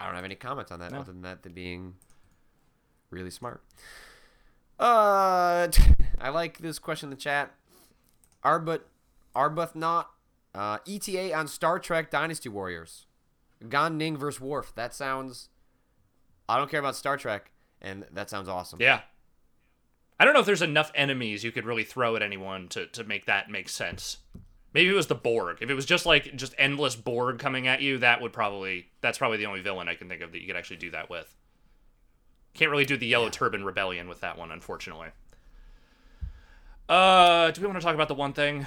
I 0.00 0.06
don't 0.06 0.14
have 0.16 0.24
any 0.24 0.34
comments 0.34 0.70
on 0.72 0.80
that 0.80 0.92
No. 0.92 1.00
other 1.00 1.12
than 1.12 1.22
that 1.22 1.42
they 1.42 1.50
being 1.50 1.96
really 3.10 3.30
smart. 3.30 3.62
Uh, 4.78 5.68
I 6.20 6.28
like 6.30 6.58
this 6.58 6.78
question 6.78 7.06
in 7.06 7.10
the 7.10 7.16
chat. 7.20 7.52
Arbut, 8.44 8.80
Arbuthnot, 9.34 9.74
not. 9.74 10.10
Uh, 10.54 10.78
ETA 10.86 11.32
on 11.34 11.48
Star 11.48 11.78
Trek 11.78 12.10
Dynasty 12.10 12.48
Warriors. 12.48 13.06
Gan 13.68 13.96
Ning 13.98 14.16
versus 14.16 14.40
Worf. 14.40 14.72
That 14.74 14.94
sounds. 14.94 15.48
I 16.48 16.56
don't 16.58 16.70
care 16.70 16.80
about 16.80 16.94
Star 16.96 17.16
Trek, 17.16 17.50
and 17.80 18.04
that 18.12 18.28
sounds 18.30 18.48
awesome. 18.48 18.80
Yeah. 18.80 19.00
I 20.18 20.24
don't 20.24 20.34
know 20.34 20.40
if 20.40 20.46
there's 20.46 20.62
enough 20.62 20.92
enemies 20.94 21.42
you 21.42 21.52
could 21.52 21.64
really 21.64 21.84
throw 21.84 22.14
at 22.16 22.22
anyone 22.22 22.68
to, 22.68 22.86
to 22.86 23.04
make 23.04 23.26
that 23.26 23.50
make 23.50 23.68
sense. 23.68 24.18
Maybe 24.72 24.90
it 24.90 24.94
was 24.94 25.06
the 25.06 25.14
Borg. 25.14 25.58
If 25.60 25.70
it 25.70 25.74
was 25.74 25.86
just 25.86 26.06
like 26.06 26.34
just 26.36 26.54
endless 26.58 26.96
Borg 26.96 27.38
coming 27.38 27.66
at 27.66 27.80
you, 27.80 27.98
that 27.98 28.20
would 28.20 28.32
probably 28.32 28.86
that's 29.00 29.18
probably 29.18 29.38
the 29.38 29.46
only 29.46 29.60
villain 29.60 29.88
I 29.88 29.94
can 29.94 30.08
think 30.08 30.22
of 30.22 30.32
that 30.32 30.40
you 30.40 30.46
could 30.46 30.56
actually 30.56 30.76
do 30.76 30.90
that 30.92 31.10
with. 31.10 31.34
Can't 32.54 32.70
really 32.70 32.84
do 32.84 32.96
the 32.96 33.06
Yellow 33.06 33.30
Turban 33.30 33.64
Rebellion 33.64 34.08
with 34.08 34.20
that 34.20 34.38
one, 34.38 34.52
unfortunately. 34.52 35.08
Uh, 36.88 37.50
do 37.50 37.60
we 37.60 37.66
want 37.66 37.78
to 37.78 37.84
talk 37.84 37.94
about 37.94 38.08
the 38.08 38.14
one 38.14 38.32
thing? 38.32 38.66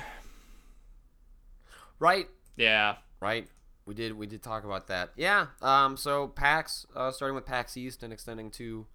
Right. 2.00 2.28
Yeah. 2.56 2.96
Right. 3.22 3.48
We 3.86 3.94
did. 3.94 4.18
We 4.18 4.28
did 4.28 4.44
talk 4.44 4.66
about 4.66 4.88
that. 4.88 5.12
Yeah. 5.16 5.48
Um. 5.62 5.98
So 5.98 6.28
PAX, 6.28 6.86
uh, 6.96 7.12
starting 7.12 7.36
with 7.36 7.46
PAX 7.46 7.78
East 7.78 8.04
and 8.04 8.12
extending 8.12 8.52
to 8.52 8.86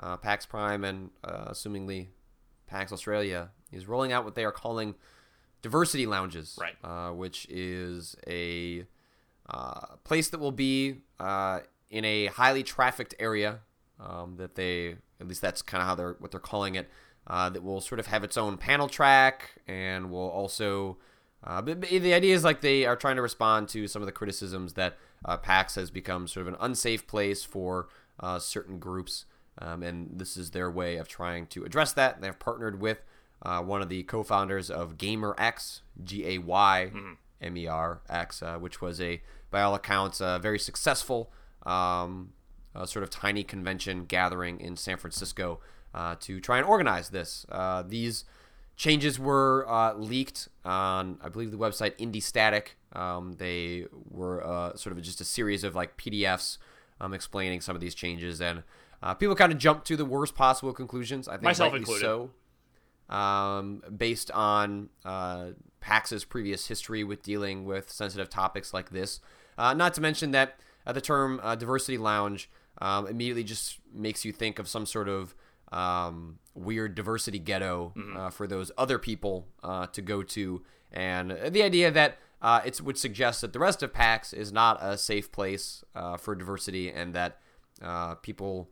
uh, 0.00 0.16
PAX 0.16 0.46
Prime 0.46 0.84
and 0.84 1.10
uh, 1.22 1.50
assumingly 1.50 2.08
PAX 2.66 2.92
Australia 2.92 3.50
is 3.72 3.86
rolling 3.86 4.12
out 4.12 4.24
what 4.24 4.34
they 4.34 4.44
are 4.44 4.52
calling 4.52 4.94
diversity 5.62 6.06
lounges. 6.06 6.58
Right. 6.60 6.76
Uh, 6.82 7.12
which 7.12 7.46
is 7.48 8.16
a 8.26 8.84
uh, 9.48 9.96
place 10.04 10.28
that 10.30 10.38
will 10.38 10.52
be 10.52 10.96
uh, 11.20 11.60
in 11.90 12.04
a 12.04 12.26
highly 12.26 12.62
trafficked 12.62 13.14
area. 13.18 13.60
Um, 14.00 14.36
that 14.38 14.56
they 14.56 14.96
at 15.20 15.28
least 15.28 15.40
that's 15.40 15.62
kind 15.62 15.80
of 15.80 15.86
how 15.86 15.94
they're 15.94 16.16
what 16.18 16.32
they're 16.32 16.40
calling 16.40 16.74
it. 16.74 16.88
uh, 17.26 17.48
that 17.50 17.62
will 17.62 17.80
sort 17.80 17.98
of 17.98 18.06
have 18.06 18.24
its 18.24 18.36
own 18.36 18.56
panel 18.56 18.88
track 18.88 19.50
and 19.66 20.10
will 20.10 20.28
also. 20.28 20.98
Uh, 21.42 21.60
but, 21.60 21.82
the 21.82 22.14
idea 22.14 22.34
is 22.34 22.42
like 22.42 22.62
they 22.62 22.86
are 22.86 22.96
trying 22.96 23.16
to 23.16 23.22
respond 23.22 23.68
to 23.68 23.86
some 23.86 24.00
of 24.00 24.06
the 24.06 24.12
criticisms 24.12 24.74
that 24.74 24.96
uh, 25.24 25.36
PAX 25.36 25.74
has 25.74 25.90
become 25.90 26.26
sort 26.26 26.46
of 26.46 26.54
an 26.54 26.58
unsafe 26.60 27.06
place 27.06 27.44
for 27.44 27.88
uh, 28.20 28.38
certain 28.38 28.78
groups, 28.78 29.26
um, 29.58 29.82
and 29.82 30.10
this 30.18 30.36
is 30.36 30.50
their 30.50 30.70
way 30.70 30.96
of 30.96 31.08
trying 31.08 31.46
to 31.48 31.64
address 31.64 31.92
that. 31.92 32.20
They 32.20 32.26
have 32.26 32.38
partnered 32.38 32.80
with 32.80 33.02
uh, 33.42 33.60
one 33.62 33.82
of 33.82 33.88
the 33.88 34.02
co-founders 34.04 34.70
of 34.70 34.96
GaymerX, 34.96 35.80
G 36.02 36.26
A 36.26 36.38
Y 36.38 36.90
M 37.40 37.56
E 37.56 37.66
R 37.66 38.00
X, 38.08 38.42
uh, 38.42 38.58
which 38.58 38.80
was 38.80 39.00
a, 39.00 39.22
by 39.50 39.62
all 39.62 39.74
accounts, 39.74 40.20
a 40.20 40.38
very 40.40 40.58
successful 40.58 41.30
um, 41.64 42.32
sort 42.84 43.02
of 43.02 43.10
tiny 43.10 43.44
convention 43.44 44.04
gathering 44.04 44.60
in 44.60 44.76
San 44.76 44.96
Francisco 44.96 45.60
uh, 45.94 46.16
to 46.20 46.40
try 46.40 46.58
and 46.58 46.66
organize 46.66 47.10
this. 47.10 47.46
Uh, 47.50 47.82
these 47.86 48.24
changes 48.76 49.18
were 49.18 49.64
uh, 49.68 49.94
leaked 49.94 50.48
on, 50.64 51.18
I 51.22 51.28
believe, 51.28 51.50
the 51.50 51.56
website 51.56 51.96
IndieStatik. 51.98 52.68
Um, 52.92 53.36
they 53.38 53.86
were 54.10 54.44
uh, 54.44 54.76
sort 54.76 54.96
of 54.96 55.02
just 55.02 55.20
a 55.20 55.24
series 55.24 55.64
of 55.64 55.74
like 55.74 55.96
PDFs 55.96 56.58
um, 57.00 57.14
explaining 57.14 57.60
some 57.60 57.74
of 57.74 57.80
these 57.80 57.94
changes, 57.94 58.40
and 58.40 58.62
uh, 59.04 59.14
people 59.14 59.36
kind 59.36 59.52
of 59.52 59.58
jump 59.58 59.84
to 59.84 59.96
the 59.96 60.04
worst 60.04 60.34
possible 60.34 60.72
conclusions. 60.72 61.28
I 61.28 61.32
think 61.32 61.42
Myself 61.42 61.74
included. 61.74 62.00
so 62.00 62.30
um, 63.14 63.82
based 63.96 64.30
on 64.30 64.88
uh, 65.04 65.48
PAX's 65.80 66.24
previous 66.24 66.66
history 66.66 67.04
with 67.04 67.22
dealing 67.22 67.64
with 67.66 67.90
sensitive 67.90 68.30
topics 68.30 68.72
like 68.72 68.90
this. 68.90 69.20
Uh, 69.58 69.74
not 69.74 69.94
to 69.94 70.00
mention 70.00 70.30
that 70.32 70.58
uh, 70.86 70.92
the 70.92 71.00
term 71.00 71.38
uh, 71.42 71.54
diversity 71.54 71.98
lounge 71.98 72.50
um, 72.78 73.06
immediately 73.06 73.44
just 73.44 73.78
makes 73.92 74.24
you 74.24 74.32
think 74.32 74.58
of 74.58 74.66
some 74.66 74.86
sort 74.86 75.08
of 75.08 75.34
um, 75.70 76.38
weird 76.54 76.94
diversity 76.94 77.38
ghetto 77.38 77.92
uh, 78.16 78.30
for 78.30 78.46
those 78.46 78.72
other 78.78 78.98
people 78.98 79.46
uh, 79.62 79.86
to 79.88 80.00
go 80.00 80.22
to. 80.22 80.62
And 80.92 81.36
the 81.50 81.62
idea 81.62 81.90
that 81.90 82.18
uh, 82.40 82.60
it 82.64 82.80
would 82.80 82.98
suggest 82.98 83.40
that 83.40 83.52
the 83.52 83.58
rest 83.58 83.82
of 83.82 83.92
PAX 83.92 84.32
is 84.32 84.52
not 84.52 84.78
a 84.82 84.96
safe 84.98 85.32
place 85.32 85.84
uh, 85.94 86.16
for 86.16 86.34
diversity 86.34 86.90
and 86.90 87.14
that 87.14 87.40
uh, 87.82 88.14
people 88.16 88.68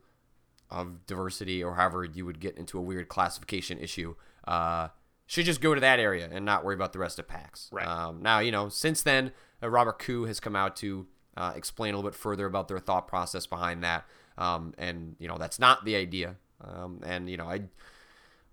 of 0.72 1.06
diversity 1.06 1.62
or 1.62 1.74
however 1.74 2.04
you 2.04 2.24
would 2.24 2.40
get 2.40 2.56
into 2.56 2.78
a 2.78 2.80
weird 2.80 3.08
classification 3.08 3.78
issue 3.78 4.14
uh, 4.48 4.88
should 5.26 5.44
just 5.44 5.60
go 5.60 5.74
to 5.74 5.80
that 5.80 6.00
area 6.00 6.28
and 6.32 6.44
not 6.44 6.64
worry 6.64 6.74
about 6.74 6.92
the 6.92 6.98
rest 6.98 7.18
of 7.18 7.28
PAX. 7.28 7.68
Right. 7.70 7.86
Um, 7.86 8.22
now, 8.22 8.40
you 8.40 8.50
know, 8.50 8.68
since 8.68 9.02
then, 9.02 9.32
uh, 9.62 9.68
Robert 9.68 9.98
Khoo 9.98 10.26
has 10.26 10.40
come 10.40 10.56
out 10.56 10.74
to 10.76 11.06
uh, 11.36 11.52
explain 11.54 11.94
a 11.94 11.96
little 11.96 12.10
bit 12.10 12.18
further 12.18 12.46
about 12.46 12.68
their 12.68 12.78
thought 12.78 13.06
process 13.06 13.46
behind 13.46 13.84
that. 13.84 14.04
Um, 14.36 14.74
and, 14.78 15.16
you 15.18 15.28
know, 15.28 15.38
that's 15.38 15.58
not 15.58 15.84
the 15.84 15.94
idea. 15.96 16.36
Um, 16.60 17.00
and, 17.04 17.30
you 17.30 17.36
know, 17.36 17.46
I. 17.46 17.62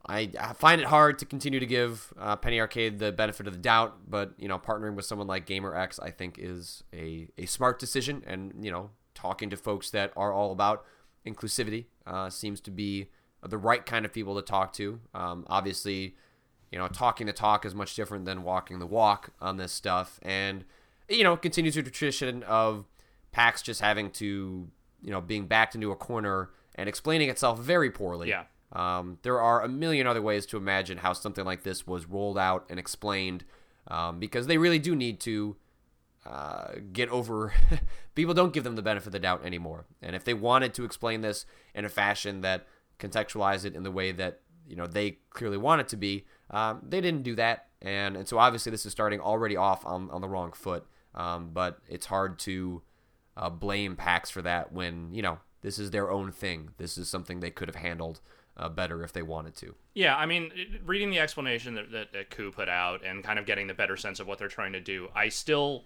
I, 0.05 0.31
I 0.39 0.53
find 0.53 0.79
it 0.79 0.87
hard 0.87 1.19
to 1.19 1.25
continue 1.25 1.59
to 1.59 1.65
give 1.65 2.13
uh, 2.17 2.35
Penny 2.37 2.59
Arcade 2.59 2.99
the 2.99 3.11
benefit 3.11 3.47
of 3.47 3.53
the 3.53 3.59
doubt, 3.59 4.09
but 4.09 4.31
you 4.37 4.47
know, 4.47 4.57
partnering 4.57 4.95
with 4.95 5.05
someone 5.05 5.27
like 5.27 5.45
GaymerX, 5.45 5.99
I 6.01 6.09
think, 6.09 6.39
is 6.39 6.83
a, 6.93 7.27
a 7.37 7.45
smart 7.45 7.79
decision. 7.79 8.23
And 8.25 8.53
you 8.61 8.71
know, 8.71 8.91
talking 9.13 9.49
to 9.49 9.57
folks 9.57 9.91
that 9.91 10.13
are 10.15 10.31
all 10.31 10.51
about 10.53 10.85
inclusivity 11.25 11.85
uh, 12.05 12.29
seems 12.29 12.61
to 12.61 12.71
be 12.71 13.09
the 13.47 13.57
right 13.57 13.85
kind 13.85 14.05
of 14.05 14.13
people 14.13 14.35
to 14.35 14.41
talk 14.41 14.73
to. 14.73 14.99
Um, 15.13 15.45
obviously, 15.47 16.15
you 16.71 16.77
know, 16.77 16.87
talking 16.87 17.27
the 17.27 17.33
talk 17.33 17.65
is 17.65 17.73
much 17.73 17.95
different 17.95 18.25
than 18.25 18.43
walking 18.43 18.79
the 18.79 18.85
walk 18.85 19.31
on 19.41 19.57
this 19.57 19.71
stuff, 19.71 20.19
and 20.21 20.65
you 21.09 21.23
know, 21.23 21.35
continues 21.35 21.75
the 21.75 21.83
tradition 21.83 22.43
of 22.43 22.85
PAX 23.31 23.61
just 23.61 23.81
having 23.81 24.11
to, 24.11 24.67
you 25.01 25.11
know, 25.11 25.21
being 25.21 25.47
backed 25.47 25.75
into 25.75 25.91
a 25.91 25.95
corner 25.95 26.51
and 26.75 26.87
explaining 26.87 27.29
itself 27.29 27.59
very 27.59 27.89
poorly. 27.89 28.29
Yeah. 28.29 28.43
Um, 28.71 29.17
there 29.23 29.41
are 29.41 29.63
a 29.63 29.67
million 29.67 30.05
other 30.05 30.21
ways 30.21 30.45
to 30.47 30.57
imagine 30.57 30.99
how 30.99 31.13
something 31.13 31.43
like 31.43 31.63
this 31.63 31.87
was 31.87 32.05
rolled 32.05 32.37
out 32.37 32.65
and 32.69 32.79
explained, 32.79 33.43
um, 33.87 34.19
because 34.19 34.45
they 34.45 34.59
really 34.59 34.77
do 34.77 34.95
need 34.95 35.19
to 35.21 35.55
uh, 36.29 36.75
get 36.93 37.09
over. 37.09 37.53
people 38.15 38.33
don't 38.33 38.53
give 38.53 38.63
them 38.63 38.75
the 38.75 38.81
benefit 38.81 39.07
of 39.07 39.13
the 39.13 39.19
doubt 39.19 39.45
anymore, 39.45 39.85
and 40.01 40.15
if 40.15 40.23
they 40.23 40.33
wanted 40.33 40.73
to 40.75 40.85
explain 40.85 41.21
this 41.21 41.45
in 41.73 41.85
a 41.85 41.89
fashion 41.89 42.41
that 42.41 42.67
contextualized 42.99 43.65
it 43.65 43.75
in 43.75 43.83
the 43.83 43.91
way 43.91 44.11
that 44.11 44.41
you 44.67 44.75
know 44.75 44.87
they 44.87 45.19
clearly 45.31 45.57
want 45.57 45.81
it 45.81 45.87
to 45.89 45.97
be, 45.97 46.25
um, 46.51 46.81
they 46.87 47.01
didn't 47.01 47.23
do 47.23 47.35
that, 47.35 47.67
and 47.81 48.15
and 48.15 48.27
so 48.27 48.37
obviously 48.37 48.71
this 48.71 48.85
is 48.85 48.91
starting 48.91 49.19
already 49.19 49.57
off 49.57 49.85
on 49.85 50.09
on 50.11 50.21
the 50.21 50.29
wrong 50.29 50.51
foot. 50.51 50.85
Um, 51.15 51.49
but 51.51 51.79
it's 51.89 52.05
hard 52.05 52.37
to 52.39 52.83
uh, 53.35 53.49
blame 53.49 53.95
PAX 53.95 54.29
for 54.29 54.43
that 54.43 54.71
when 54.71 55.13
you 55.13 55.21
know 55.21 55.39
this 55.61 55.79
is 55.79 55.91
their 55.91 56.11
own 56.11 56.31
thing. 56.31 56.69
This 56.77 56.97
is 56.97 57.09
something 57.09 57.39
they 57.39 57.51
could 57.51 57.67
have 57.67 57.75
handled 57.75 58.21
uh, 58.59 58.69
better 58.69 59.03
if 59.03 59.13
they 59.13 59.21
wanted 59.21 59.55
to. 59.55 59.75
Yeah, 59.93 60.15
I 60.15 60.25
mean, 60.25 60.51
reading 60.85 61.09
the 61.09 61.19
explanation 61.19 61.75
that, 61.75 61.91
that, 61.91 62.13
that 62.13 62.29
Khoo 62.29 62.51
put 62.51 62.69
out 62.69 63.03
and 63.05 63.23
kind 63.23 63.39
of 63.39 63.45
getting 63.45 63.67
the 63.67 63.73
better 63.73 63.97
sense 63.97 64.19
of 64.19 64.27
what 64.27 64.37
they're 64.37 64.47
trying 64.47 64.73
to 64.73 64.81
do, 64.81 65.09
I 65.15 65.29
still, 65.29 65.85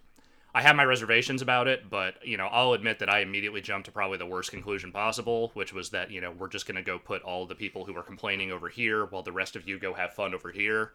I 0.55 0.61
have 0.61 0.75
my 0.75 0.85
reservations 0.85 1.41
about 1.41 1.67
it, 1.67 1.89
but, 1.89 2.25
you 2.25 2.37
know, 2.37 2.45
I'll 2.45 2.73
admit 2.73 2.99
that 2.99 3.09
I 3.09 3.19
immediately 3.21 3.59
jumped 3.59 3.85
to 3.85 3.91
probably 3.91 4.19
the 4.19 4.25
worst 4.25 4.51
conclusion 4.51 4.91
possible, 4.91 5.49
which 5.55 5.73
was 5.73 5.89
that, 5.89 6.11
you 6.11 6.21
know, 6.21 6.31
we're 6.31 6.47
just 6.47 6.67
going 6.67 6.75
to 6.75 6.83
go 6.83 6.99
put 6.99 7.23
all 7.23 7.47
the 7.47 7.55
people 7.55 7.85
who 7.85 7.97
are 7.97 8.03
complaining 8.03 8.51
over 8.51 8.69
here 8.69 9.05
while 9.05 9.23
the 9.23 9.31
rest 9.31 9.55
of 9.55 9.67
you 9.67 9.79
go 9.79 9.93
have 9.93 10.13
fun 10.13 10.35
over 10.35 10.51
here. 10.51 10.91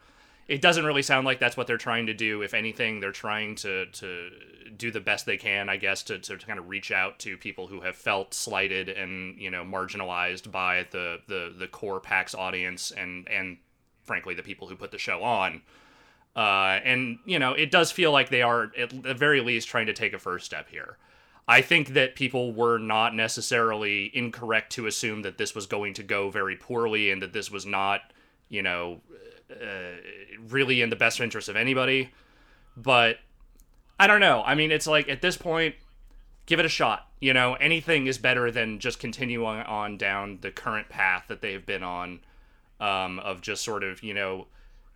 It 0.47 0.63
doesn't 0.63 0.87
really 0.87 1.03
sound 1.03 1.27
like 1.27 1.41
that's 1.41 1.57
what 1.57 1.67
they're 1.67 1.77
trying 1.77 2.07
to 2.07 2.15
do. 2.15 2.41
If 2.41 2.55
anything, 2.55 3.01
they're 3.01 3.11
trying 3.13 3.57
to, 3.57 3.87
to 3.87 4.31
do 4.77 4.93
the 4.93 5.01
best 5.01 5.27
they 5.27 5.37
can, 5.37 5.69
I 5.69 5.77
guess, 5.77 6.05
to, 6.05 6.19
to, 6.21 6.37
to 6.39 6.47
kind 6.47 6.59
of 6.59 6.69
reach 6.69 6.93
out 6.93 7.19
to 7.21 7.37
people 7.37 7.67
who 7.67 7.81
have 7.81 7.97
felt 7.97 8.35
slighted 8.35 8.89
and, 8.89 9.39
you 9.39 9.51
know, 9.51 9.65
marginalized 9.65 10.51
by 10.53 10.87
the, 10.91 11.19
the, 11.27 11.53
the 11.59 11.67
core 11.67 12.01
PAX 12.01 12.35
audience 12.35 12.93
and, 12.93 13.29
and 13.29 13.59
frankly, 14.05 14.35
the 14.35 14.43
people 14.43 14.69
who 14.69 14.77
put 14.77 14.93
the 14.93 14.99
show 14.99 15.23
on. 15.23 15.63
Uh, 16.39 16.79
and, 16.85 17.19
you 17.25 17.37
know, 17.37 17.53
it 17.53 17.69
does 17.69 17.91
feel 17.91 18.13
like 18.13 18.29
they 18.29 18.43
are, 18.43 18.71
at 18.79 19.03
the 19.03 19.13
very 19.13 19.41
least, 19.41 19.67
trying 19.67 19.87
to 19.87 19.93
take 19.93 20.13
a 20.13 20.21
first 20.21 20.47
step 20.47 20.69
here. 20.69 20.97
I 21.49 21.63
think 21.63 21.95
that 21.95 22.15
people 22.15 22.53
were 22.53 22.79
not 22.79 23.13
necessarily 23.13 24.17
incorrect 24.17 24.71
to 24.75 24.87
assume 24.87 25.23
that 25.23 25.37
this 25.37 25.53
was 25.53 25.67
going 25.67 25.95
to 25.95 26.05
go 26.05 26.31
very 26.31 26.55
poorly 26.55 27.11
and 27.11 27.21
that 27.23 27.33
this 27.33 27.51
was 27.51 27.67
not, 27.67 28.03
you 28.49 28.63
know, 28.63 29.01
uh, 29.51 29.97
really 30.49 30.81
in 30.81 30.91
the 30.91 30.97
best 30.97 31.19
interest 31.19 31.49
of 31.49 31.57
anybody. 31.57 32.13
But 32.77 33.19
I 33.99 34.07
don't 34.07 34.21
know. 34.21 34.45
I 34.47 34.55
mean, 34.55 34.71
it's 34.71 34.87
like 34.87 35.09
at 35.09 35.21
this 35.21 35.37
point, 35.37 35.75
give 36.47 36.61
it 36.61 36.67
a 36.67 36.69
shot. 36.69 37.09
You 37.21 37.35
know, 37.35 37.55
anything 37.55 38.07
is 38.07 38.17
better 38.17 38.53
than 38.53 38.79
just 38.79 39.01
continuing 39.01 39.63
on 39.63 39.97
down 39.97 40.39
the 40.43 40.53
current 40.53 40.89
path 40.89 41.25
that 41.27 41.43
they've 41.43 41.67
been 41.67 41.83
on 41.83 42.21
um, 42.79 43.19
of 43.19 43.41
just 43.41 43.65
sort 43.65 43.83
of, 43.83 44.05
you 44.05 44.15
know, 44.15 44.47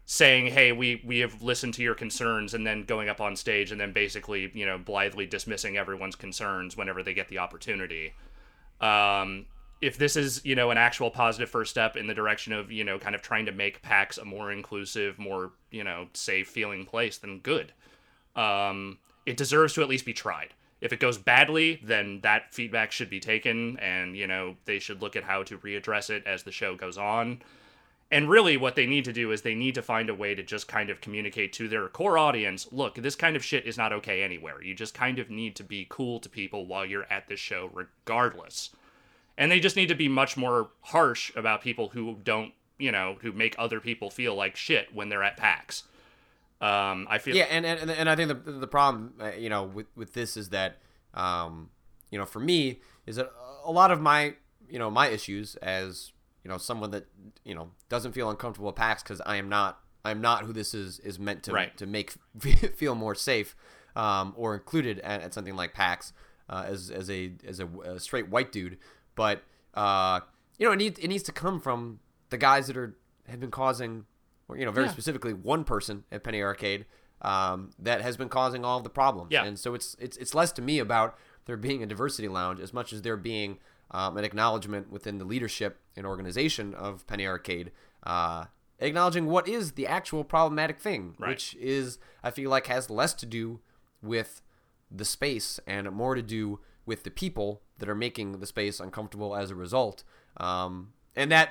saying, 0.05 0.47
"Hey, 0.47 0.73
we 0.73 1.03
we 1.05 1.21
have 1.21 1.43
listened 1.43 1.75
to 1.75 1.83
your 1.83 1.95
concerns," 1.95 2.55
and 2.55 2.67
then 2.67 2.85
going 2.85 3.09
up 3.09 3.21
on 3.21 3.37
stage 3.37 3.73
and 3.73 3.81
then 3.81 3.93
basically, 3.93 4.51
you 4.55 4.67
know, 4.67 4.79
blithely 4.79 5.27
dismissing 5.27 5.77
everyone's 5.77 6.17
concerns 6.17 6.77
whenever 6.77 7.03
they 7.03 7.15
get 7.15 7.29
the 7.29 7.39
opportunity. 7.39 8.15
Um, 8.81 9.47
if 9.81 9.99
this 9.99 10.17
is, 10.17 10.45
you 10.45 10.55
know, 10.55 10.71
an 10.71 10.79
actual 10.79 11.11
positive 11.11 11.51
first 11.51 11.71
step 11.71 11.97
in 11.97 12.07
the 12.07 12.15
direction 12.15 12.53
of, 12.53 12.71
you 12.71 12.85
know, 12.85 12.99
kind 12.99 13.17
of 13.17 13.23
trying 13.23 13.47
to 13.47 13.53
make 13.53 13.83
PAX 13.83 14.17
a 14.17 14.25
more 14.25 14.53
inclusive, 14.53 15.19
more, 15.19 15.53
you 15.73 15.83
know, 15.83 16.07
safe 16.15 16.49
feeling 16.49 16.87
place, 16.87 17.19
then 17.19 17.41
good. 17.41 17.73
Um, 18.37 18.99
it 19.27 19.37
deserves 19.37 19.75
to 19.75 19.83
at 19.83 19.89
least 19.89 20.05
be 20.05 20.13
tried. 20.13 20.55
If 20.81 20.93
it 20.93 21.01
goes 21.01 21.19
badly, 21.19 21.81
then 21.83 22.21
that 22.23 22.55
feedback 22.55 22.91
should 22.91 23.09
be 23.11 23.21
taken, 23.21 23.79
and 23.79 24.17
you 24.17 24.27
know 24.27 24.57
they 24.65 24.81
should 24.81 25.01
look 25.01 25.15
at 25.15 25.23
how 25.23 25.45
to 25.45 25.59
readdress 25.59 26.11
it 26.11 26.25
as 26.27 26.43
the 26.43 26.51
show 26.51 26.75
goes 26.75 26.99
on. 26.99 27.41
And 28.13 28.29
really, 28.29 28.59
what 28.59 28.77
they 28.77 28.85
need 28.85 29.07
to 29.07 29.13
do 29.13 29.33
is 29.33 29.41
they 29.41 29.55
need 29.55 29.75
to 29.75 29.81
find 29.81 30.11
a 30.11 30.15
way 30.15 30.35
to 30.35 30.43
just 30.43 30.69
kind 30.69 30.91
of 30.91 31.01
communicate 31.01 31.55
to 31.55 31.67
their 31.67 31.89
core 31.89 32.19
audience 32.19 32.69
look, 32.71 32.97
this 32.97 33.17
kind 33.17 33.37
of 33.37 33.43
shit 33.43 33.65
is 33.65 33.79
not 33.79 33.91
okay 33.95 34.23
anywhere. 34.23 34.63
You 34.63 34.75
just 34.75 34.93
kind 34.93 35.19
of 35.19 35.31
need 35.31 35.57
to 35.57 35.65
be 35.65 35.87
cool 35.89 36.21
to 36.21 36.29
people 36.29 36.67
while 36.67 36.85
you're 36.85 37.11
at 37.11 37.27
the 37.27 37.37
show, 37.37 37.71
regardless. 37.73 38.69
And 39.39 39.51
they 39.51 39.61
just 39.61 39.77
need 39.77 39.89
to 39.89 39.95
be 39.95 40.09
much 40.09 40.37
more 40.37 40.69
harsh 40.83 41.33
about 41.35 41.63
people 41.63 41.89
who 41.89 42.19
don't, 42.23 42.53
you 42.79 42.93
know, 42.93 43.17
who 43.23 43.33
make 43.33 43.55
other 43.59 43.81
people 43.81 44.11
feel 44.11 44.35
like 44.35 44.57
shit 44.57 44.95
when 44.95 45.09
they're 45.09 45.23
at 45.23 45.39
PAX. 45.39 45.85
Um, 46.61 47.09
I 47.09 47.17
feel. 47.17 47.35
Yeah, 47.35 47.45
and 47.45 47.65
and, 47.65 47.91
and 47.91 48.11
I 48.11 48.15
think 48.15 48.29
the 48.29 48.53
the 48.53 48.69
problem, 48.69 49.15
uh, 49.19 49.31
you 49.39 49.49
know, 49.49 49.65
with 49.65 49.87
with 49.97 50.13
this 50.13 50.37
is 50.37 50.51
that, 50.51 50.81
um, 51.15 51.71
you 52.11 52.19
know, 52.19 52.27
for 52.27 52.41
me 52.41 52.83
is 53.07 53.17
that 53.17 53.33
a 53.65 53.73
lot 53.73 53.91
of 53.91 54.03
my, 54.03 54.35
you 54.69 54.79
know, 54.79 54.91
my 54.91 55.09
issues 55.09 55.57
as 55.57 56.13
you 56.45 56.51
know 56.51 56.59
someone 56.59 56.91
that 56.91 57.07
you 57.45 57.55
know 57.55 57.71
doesn't 57.89 58.13
feel 58.13 58.31
uncomfortable 58.31 58.69
at 58.71 58.77
PAX 58.77 59.03
because 59.03 59.21
I 59.27 59.37
am 59.37 59.49
not 59.49 59.79
I 60.05 60.11
am 60.11 60.21
not 60.21 60.45
who 60.45 60.53
this 60.53 60.75
is 60.75 60.99
is 61.01 61.19
meant 61.19 61.43
to 61.45 61.53
Right. 61.53 61.77
to 61.79 61.87
make 61.87 62.13
feel 62.77 62.95
more 62.95 63.15
safe 63.15 63.55
um, 63.95 64.33
or 64.37 64.55
included 64.55 64.99
at, 65.01 65.23
at 65.23 65.35
something 65.35 65.55
like 65.57 65.75
PAX 65.75 66.13
uh, 66.49 66.65
as 66.67 66.91
as 66.91 67.11
a 67.11 67.33
as 67.47 67.61
a, 67.61 67.67
a 67.85 68.01
straight 68.01 68.29
white 68.29 68.51
dude, 68.53 68.79
but 69.15 69.43
uh, 69.75 70.21
you 70.59 70.67
know 70.67 70.73
it 70.73 70.77
needs 70.77 70.99
it 70.99 71.09
needs 71.09 71.23
to 71.25 71.33
come 71.33 71.61
from 71.61 72.01
the 72.31 72.39
guys 72.39 72.67
that 72.67 72.77
are 72.77 72.97
have 73.29 73.39
been 73.41 73.51
causing, 73.51 74.05
or 74.49 74.57
you 74.57 74.65
know 74.65 74.73
very 74.73 74.87
Yeah. 74.87 74.93
specifically 74.93 75.33
one 75.33 75.65
person 75.65 76.05
at 76.11 76.25
Penny 76.25 76.43
Arcade 76.43 76.87
um, 77.23 77.71
that 77.79 78.01
has 78.03 78.17
been 78.17 78.29
causing 78.29 78.65
all 78.65 78.79
of 78.79 78.85
the 78.85 78.91
problems. 78.91 79.29
Yeah. 79.31 79.45
and 79.45 79.59
so 79.59 79.75
it's 79.75 79.95
it's 80.01 80.17
it's 80.17 80.35
less 80.35 80.51
to 80.53 80.63
me 80.63 80.79
about 80.81 81.17
there 81.47 81.57
being 81.57 81.83
a 81.83 81.87
diversity 81.87 82.29
lounge 82.29 82.61
as 82.61 82.73
much 82.73 82.93
as 82.93 83.03
there 83.03 83.17
being 83.17 83.59
um, 83.93 84.17
an 84.17 84.25
acknowledgement 84.25 84.91
within 84.91 85.19
the 85.19 85.25
leadership 85.25 85.81
and 85.97 86.07
organization 86.07 86.75
of 86.75 87.07
Penny 87.07 87.27
Arcade 87.27 87.71
uh, 88.05 88.47
acknowledging 88.79 89.27
what 89.27 89.47
is 89.47 89.73
the 89.73 89.87
actual 89.87 90.25
problematic 90.25 90.81
thing, 90.81 91.15
Right. 91.19 91.31
which 91.31 91.55
is 91.57 91.99
I 92.23 92.31
feel 92.31 92.51
like 92.51 92.67
has 92.67 92.91
less 92.91 93.15
to 93.15 93.27
do 93.27 93.61
with 94.03 94.43
the 94.91 95.05
space 95.05 95.61
and 95.67 95.91
more 95.93 96.15
to 96.15 96.23
do 96.23 96.61
with 96.85 97.05
the 97.05 97.11
people 97.11 97.63
that 97.79 97.89
are 97.89 97.95
making 97.95 98.41
the 98.41 98.47
space 98.47 98.81
uncomfortable 98.81 99.37
as 99.37 99.51
a 99.51 99.55
result. 99.55 100.03
Um, 100.37 100.93
and 101.15 101.31
that 101.31 101.51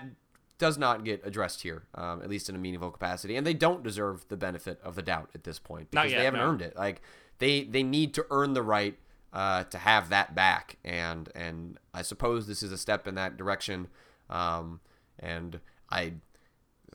does 0.57 0.77
not 0.77 1.03
get 1.03 1.25
addressed 1.25 1.61
here, 1.63 1.83
um, 1.95 2.21
at 2.21 2.29
least 2.29 2.49
in 2.49 2.55
a 2.55 2.57
meaningful 2.59 2.91
capacity. 2.91 3.35
And 3.35 3.47
they 3.47 3.53
don't 3.53 3.81
deserve 3.81 4.27
the 4.27 4.37
benefit 4.37 4.79
of 4.83 4.95
the 4.95 5.01
doubt 5.01 5.29
at 5.33 5.43
this 5.43 5.57
point 5.57 5.89
because 5.91 6.11
yet, 6.11 6.17
they 6.19 6.25
haven't 6.25 6.39
no. 6.39 6.47
earned 6.47 6.61
it. 6.61 6.75
Like 6.75 7.01
they 7.39 7.63
they 7.63 7.81
need 7.83 8.13
to 8.15 8.25
earn 8.29 8.53
the 8.53 8.61
right 8.61 8.99
uh, 9.33 9.63
to 9.65 9.77
have 9.77 10.09
that 10.09 10.35
back, 10.35 10.77
and 10.83 11.29
and 11.35 11.77
I 11.93 12.01
suppose 12.01 12.47
this 12.47 12.61
is 12.63 12.71
a 12.71 12.77
step 12.77 13.07
in 13.07 13.15
that 13.15 13.37
direction. 13.37 13.87
Um, 14.29 14.79
and 15.19 15.59
I 15.89 16.13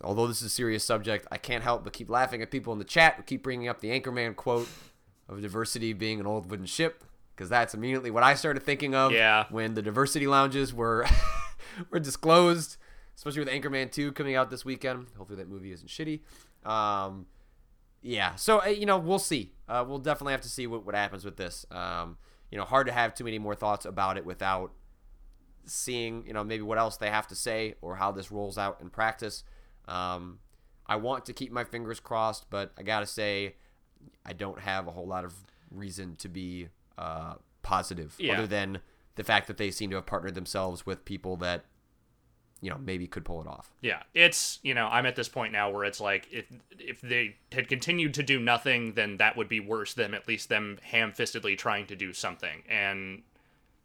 although 0.03 0.27
this 0.27 0.39
is 0.43 0.47
a 0.49 0.51
serious 0.51 0.85
subject, 0.85 1.27
I 1.33 1.39
can't 1.39 1.63
help 1.65 1.83
but 1.85 1.93
keep 1.95 2.11
laughing 2.11 2.43
at 2.43 2.51
people 2.51 2.73
in 2.73 2.79
the 2.79 2.85
chat 2.85 3.15
who 3.17 3.23
keep 3.23 3.43
bringing 3.43 3.69
up 3.69 3.81
the 3.81 3.89
Anchorman 3.99 4.37
quote 4.37 4.69
of 5.29 5.41
diversity 5.41 5.93
being 5.95 6.21
an 6.21 6.27
old 6.27 6.51
wooden 6.51 6.67
ship, 6.67 7.03
because 7.35 7.49
that's 7.49 7.73
immediately 7.75 8.11
what 8.11 8.23
I 8.23 8.35
started 8.35 8.63
thinking 8.63 8.95
of 8.95 9.13
Yeah. 9.13 9.47
when 9.51 9.73
the 9.75 9.83
diversity 9.83 10.27
lounges 10.27 10.75
were 10.75 11.07
were 11.91 11.99
disclosed, 11.99 12.77
especially 13.17 13.41
with 13.41 13.49
Anchorman 13.49 13.91
2 13.91 14.13
coming 14.13 14.35
out 14.37 14.51
this 14.51 14.65
weekend. 14.65 15.07
Hopefully 15.17 15.39
that 15.39 15.49
movie 15.49 15.73
isn't 15.73 15.89
shitty. 15.89 16.21
Um, 16.69 17.27
yeah, 18.03 18.35
so 18.37 18.63
uh, 18.63 18.67
you 18.67 18.85
know 18.87 18.99
we'll 18.99 19.19
see. 19.19 19.53
Uh, 19.69 19.85
we'll 19.87 19.99
definitely 19.99 20.33
have 20.33 20.43
to 20.43 20.49
see 20.49 20.67
what, 20.67 20.85
what 20.85 20.95
happens 20.95 21.25
with 21.25 21.37
this. 21.39 21.65
Um, 21.71 22.19
you 22.51 22.59
know, 22.59 22.65
hard 22.65 22.87
to 22.87 22.93
have 22.93 23.15
too 23.15 23.25
many 23.25 23.39
more 23.39 23.55
thoughts 23.55 23.85
about 23.85 24.17
it 24.17 24.25
without 24.27 24.73
seeing 25.65 26.25
you 26.27 26.33
know 26.33 26.45
maybe 26.45 26.63
what 26.63 26.79
else 26.79 26.97
they 26.97 27.11
have 27.11 27.27
to 27.27 27.35
say 27.35 27.75
or 27.83 27.97
how 27.97 28.13
this 28.13 28.31
rolls 28.31 28.57
out 28.59 28.79
in 28.81 28.89
practice. 28.91 29.43
Um, 29.89 30.39
I 30.87 30.97
want 30.97 31.25
to 31.27 31.33
keep 31.33 31.51
my 31.53 31.65
fingers 31.65 31.99
crossed, 32.01 32.49
but 32.51 32.73
I 32.79 32.83
gotta 32.83 33.07
say 33.07 33.57
I 34.25 34.33
don't 34.33 34.61
have 34.61 34.87
a 34.87 34.93
whole 34.93 35.07
lot 35.07 35.25
of 35.25 35.35
reason 35.71 36.15
to 36.17 36.29
be 36.29 36.69
uh, 36.97 37.35
positive, 37.63 38.15
Yeah. 38.19 38.35
other 38.35 38.47
than 38.47 38.79
the 39.17 39.25
fact 39.25 39.49
that 39.49 39.57
they 39.57 39.71
seem 39.71 39.91
to 39.91 39.97
have 39.97 40.07
partnered 40.07 40.35
themselves 40.35 40.87
with 40.87 41.05
people 41.05 41.37
that 41.39 41.65
you 42.61 42.71
know 42.71 42.79
maybe 42.79 43.07
could 43.07 43.25
pull 43.25 43.41
it 43.41 43.47
off. 43.47 43.71
Yeah, 43.81 44.03
it's 44.15 44.59
you 44.63 44.75
know 44.75 44.87
I'm 44.87 45.07
at 45.07 45.17
this 45.17 45.29
point 45.29 45.53
now 45.53 45.71
where 45.71 45.85
it's 45.85 46.01
like 46.01 46.27
if 46.31 46.47
if 46.79 47.01
they 47.01 47.37
had 47.53 47.69
continued 47.69 48.15
to 48.15 48.23
do 48.23 48.39
nothing, 48.41 48.93
then 48.95 49.19
that 49.19 49.37
would 49.37 49.49
be 49.49 49.61
worse 49.61 49.95
than 49.95 50.15
at 50.15 50.27
least 50.29 50.49
them 50.49 50.79
ham-fistedly 50.83 51.57
trying 51.59 51.87
to 51.87 51.97
do 51.97 52.13
something. 52.13 52.63
And 52.69 53.23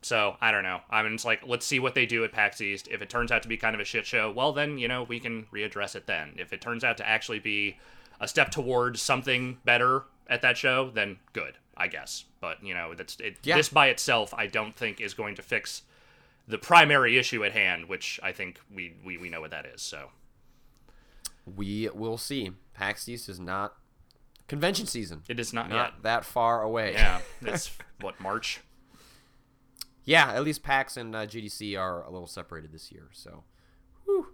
so 0.02 0.36
I 0.42 0.52
don't 0.52 0.64
know. 0.64 0.80
I 0.90 1.04
mean, 1.04 1.14
it's 1.14 1.26
like 1.26 1.42
let's 1.46 1.66
see 1.66 1.80
what 1.80 1.96
they 1.96 2.06
do 2.06 2.24
at 2.24 2.32
PAX 2.32 2.62
East. 2.62 2.88
If 2.90 3.02
it 3.02 3.10
turns 3.10 3.32
out 3.32 3.44
to 3.44 3.50
be 3.50 3.58
kind 3.58 3.76
of 3.76 3.82
a 3.82 3.86
shit 3.86 4.06
show, 4.06 4.32
well 4.32 4.52
then 4.54 4.78
you 4.78 4.88
know 4.88 5.04
we 5.04 5.20
can 5.20 5.46
readdress 5.54 5.96
it 5.96 6.08
then. 6.08 6.34
If 6.38 6.54
it 6.54 6.62
turns 6.62 6.84
out 6.84 6.98
to 6.98 7.08
actually 7.08 7.40
be 7.40 7.78
a 8.20 8.28
step 8.28 8.52
towards 8.52 9.02
something 9.02 9.58
better 9.66 10.04
at 10.28 10.42
that 10.44 10.56
show, 10.58 10.90
then 10.92 11.18
good, 11.34 11.58
I 11.76 11.88
guess. 11.88 12.24
But 12.40 12.64
you 12.64 12.74
know 12.74 12.94
that's 12.96 13.20
it, 13.20 13.38
Yeah. 13.44 13.58
this 13.58 13.70
by 13.70 13.88
itself, 13.90 14.34
I 14.34 14.48
don't 14.48 14.76
think 14.76 15.02
is 15.02 15.14
going 15.14 15.36
to 15.36 15.42
fix 15.42 15.84
the 16.48 16.58
primary 16.58 17.18
issue 17.18 17.44
at 17.44 17.52
hand, 17.54 17.88
which 17.88 18.20
I 18.24 18.32
think 18.32 18.60
we, 18.74 18.96
we, 19.06 19.18
we 19.18 19.30
know 19.30 19.42
what 19.42 19.52
that 19.52 19.66
is. 19.66 19.82
So 19.82 20.10
We 21.46 21.90
will 21.94 22.18
see. 22.18 22.52
PAX 22.74 23.08
East 23.08 23.30
is 23.30 23.40
not 23.40 23.76
convention 24.48 24.86
season. 24.86 25.24
it 25.30 25.40
is 25.40 25.54
not, 25.54 25.70
Not 25.70 26.04
that 26.04 26.26
far 26.26 26.62
away. 26.64 26.94
Yeah, 26.94 27.22
it's 27.42 27.72
what 28.02 28.20
March. 28.20 28.60
Yeah, 30.04 30.32
at 30.34 30.44
least 30.44 30.64
PAX 30.64 30.98
and 30.98 31.16
uh, 31.16 31.26
GDC 31.28 31.80
are 31.80 32.04
a 32.04 32.10
little 32.10 32.28
separated 32.28 32.72
this 32.74 32.92
year. 32.92 33.10
So, 33.12 33.44
whew. 34.06 34.28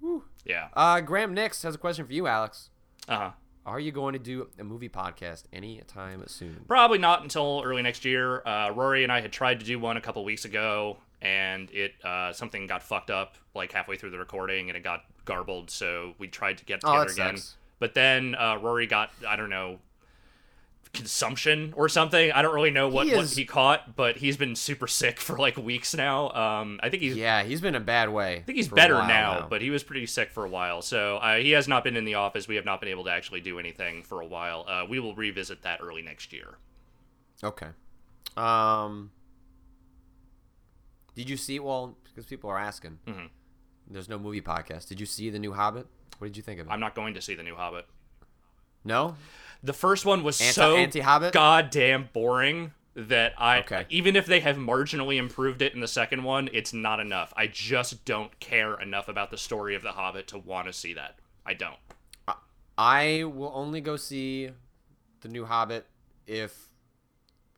Whew. 0.00 0.24
Yeah. 0.44 0.68
Uh, 0.74 1.00
Graham 1.02 1.34
Nix 1.34 1.62
has 1.62 1.74
a 1.74 1.78
question 1.78 2.06
for 2.06 2.12
you, 2.12 2.26
Alex. 2.26 2.70
Uh 3.08 3.16
huh. 3.16 3.30
Are 3.66 3.78
you 3.78 3.92
going 3.92 4.14
to 4.14 4.18
do 4.18 4.48
a 4.58 4.64
movie 4.64 4.88
podcast 4.88 5.42
anytime 5.52 6.22
soon? 6.26 6.64
Probably 6.66 6.96
not 6.96 7.22
until 7.22 7.60
early 7.66 7.82
next 7.82 8.02
year. 8.06 8.42
Uh, 8.46 8.70
Rory 8.70 9.02
and 9.02 9.12
I 9.12 9.20
had 9.20 9.30
tried 9.30 9.60
to 9.60 9.66
do 9.66 9.78
one 9.78 9.98
a 9.98 10.00
couple 10.00 10.24
weeks 10.24 10.46
ago, 10.46 10.96
and 11.22 11.70
it 11.72 11.94
uh, 12.04 12.32
something 12.32 12.66
got 12.66 12.82
fucked 12.82 13.10
up 13.10 13.36
like 13.54 13.72
halfway 13.72 13.96
through 13.96 14.10
the 14.10 14.18
recording, 14.18 14.68
and 14.70 14.76
it 14.76 14.82
got 14.84 15.04
garbled. 15.24 15.70
So 15.70 16.14
we 16.18 16.28
tried 16.28 16.58
to 16.58 16.64
get 16.64 16.80
Oh, 16.84 16.92
together 16.92 17.14
that 17.14 17.22
again. 17.22 17.36
sucks. 17.38 17.56
But 17.80 17.94
then 17.94 18.34
uh, 18.34 18.56
Rory 18.58 18.86
got 18.86 19.10
I 19.26 19.36
don't 19.36 19.50
know 19.50 19.78
consumption 20.94 21.74
or 21.76 21.88
something. 21.88 22.32
I 22.32 22.40
don't 22.42 22.54
really 22.54 22.70
know 22.70 22.88
what 22.88 23.06
He 23.06 23.14
what 23.14 23.24
is- 23.24 23.36
he 23.36 23.44
caught, 23.44 23.94
but 23.94 24.16
he's 24.16 24.36
been 24.38 24.56
super 24.56 24.86
sick 24.86 25.20
for 25.26 25.36
like 25.36 25.56
weeks 25.56 25.94
now. 25.94 26.30
Um, 26.30 26.80
I 26.82 26.88
think 26.88 27.02
he's 27.02 27.14
Yeah, 27.16 27.42
he's 27.42 27.60
been 27.60 27.74
a 27.74 27.80
bad 27.80 28.08
way. 28.10 28.38
I 28.38 28.42
think 28.42 28.56
he's 28.56 28.68
better 28.68 28.94
while 28.94 29.06
now, 29.06 29.46
but 29.48 29.60
he 29.60 29.70
was 29.70 29.82
pretty 29.82 30.06
sick 30.06 30.30
for 30.30 30.44
a 30.44 30.48
while. 30.48 30.80
So 30.82 31.18
uh, 31.18 31.36
he 31.36 31.50
has 31.52 31.68
not 31.68 31.84
been 31.84 31.96
in 31.96 32.04
the 32.04 32.14
office. 32.14 32.48
We 32.48 32.56
have 32.56 32.64
not 32.64 32.80
been 32.80 32.88
able 32.88 33.04
to 33.04 33.10
actually 33.10 33.40
do 33.42 33.58
anything 33.58 34.02
for 34.02 34.20
a 34.22 34.26
while. 34.26 34.64
Uh, 34.66 34.86
we 34.88 34.98
will 34.98 35.14
revisit 35.14 35.62
that 35.62 35.80
early 35.82 36.02
next 36.02 36.32
year. 36.32 36.56
okay. 37.44 37.68
Um, 38.36 39.10
did 41.18 41.28
you 41.28 41.36
see? 41.36 41.58
Well, 41.58 41.96
because 42.04 42.26
people 42.26 42.48
are 42.48 42.58
asking. 42.58 43.00
Mhm. 43.06 43.28
There's 43.90 44.08
no 44.08 44.18
movie 44.18 44.40
podcast. 44.40 44.86
Did 44.88 45.00
you 45.00 45.06
see 45.06 45.30
the 45.30 45.38
new 45.40 45.52
Hobbit? 45.52 45.86
What 46.18 46.28
did 46.28 46.36
you 46.36 46.42
think 46.44 46.60
of 46.60 46.66
it? 46.68 46.70
I'm 46.70 46.78
not 46.78 46.94
going 46.94 47.14
to 47.14 47.20
see 47.20 47.34
the 47.34 47.42
new 47.42 47.56
Hobbit. 47.56 47.86
no. 48.84 49.16
The 49.64 49.72
first 49.72 50.06
one 50.06 50.22
was 50.22 50.40
Anti- 50.40 50.52
so 50.52 50.76
anti-Hobbit? 50.76 51.32
goddamn 51.32 52.10
boring 52.12 52.72
that 52.94 53.34
I 53.36 53.58
Okay. 53.58 53.86
even 53.88 54.14
if 54.14 54.24
they 54.26 54.38
have 54.40 54.56
marginally 54.56 55.16
improved 55.18 55.60
it 55.62 55.74
in 55.74 55.80
the 55.80 55.88
second 55.88 56.22
one, 56.22 56.48
it's 56.52 56.72
not 56.72 57.00
enough. 57.00 57.32
I 57.36 57.48
just 57.48 58.04
don't 58.04 58.38
care 58.38 58.80
enough 58.80 59.08
about 59.08 59.32
the 59.32 59.36
story 59.38 59.74
of 59.74 59.82
the 59.82 59.92
Hobbit 59.92 60.28
to 60.28 60.38
want 60.38 60.68
to 60.68 60.72
see 60.72 60.94
that. 60.94 61.18
I 61.44 61.54
don't. 61.54 61.78
I 62.78 63.24
will 63.24 63.50
only 63.54 63.80
go 63.80 63.96
see 63.96 64.50
the 65.22 65.28
new 65.28 65.44
Hobbit 65.46 65.86
if 66.28 66.68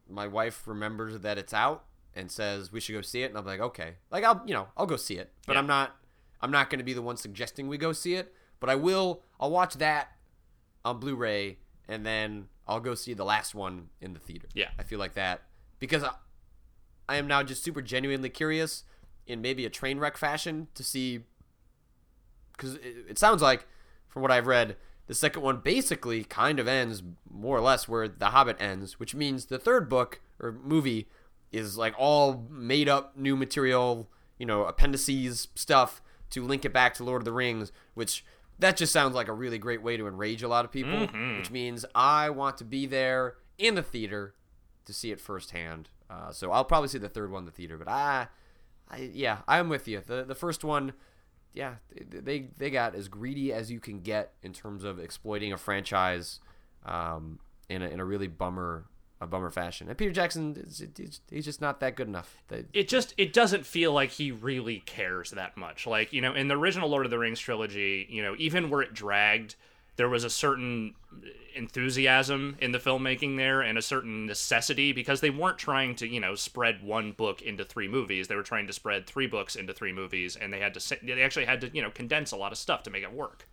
my 0.09 0.27
wife 0.27 0.67
remembers 0.67 1.21
that 1.21 1.37
it's 1.37 1.53
out 1.53 1.85
and 2.21 2.31
says 2.31 2.71
we 2.71 2.81
should 2.81 2.93
go 2.93 3.01
see 3.03 3.23
it, 3.23 3.31
and 3.31 3.39
I'm 3.39 3.45
like, 3.47 3.61
okay, 3.61 3.95
like 4.11 4.25
I'll, 4.25 4.43
you 4.47 4.55
know, 4.55 4.69
I'll 4.77 4.87
go 4.87 4.97
see 4.97 5.17
it, 5.17 5.33
but 5.47 5.55
Yeah. 5.55 5.59
I'm 5.61 5.67
not, 5.67 5.97
I'm 6.41 6.51
not 6.51 6.71
going 6.71 6.79
to 6.79 6.85
be 6.85 6.93
the 6.93 7.03
one 7.03 7.17
suggesting 7.17 7.67
we 7.69 7.79
go 7.79 7.93
see 7.93 8.15
it, 8.15 8.33
but 8.61 8.71
I 8.71 8.75
will, 8.77 9.23
I'll 9.41 9.51
watch 9.51 9.75
that 9.75 10.13
on 10.85 11.01
Blu-ray, 11.01 11.59
and 11.89 12.07
then 12.07 12.47
I'll 12.69 12.81
go 12.81 12.95
see 12.95 13.15
the 13.15 13.25
last 13.25 13.55
one 13.55 13.89
in 14.01 14.13
the 14.15 14.21
theater. 14.21 14.47
Yeah. 14.55 14.69
I 14.79 14.83
feel 14.85 14.99
like 14.99 15.15
that 15.15 15.43
because 15.81 16.05
I, 16.05 16.13
I 17.09 17.17
am 17.17 17.27
now 17.27 17.43
just 17.43 17.65
super 17.65 17.83
genuinely 17.83 18.29
curious 18.31 18.85
in 19.27 19.41
maybe 19.41 19.67
a 19.67 19.71
train 19.71 19.99
wreck 19.99 20.17
fashion 20.17 20.69
to 20.75 20.85
see 20.85 21.21
because 22.53 22.75
it, 22.77 23.07
it 23.11 23.19
sounds 23.19 23.43
like 23.43 23.67
from 24.09 24.23
what 24.23 24.31
I've 24.31 24.47
read, 24.47 24.77
the 25.07 25.15
second 25.15 25.43
one 25.43 25.59
basically 25.59 26.23
kind 26.25 26.61
of 26.61 26.69
ends 26.69 27.03
more 27.29 27.57
or 27.57 27.61
less 27.61 27.89
where 27.89 28.07
The 28.07 28.27
Hobbit 28.27 28.57
ends, 28.61 29.01
which 29.01 29.15
means 29.15 29.47
the 29.47 29.59
third 29.59 29.89
book 29.89 30.21
or 30.39 30.53
movie 30.53 31.09
is 31.53 31.77
like 31.77 31.95
all 31.99 32.47
made 32.51 32.89
up 32.89 33.17
new 33.17 33.37
material, 33.37 34.09
you 34.39 34.47
know, 34.47 34.65
appendices 34.65 35.49
stuff 35.55 36.01
to 36.31 36.45
link 36.45 36.65
it 36.65 36.73
back 36.73 36.95
to 36.95 37.05
Lord 37.05 37.21
of 37.21 37.25
the 37.25 37.33
Rings, 37.33 37.73
which 37.95 38.25
that 38.59 38.77
just 38.77 38.93
sounds 38.93 39.15
like 39.15 39.29
a 39.29 39.33
really 39.33 39.59
great 39.59 39.83
way 39.83 39.97
to 39.97 40.07
enrage 40.07 40.43
a 40.43 40.49
lot 40.49 40.65
of 40.65 40.71
people, 40.71 41.09
which 41.39 41.51
means 41.51 41.85
I 41.95 42.31
want 42.31 42.59
to 42.59 42.65
be 42.65 42.87
there 42.87 43.37
in 43.59 43.75
the 43.75 43.83
theater 43.83 44.35
to 44.85 44.93
see 44.93 45.11
it 45.11 45.21
firsthand. 45.21 45.89
Uh, 46.09 46.31
so 46.31 46.51
I'll 46.53 46.65
probably 46.65 46.89
see 46.89 46.99
the 46.99 47.09
third 47.09 47.31
one 47.31 47.41
in 47.43 47.47
the 47.47 47.53
theater, 47.53 47.79
but 47.79 47.89
I, 47.89 48.29
I 48.89 49.11
yeah, 49.13 49.39
I'm 49.49 49.69
with 49.69 49.89
you. 49.89 50.03
The 50.05 50.25
the 50.25 50.35
first 50.35 50.65
one, 50.65 50.93
yeah, 51.55 51.77
they 51.95 52.49
they 52.59 52.71
got 52.71 52.95
as 52.95 53.09
greedy 53.09 53.53
as 53.53 53.71
you 53.71 53.81
can 53.81 54.01
get 54.01 54.33
in 54.43 54.53
terms 54.53 54.85
of 54.85 54.99
exploiting 54.99 55.53
a 55.53 55.57
franchise, 55.57 56.41
um, 56.85 57.39
in 57.69 57.83
a 57.83 57.89
in 57.89 58.01
a 58.01 58.05
really 58.05 58.27
bummer 58.27 58.87
a 59.21 59.27
bummer 59.27 59.51
fashion. 59.51 59.89
And 59.89 59.99
Peter 59.99 60.13
Jackson, 60.13 60.67
he's 61.31 61.45
just 61.45 61.61
not 61.61 61.81
that 61.81 61.95
good 61.95 62.09
enough. 62.09 62.39
It 62.73 62.89
just 62.89 63.15
it 63.19 63.33
doesn't 63.33 63.67
feel 63.67 63.93
like 63.93 64.11
he 64.11 64.33
really 64.33 64.81
cares 64.87 65.31
that 65.33 65.57
much 65.57 65.87
like 65.87 66.13
you 66.13 66.21
know 66.21 66.35
in 66.35 66.49
the 66.49 66.57
original 66.57 66.89
lord 66.89 67.05
of 67.05 67.11
the 67.11 67.19
rings 67.19 67.39
trilogy 67.39 68.07
you 68.09 68.23
know 68.23 68.35
even 68.39 68.71
where 68.71 68.83
it 68.83 68.95
dragged 68.95 69.55
there 69.97 70.09
was 70.09 70.25
a 70.25 70.31
certain 70.31 70.95
enthusiasm 71.55 72.57
in 72.61 72.73
the 72.73 72.79
filmmaking 72.79 73.37
there 73.37 73.61
and 73.61 73.77
a 73.77 73.83
certain 73.83 74.27
necessity 74.27 74.93
because 74.93 75.21
they 75.21 75.31
weren't 75.31 75.59
trying 75.59 75.95
to 75.95 76.07
you 76.07 76.21
know 76.21 76.35
spread 76.35 76.83
one 76.83 77.13
book 77.13 77.43
into 77.43 77.65
three 77.65 77.89
movies 77.89 78.29
they 78.29 78.37
were 78.37 78.43
trying 78.43 78.67
to 78.67 78.73
spread 78.73 79.07
three 79.07 79.27
books 79.27 79.57
into 79.57 79.73
three 79.73 79.93
movies 79.93 80.37
and 80.37 80.53
they 80.53 80.61
had 80.61 80.75
to 80.75 80.97
they 81.05 81.23
actually 81.23 81.45
had 81.45 81.61
to 81.61 81.71
you 81.75 81.83
know 81.83 81.91
condense 81.91 82.33
a 82.33 82.37
lot 82.37 82.53
of 82.53 82.59
stuff 82.59 82.83
to 82.83 82.91
make 82.91 83.03
it 83.03 83.13
work 83.13 83.47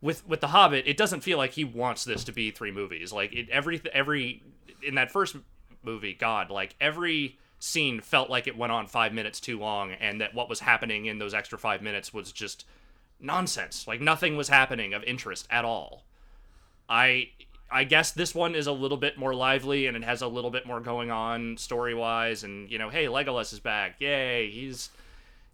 with 0.00 0.26
with 0.26 0.40
the 0.40 0.48
Hobbit, 0.48 0.86
it 0.86 0.96
doesn't 0.96 1.20
feel 1.20 1.38
like 1.38 1.52
he 1.52 1.64
wants 1.64 2.04
this 2.04 2.24
to 2.24 2.32
be 2.32 2.50
three 2.50 2.70
movies. 2.70 3.12
Like 3.12 3.32
it, 3.32 3.48
every 3.50 3.80
every 3.92 4.42
in 4.86 4.94
that 4.94 5.10
first 5.10 5.36
movie, 5.82 6.14
God, 6.14 6.50
like 6.50 6.74
every 6.80 7.38
scene 7.58 8.00
felt 8.00 8.30
like 8.30 8.46
it 8.46 8.56
went 8.56 8.72
on 8.72 8.86
five 8.86 9.12
minutes 9.12 9.40
too 9.40 9.58
long, 9.58 9.92
and 9.92 10.20
that 10.20 10.34
what 10.34 10.48
was 10.48 10.60
happening 10.60 11.06
in 11.06 11.18
those 11.18 11.34
extra 11.34 11.58
five 11.58 11.82
minutes 11.82 12.14
was 12.14 12.32
just 12.32 12.64
nonsense. 13.20 13.86
Like 13.86 14.00
nothing 14.00 14.36
was 14.36 14.48
happening 14.48 14.94
of 14.94 15.02
interest 15.04 15.46
at 15.50 15.64
all. 15.64 16.04
I 16.88 17.30
I 17.70 17.84
guess 17.84 18.12
this 18.12 18.34
one 18.34 18.54
is 18.54 18.66
a 18.66 18.72
little 18.72 18.96
bit 18.96 19.18
more 19.18 19.34
lively 19.34 19.86
and 19.86 19.96
it 19.96 20.04
has 20.04 20.22
a 20.22 20.28
little 20.28 20.50
bit 20.50 20.66
more 20.66 20.80
going 20.80 21.10
on 21.10 21.56
story 21.56 21.94
wise, 21.94 22.44
and 22.44 22.70
you 22.70 22.78
know, 22.78 22.90
hey, 22.90 23.06
Legolas 23.06 23.52
is 23.52 23.60
back, 23.60 23.96
yay, 24.00 24.50
he's 24.50 24.90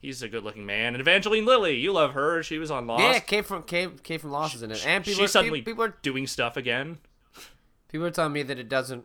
he's 0.00 0.22
a 0.22 0.28
good-looking 0.28 0.66
man. 0.66 0.94
And 0.94 1.00
Evangeline 1.00 1.46
Lilly, 1.46 1.76
you 1.76 1.92
love 1.92 2.12
her. 2.12 2.42
She 2.42 2.58
was 2.58 2.70
on 2.70 2.86
Lost. 2.86 3.02
Yeah, 3.02 3.18
came 3.20 3.44
from 3.44 3.62
came 3.62 3.98
came 3.98 4.18
from 4.18 4.32
Lost 4.32 4.56
is 4.56 4.62
in 4.62 4.72
it, 4.72 4.84
and 4.86 5.04
people 5.04 5.24
are, 5.24 5.28
suddenly 5.28 5.62
people 5.62 5.84
are 5.84 5.94
doing 6.02 6.26
stuff 6.26 6.56
again. 6.56 6.98
people 7.88 8.06
are 8.06 8.10
telling 8.10 8.32
me 8.32 8.42
that 8.42 8.58
it 8.58 8.68
doesn't. 8.68 9.04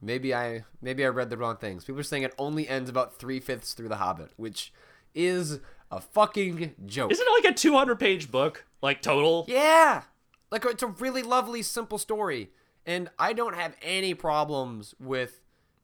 Maybe 0.00 0.34
I 0.34 0.64
maybe 0.80 1.04
I 1.04 1.08
read 1.08 1.30
the 1.30 1.36
wrong 1.36 1.56
things. 1.56 1.84
People 1.84 2.00
are 2.00 2.04
saying 2.04 2.22
it 2.22 2.34
only 2.38 2.68
ends 2.68 2.88
about 2.88 3.18
three 3.18 3.40
fifths 3.40 3.74
through 3.74 3.88
the 3.88 3.96
Hobbit, 3.96 4.30
which 4.36 4.72
is 5.14 5.60
a 5.90 6.00
fucking 6.00 6.74
joke. 6.86 7.10
Isn't 7.10 7.26
it 7.26 7.44
like 7.44 7.52
a 7.52 7.54
200-page 7.54 8.30
book, 8.30 8.66
like 8.82 9.02
total? 9.02 9.44
Yeah. 9.48 10.02
Like 10.50 10.64
it's 10.64 10.82
a 10.82 10.88
really 10.88 11.22
lovely, 11.22 11.62
simple 11.62 11.98
story. 11.98 12.50
And 12.86 13.10
I 13.18 13.32
don't 13.32 13.54
have 13.54 13.76
any 13.82 14.14
problems 14.14 14.94
with 14.98 15.40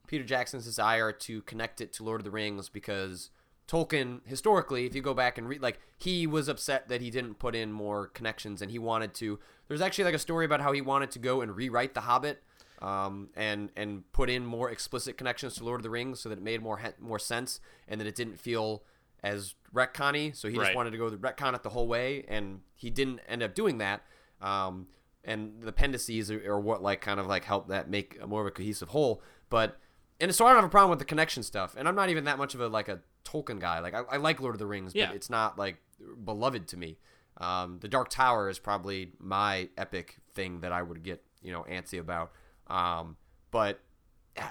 Peter 0.07 0.23
Jackson's 0.23 0.65
desire 0.65 1.11
to 1.11 1.41
connect 1.43 1.81
it 1.81 1.93
to 1.93 2.03
Lord 2.03 2.21
of 2.21 2.25
the 2.25 2.31
Rings 2.31 2.69
because 2.69 3.29
Tolkien, 3.67 4.21
historically, 4.25 4.85
if 4.85 4.95
you 4.95 5.01
go 5.01 5.13
back 5.13 5.37
and 5.37 5.47
read, 5.47 5.61
like, 5.61 5.79
he 5.97 6.25
was 6.25 6.47
upset 6.47 6.87
that 6.89 7.01
he 7.01 7.09
didn't 7.09 7.39
put 7.39 7.55
in 7.55 7.71
more 7.71 8.07
connections 8.07 8.61
and 8.61 8.71
he 8.71 8.79
wanted 8.79 9.13
to. 9.15 9.39
There's 9.67 9.81
actually 9.81 10.05
like 10.05 10.13
a 10.13 10.19
story 10.19 10.45
about 10.45 10.61
how 10.61 10.71
he 10.71 10.81
wanted 10.81 11.11
to 11.11 11.19
go 11.19 11.41
and 11.41 11.55
rewrite 11.55 11.93
The 11.93 12.01
Hobbit 12.01 12.43
um, 12.81 13.29
and 13.35 13.69
and 13.75 14.09
put 14.11 14.29
in 14.29 14.45
more 14.45 14.69
explicit 14.69 15.17
connections 15.17 15.55
to 15.55 15.63
Lord 15.63 15.79
of 15.79 15.83
the 15.83 15.89
Rings 15.89 16.19
so 16.19 16.29
that 16.29 16.37
it 16.37 16.43
made 16.43 16.61
more 16.61 16.77
he- 16.77 16.89
more 16.99 17.19
sense 17.19 17.59
and 17.87 17.99
that 18.01 18.07
it 18.07 18.15
didn't 18.15 18.39
feel 18.39 18.83
as 19.23 19.55
retconny. 19.73 20.35
So 20.35 20.47
he 20.49 20.55
just 20.55 20.75
wanted 20.75 20.91
to 20.91 20.97
go 20.97 21.09
the 21.09 21.17
retcon 21.17 21.53
it 21.55 21.63
the 21.63 21.69
whole 21.69 21.87
way, 21.87 22.25
and 22.27 22.61
he 22.73 22.89
didn't 22.89 23.19
end 23.27 23.41
up 23.43 23.55
doing 23.55 23.77
that. 23.79 24.01
Um, 24.41 24.87
and 25.23 25.61
the 25.61 25.69
appendices 25.69 26.29
are, 26.29 26.51
are 26.51 26.59
what 26.59 26.83
like 26.83 27.01
kind 27.01 27.19
of 27.19 27.25
like 27.27 27.45
help 27.45 27.69
that 27.69 27.89
make 27.89 28.25
more 28.27 28.41
of 28.41 28.47
a 28.47 28.51
cohesive 28.51 28.89
whole. 28.89 29.21
But 29.49 29.77
and 30.19 30.33
so 30.33 30.45
I 30.45 30.49
don't 30.49 30.57
have 30.57 30.65
a 30.65 30.69
problem 30.69 30.91
with 30.91 30.99
the 30.99 31.05
connection 31.05 31.43
stuff, 31.43 31.75
and 31.77 31.87
I'm 31.87 31.95
not 31.95 32.09
even 32.09 32.25
that 32.25 32.37
much 32.37 32.53
of 32.55 32.61
a 32.61 32.67
like 32.67 32.87
a 32.87 32.99
Tolkien 33.25 33.59
guy. 33.59 33.79
Like 33.79 33.93
I, 33.93 34.01
I 34.11 34.17
like 34.17 34.39
Lord 34.39 34.55
of 34.55 34.59
the 34.59 34.67
Rings, 34.67 34.93
but 35.07 35.15
it's 35.15 35.29
not 35.29 35.57
like 35.57 35.77
beloved 36.23 36.67
to 36.69 36.77
me. 36.77 36.97
Um, 37.37 37.79
the 37.81 37.87
Dark 37.89 38.09
Tower 38.09 38.47
is 38.49 38.59
probably 38.59 39.11
my 39.19 39.67
epic 39.77 40.17
thing 40.33 40.61
that 40.61 40.71
I 40.71 40.81
would 40.81 41.03
get 41.03 41.23
you 41.41 41.51
know 41.51 41.65
antsy 41.69 41.99
about. 41.99 42.31
Um, 42.67 43.17
but 43.51 43.79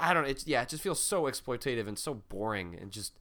I 0.00 0.14
don't. 0.14 0.26
It's 0.26 0.46
yeah. 0.46 0.62
It 0.62 0.68
just 0.68 0.82
feels 0.82 1.00
so 1.00 1.24
exploitative 1.24 1.86
and 1.88 1.98
so 1.98 2.14
boring 2.14 2.78
and 2.80 2.90
just. 2.90 3.18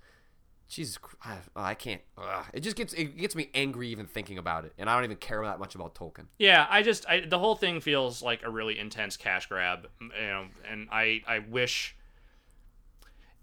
Jesus, 0.70 0.98
I, 1.24 1.38
I 1.56 1.74
can't. 1.76 2.02
Ugh. 2.18 2.46
It 2.52 2.62
just 2.62 2.76
gets 2.76 2.94
it 2.94 3.18
gets 3.18 3.36
me 3.36 3.50
angry 3.54 3.90
even 3.90 4.08
thinking 4.08 4.40
about 4.40 4.66
it, 4.66 4.74
and 4.78 4.90
I 4.90 4.96
don't 4.96 5.04
even 5.04 5.18
care 5.18 5.44
that 5.44 5.60
much 5.60 5.76
about 5.76 5.94
Tolkien. 5.94 6.28
Yeah, 6.40 6.66
I 6.68 6.82
just 6.82 7.08
I, 7.08 7.20
the 7.20 7.38
whole 7.38 7.56
thing 7.56 7.80
feels 7.80 8.24
like 8.24 8.42
a 8.44 8.50
really 8.50 8.80
intense 8.80 9.16
cash 9.16 9.46
grab, 9.48 9.88
you 10.02 10.08
know, 10.10 10.46
and 10.68 10.88
I 10.92 11.22
I 11.28 11.40
wish 11.40 11.96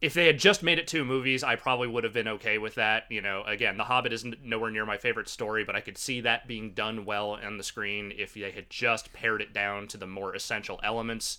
if 0.01 0.15
they 0.15 0.27
had 0.27 0.39
just 0.39 0.63
made 0.63 0.79
it 0.79 0.87
two 0.87 1.05
movies, 1.05 1.45
I 1.45 1.57
probably 1.57 1.89
would 1.89 2.05
have 2.05 2.13
been 2.13 2.29
okay 2.29 2.59
with 2.59 2.77
that. 2.77 3.05
You 3.11 3.21
know, 3.21 3.43
again, 3.45 3.77
The 3.77 3.85
Hobbit 3.85 4.13
is 4.13 4.25
n- 4.25 4.37
nowhere 4.43 4.71
near 4.71 4.87
my 4.87 4.97
favorite 4.97 5.29
story, 5.29 5.63
but 5.65 5.77
I 5.77 5.81
could 5.81 5.99
see 5.99 6.23
that 6.23 6.49
being 6.49 6.73
done 6.73 7.05
well 7.05 7.33
on 7.33 7.59
the 7.59 7.63
screen 7.63 8.13
if 8.17 8.35
they 8.35 8.51
had 8.51 8.71
just 8.71 9.13
pared 9.13 9.43
it 9.43 9.53
down 9.53 9.89
to 9.89 9.97
the 9.99 10.07
more 10.07 10.35
essential 10.35 10.81
elements. 10.83 11.39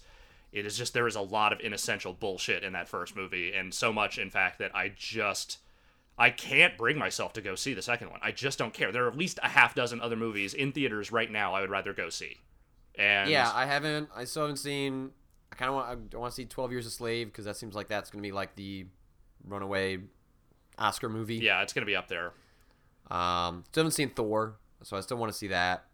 It 0.51 0.65
is 0.65 0.77
just 0.77 0.93
there 0.93 1.07
is 1.07 1.15
a 1.15 1.21
lot 1.21 1.53
of 1.53 1.59
inessential 1.61 2.13
bullshit 2.13 2.63
in 2.63 2.73
that 2.73 2.89
first 2.89 3.15
movie, 3.15 3.53
and 3.53 3.73
so 3.73 3.91
much, 3.91 4.17
in 4.17 4.29
fact, 4.29 4.59
that 4.59 4.75
I 4.75 4.91
just 4.95 5.57
I 6.17 6.29
can't 6.29 6.77
bring 6.77 6.99
myself 6.99 7.33
to 7.33 7.41
go 7.41 7.55
see 7.55 7.73
the 7.73 7.81
second 7.81 8.11
one. 8.11 8.19
I 8.21 8.31
just 8.31 8.59
don't 8.59 8.73
care. 8.73 8.91
There 8.91 9.05
are 9.05 9.09
at 9.09 9.17
least 9.17 9.39
a 9.41 9.47
half 9.47 9.73
dozen 9.73 10.01
other 10.01 10.17
movies 10.17 10.53
in 10.53 10.71
theaters 10.71 11.11
right 11.11 11.31
now 11.31 11.53
I 11.55 11.61
would 11.61 11.71
rather 11.71 11.93
go 11.93 12.09
see. 12.09 12.37
And 12.95 13.29
Yeah, 13.29 13.51
I 13.53 13.65
haven't. 13.65 14.09
I 14.15 14.25
still 14.25 14.43
haven't 14.43 14.57
seen. 14.57 15.11
I 15.51 15.55
kind 15.55 15.69
of 15.69 15.75
want. 15.75 16.13
I 16.13 16.17
want 16.17 16.31
to 16.31 16.35
see 16.35 16.45
Twelve 16.45 16.71
Years 16.71 16.85
a 16.85 16.91
Slave 16.91 17.27
because 17.27 17.45
that 17.45 17.57
seems 17.57 17.75
like 17.75 17.87
that's 17.87 18.09
going 18.09 18.21
to 18.23 18.27
be 18.27 18.31
like 18.31 18.55
the 18.55 18.85
runaway 19.47 19.99
Oscar 20.77 21.09
movie. 21.09 21.35
yeah, 21.37 21.61
it's 21.61 21.73
gonna 21.73 21.85
be 21.85 21.95
up 21.95 22.07
there. 22.07 22.33
Um, 23.09 23.63
still 23.67 23.81
haven't 23.83 23.91
seen 23.91 24.09
Thor, 24.11 24.55
so 24.83 24.95
I 24.95 25.01
still 25.01 25.17
want 25.17 25.31
to 25.31 25.37
see 25.37 25.47
that, 25.47 25.85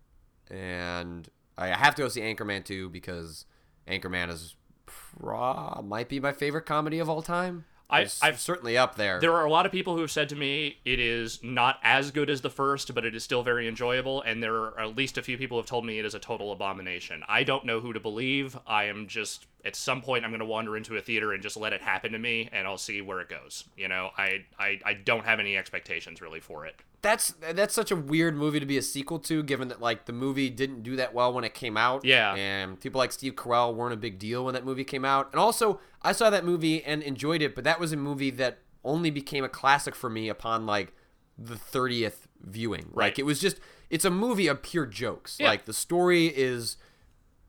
and 0.52 1.28
I 1.58 1.68
have 1.68 1.96
to 1.96 2.04
go 2.04 2.08
see 2.08 2.22
Anchorman 2.22 2.64
too 2.64 2.90
because 2.90 3.46
Anchorman 3.88 4.30
is 4.30 4.56
pro- 4.86 5.82
might 5.84 6.10
be 6.10 6.20
my 6.20 6.32
favorite 6.32 6.66
comedy 6.66 7.00
of 7.00 7.10
all 7.10 7.22
time. 7.22 7.66
I- 7.90 8.08
I've- 8.22 8.38
certainly 8.38 8.78
up 8.78 8.96
there. 8.96 9.20
There 9.20 9.34
are 9.34 9.46
a 9.46 9.50
lot 9.50 9.66
of 9.66 9.72
people 9.72 9.96
who 9.96 10.02
have 10.02 10.12
said 10.12 10.30
to 10.30 10.36
me 10.36 10.78
it 10.84 11.00
is 11.00 11.42
not 11.42 11.80
as 11.84 12.12
good 12.12 12.30
as 12.30 12.42
the 12.42 12.50
first, 12.50 12.94
but 12.94 13.06
it 13.06 13.16
is 13.16 13.24
still 13.24 13.44
very 13.44 13.68
enjoyable. 13.68 14.22
And 14.22 14.44
there 14.44 14.56
are 14.56 14.80
at 14.80 14.96
least 14.96 15.18
a 15.18 15.22
few 15.22 15.38
people 15.38 15.58
who 15.58 15.60
have 15.62 15.70
told 15.70 15.86
me 15.86 16.00
it 16.00 16.06
is 16.06 16.14
a 16.14 16.20
total 16.20 16.52
abomination. 16.52 17.24
I 17.28 17.44
don't 17.44 17.66
know 17.66 17.80
who 17.80 17.94
to 17.94 18.00
believe. 18.00 18.58
I 18.68 18.86
am 18.86 19.08
just 19.08 19.46
at 19.66 19.76
some 19.76 20.02
point 20.02 20.24
I'm 20.24 20.32
going 20.32 20.40
to 20.40 20.46
wander 20.46 20.78
into 20.78 20.96
a 20.96 21.02
theater 21.02 21.34
and 21.34 21.42
just 21.44 21.58
let 21.58 21.74
it 21.74 21.82
happen 21.82 22.12
to 22.14 22.20
me, 22.20 22.50
and 22.52 22.68
I'll 22.68 22.78
see 22.78 23.02
where 23.02 23.20
it 23.20 23.30
goes. 23.30 23.66
You 23.76 23.88
know, 23.88 24.12
I 24.18 24.46
I, 24.58 24.80
I 24.86 24.94
don't 24.94 25.26
have 25.26 25.40
any 25.40 25.58
expectations 25.58 26.22
really 26.22 26.40
for 26.40 26.66
it. 26.66 26.76
that's 27.02 27.34
that's 27.54 27.74
such 27.74 27.92
a 27.92 27.96
weird 27.96 28.36
movie 28.36 28.60
to 28.60 28.66
be 28.66 28.78
a 28.78 28.82
sequel 28.82 29.20
to, 29.20 29.44
given 29.44 29.68
that 29.68 29.82
like 29.82 30.06
the 30.06 30.14
movie 30.14 30.50
didn't 30.50 30.84
do 30.84 30.96
that 30.96 31.14
well 31.14 31.34
when 31.34 31.44
it 31.44 31.54
came 31.54 31.76
out. 31.78 32.06
Yeah. 32.06 32.34
and 32.36 32.80
people 32.80 33.00
like 33.00 33.12
Steve 33.12 33.36
Carell 33.36 33.74
weren't 33.76 33.94
a 33.94 33.98
big 33.98 34.20
deal 34.20 34.46
when 34.46 34.54
that 34.54 34.66
movie 34.66 34.84
came 34.84 35.04
out. 35.06 35.30
And 35.32 35.40
also, 35.40 35.80
I 36.02 36.12
saw 36.12 36.30
that 36.30 36.46
movie 36.46 36.84
and 36.84 37.04
enjoyed 37.04 37.42
it, 37.42 37.54
but 37.56 37.64
that 37.64 37.80
was 37.80 37.92
a 37.92 37.98
movie 37.98 38.30
that 38.32 38.60
only 38.84 39.10
became 39.10 39.44
a 39.44 39.50
classic 39.50 39.96
for 39.96 40.10
me 40.10 40.30
upon 40.30 40.66
like 40.66 40.94
the 41.38 41.58
thirtieth 41.58 42.28
viewing. 42.42 42.90
Right. 42.94 43.08
Like 43.08 43.20
it 43.20 43.26
was 43.26 43.40
just 43.40 43.60
it's 43.90 44.06
a 44.06 44.10
movie 44.12 44.48
of 44.48 44.62
pure 44.62 44.86
jokes. 44.86 45.38
Yeah. 45.40 45.50
Like 45.50 45.66
the 45.66 45.74
story 45.74 46.28
is 46.28 46.78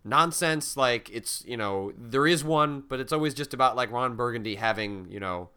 nonsense. 0.04 0.76
Like 0.76 1.10
it's 1.10 1.44
you 1.46 1.56
know 1.56 1.92
there 1.96 2.26
is 2.26 2.44
one, 2.44 2.82
but 2.88 3.00
it's 3.00 3.12
always 3.12 3.34
just 3.34 3.54
about 3.54 3.76
like 3.76 3.90
Ron 3.90 4.16
Burgundy 4.16 4.56
having 4.56 5.06
you 5.10 5.20
know 5.20 5.50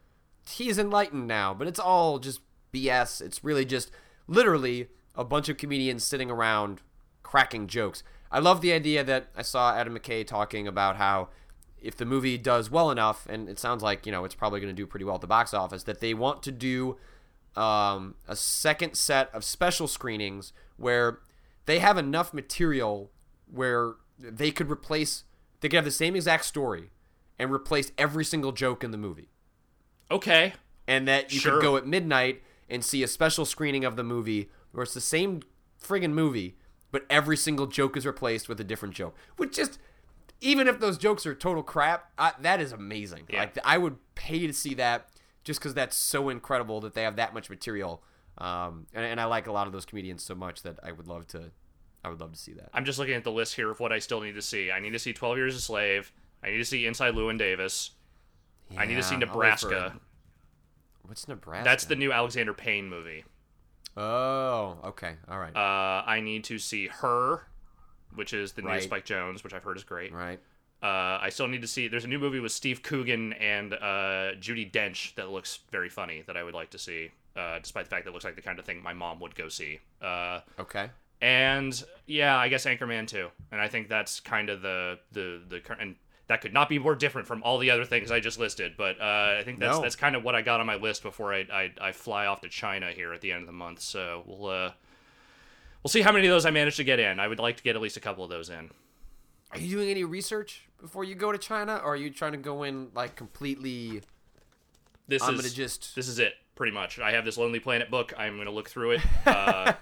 he's 0.49 0.77
enlightened 0.77 1.27
now, 1.27 1.53
but 1.53 1.67
it's 1.67 1.79
all 1.79 2.19
just 2.19 2.41
BS. 2.73 3.21
It's 3.21 3.43
really 3.43 3.65
just 3.65 3.91
literally 4.27 4.87
a 5.15 5.23
bunch 5.23 5.49
of 5.49 5.57
comedians 5.57 6.03
sitting 6.03 6.31
around 6.31 6.81
cracking 7.23 7.67
jokes. 7.67 8.03
I 8.31 8.39
love 8.39 8.61
the 8.61 8.71
idea 8.71 9.03
that 9.03 9.27
I 9.35 9.41
saw 9.41 9.75
Adam 9.75 9.97
McKay 9.97 10.25
talking 10.25 10.67
about 10.67 10.95
how 10.95 11.29
if 11.81 11.97
the 11.97 12.05
movie 12.05 12.37
does 12.37 12.69
well 12.69 12.91
enough, 12.91 13.25
and 13.29 13.49
it 13.49 13.59
sounds 13.59 13.83
like 13.83 14.05
you 14.05 14.11
know 14.11 14.23
it's 14.23 14.35
probably 14.35 14.59
going 14.59 14.73
to 14.73 14.79
do 14.79 14.87
pretty 14.87 15.05
well 15.05 15.15
at 15.15 15.21
the 15.21 15.27
box 15.27 15.53
office, 15.53 15.83
that 15.83 15.99
they 15.99 16.13
want 16.13 16.43
to 16.43 16.51
do 16.51 16.97
um, 17.55 18.15
a 18.27 18.35
second 18.35 18.95
set 18.95 19.33
of 19.33 19.43
special 19.43 19.87
screenings 19.87 20.53
where 20.77 21.19
they 21.65 21.79
have 21.79 21.97
enough 21.97 22.33
material 22.33 23.11
where 23.51 23.93
they 24.21 24.51
could 24.51 24.69
replace, 24.69 25.23
they 25.61 25.69
could 25.69 25.75
have 25.77 25.85
the 25.85 25.91
same 25.91 26.15
exact 26.15 26.45
story 26.45 26.91
and 27.39 27.51
replace 27.51 27.91
every 27.97 28.23
single 28.25 28.51
joke 28.51 28.83
in 28.83 28.91
the 28.91 28.97
movie 28.97 29.29
Okay. 30.09 30.53
and 30.87 31.07
that 31.07 31.31
you 31.33 31.39
Sure. 31.39 31.53
could 31.53 31.61
go 31.61 31.77
at 31.77 31.85
midnight 31.87 32.43
and 32.69 32.83
see 32.83 33.03
a 33.03 33.07
special 33.07 33.45
screening 33.45 33.83
of 33.85 33.95
the 33.95 34.03
movie 34.03 34.49
where 34.71 34.83
it's 34.83 34.93
the 34.93 35.01
same 35.01 35.41
friggin' 35.81 36.13
movie, 36.13 36.55
but 36.91 37.05
every 37.09 37.35
single 37.37 37.67
joke 37.67 37.97
is 37.97 38.05
replaced 38.05 38.47
with 38.47 38.59
a 38.59 38.63
different 38.63 38.93
joke. 38.93 39.15
Which 39.37 39.55
just, 39.55 39.79
even 40.39 40.67
if 40.67 40.79
those 40.79 40.97
jokes 40.97 41.25
are 41.25 41.33
total 41.35 41.63
crap, 41.63 42.11
I, 42.17 42.33
that 42.41 42.61
is 42.61 42.71
amazing. 42.71 43.25
Yeah. 43.29 43.39
Like 43.41 43.57
I 43.65 43.77
would 43.77 43.97
pay 44.15 44.45
to 44.47 44.53
see 44.53 44.73
that 44.75 45.07
just 45.43 45.59
because 45.59 45.73
that's 45.73 45.95
so 45.97 46.29
incredible 46.29 46.79
that 46.81 46.93
they 46.93 47.03
have 47.03 47.15
that 47.15 47.33
much 47.33 47.49
material. 47.49 48.03
Um, 48.37 48.87
and, 48.93 49.03
and 49.05 49.19
I 49.19 49.25
like 49.25 49.47
a 49.47 49.51
lot 49.51 49.67
of 49.67 49.73
those 49.73 49.85
comedians 49.85 50.23
so 50.23 50.35
much 50.35 50.61
that 50.63 50.79
I 50.83 50.91
would 50.91 51.07
love 51.07 51.27
to, 51.29 51.51
I 52.03 52.09
would 52.09 52.19
love 52.19 52.31
to 52.33 52.39
see 52.39 52.53
that. 52.53 52.69
I'm 52.73 52.85
just 52.85 52.97
looking 52.99 53.13
at 53.15 53.23
the 53.23 53.31
list 53.31 53.55
here 53.55 53.69
of 53.69 53.79
what 53.79 53.91
I 53.91 53.99
still 53.99 54.21
need 54.21 54.33
to 54.35 54.41
see. 54.41 54.71
I 54.71 54.79
need 54.79 54.91
to 54.91 54.99
see 54.99 55.13
12 55.13 55.37
Years 55.37 55.55
a 55.55 55.61
Slave. 55.61 56.11
I 56.43 56.49
need 56.49 56.57
to 56.57 56.65
see 56.65 56.85
Inside 56.85 57.13
Llewyn 57.13 57.37
Davis. 57.37 57.91
I 58.77 58.85
need 58.85 58.95
to 58.95 59.03
see 59.03 59.15
Yeah, 59.15 59.25
I'll 59.31 59.37
wait 59.37 59.59
for 59.59 59.67
Nebraska. 59.69 59.99
What's 61.03 61.27
Nebraska? 61.27 61.63
That's 61.63 61.85
the 61.85 61.95
new 61.95 62.11
Alexander 62.11 62.53
Payne 62.53 62.89
movie. 62.89 63.25
Oh, 63.97 64.77
okay, 64.85 65.15
all 65.27 65.37
right, 65.37 65.53
Uh, 65.55 66.03
I 66.07 66.21
need 66.21 66.45
to 66.45 66.57
see 66.57 66.87
Her, 66.87 67.47
which 68.15 68.33
is 68.33 68.53
the 68.53 68.61
new 68.61 68.69
Right. 68.69 68.83
Spike 68.83 69.05
Jonze, 69.05 69.43
which 69.43 69.53
I've 69.53 69.63
heard 69.63 69.75
is 69.77 69.83
great. 69.83 70.13
right. 70.13 70.39
Uh, 70.81 71.19
I 71.21 71.29
still 71.29 71.47
need 71.47 71.61
to 71.61 71.67
see. 71.67 71.87
There's 71.87 72.05
a 72.05 72.07
new 72.07 72.17
movie 72.17 72.39
with 72.39 72.51
Steve 72.51 72.81
Coogan 72.81 73.33
and 73.33 73.73
uh, 73.73 74.33
Judi 74.39 74.71
Dench 74.71 75.13
that 75.15 75.29
looks 75.29 75.59
very 75.71 75.89
funny 75.89 76.23
that 76.25 76.35
I 76.35 76.41
would 76.43 76.55
like 76.55 76.71
to 76.71 76.79
see, 76.79 77.11
uh, 77.35 77.59
despite 77.59 77.85
the 77.85 77.89
fact 77.91 78.05
that 78.05 78.09
it 78.09 78.13
looks 78.13 78.25
like 78.25 78.35
the 78.35 78.41
kind 78.41 78.57
of 78.57 78.65
thing 78.65 78.81
my 78.81 78.93
mom 78.93 79.19
would 79.19 79.35
go 79.35 79.47
see. 79.47 79.79
Uh, 80.01 80.39
Okay. 80.57 80.89
And 81.21 81.83
yeah, 82.07 82.35
I 82.37 82.49
guess 82.49 82.65
Anchorman 82.65 83.07
too. 83.07 83.29
And 83.51 83.61
I 83.61 83.67
think 83.67 83.87
that's 83.89 84.19
kind 84.19 84.49
of 84.49 84.61
the 84.61 84.99
the 85.11 85.41
the 85.47 85.59
cur- 85.59 85.77
and 85.79 85.95
that 86.27 86.41
could 86.41 86.53
not 86.53 86.69
be 86.69 86.79
more 86.79 86.95
different 86.95 87.27
from 87.27 87.43
all 87.43 87.57
the 87.57 87.71
other 87.71 87.83
things 87.85 88.09
I 88.09 88.19
just 88.21 88.39
listed. 88.39 88.73
But 88.77 88.99
uh, 89.01 89.37
I 89.39 89.43
think 89.43 89.59
that's 89.59 89.77
No. 89.77 89.81
that's 89.81 89.95
kind 89.95 90.15
of 90.15 90.23
what 90.23 90.33
I 90.35 90.41
got 90.41 90.59
on 90.59 90.65
my 90.65 90.75
list 90.75 91.03
before 91.03 91.33
I, 91.33 91.39
I 91.51 91.71
I 91.79 91.91
fly 91.91 92.25
off 92.25 92.41
to 92.41 92.49
China 92.49 92.91
here 92.91 93.13
at 93.13 93.21
the 93.21 93.31
end 93.31 93.41
of 93.41 93.47
the 93.47 93.53
month. 93.53 93.81
So 93.81 94.23
we'll 94.25 94.47
uh 94.47 94.71
we'll 95.83 95.89
see 95.89 96.01
how 96.01 96.11
many 96.11 96.27
of 96.27 96.31
those 96.31 96.45
I 96.45 96.51
manage 96.51 96.77
to 96.77 96.83
get 96.83 96.99
in. 96.99 97.19
I 97.19 97.27
would 97.27 97.39
like 97.39 97.57
to 97.57 97.63
get 97.63 97.75
at 97.75 97.81
least 97.81 97.97
a 97.97 98.01
couple 98.01 98.23
of 98.23 98.29
those 98.29 98.49
in. 98.49 98.69
Are 99.51 99.59
you 99.59 99.75
doing 99.75 99.89
any 99.89 100.03
research 100.05 100.67
before 100.81 101.03
you 101.03 101.13
go 101.13 101.31
to 101.33 101.37
China, 101.37 101.75
or 101.83 101.93
are 101.93 101.97
you 101.97 102.09
trying 102.09 102.31
to 102.31 102.37
go 102.37 102.63
in 102.63 102.89
like 102.95 103.15
completely? 103.15 104.01
This 105.07 105.21
I'm 105.23 105.35
is 105.35 105.41
gonna 105.41 105.53
just. 105.53 105.93
this 105.95 106.07
is 106.07 106.19
it 106.19 106.33
pretty 106.55 106.71
much. 106.71 106.97
I 106.99 107.11
have 107.11 107.25
this 107.25 107.37
Lonely 107.37 107.59
Planet 107.59 107.91
book. 107.91 108.13
I'm 108.17 108.37
gonna 108.37 108.51
look 108.51 108.69
through 108.69 108.91
it. 108.91 109.01
Uh, 109.25 109.73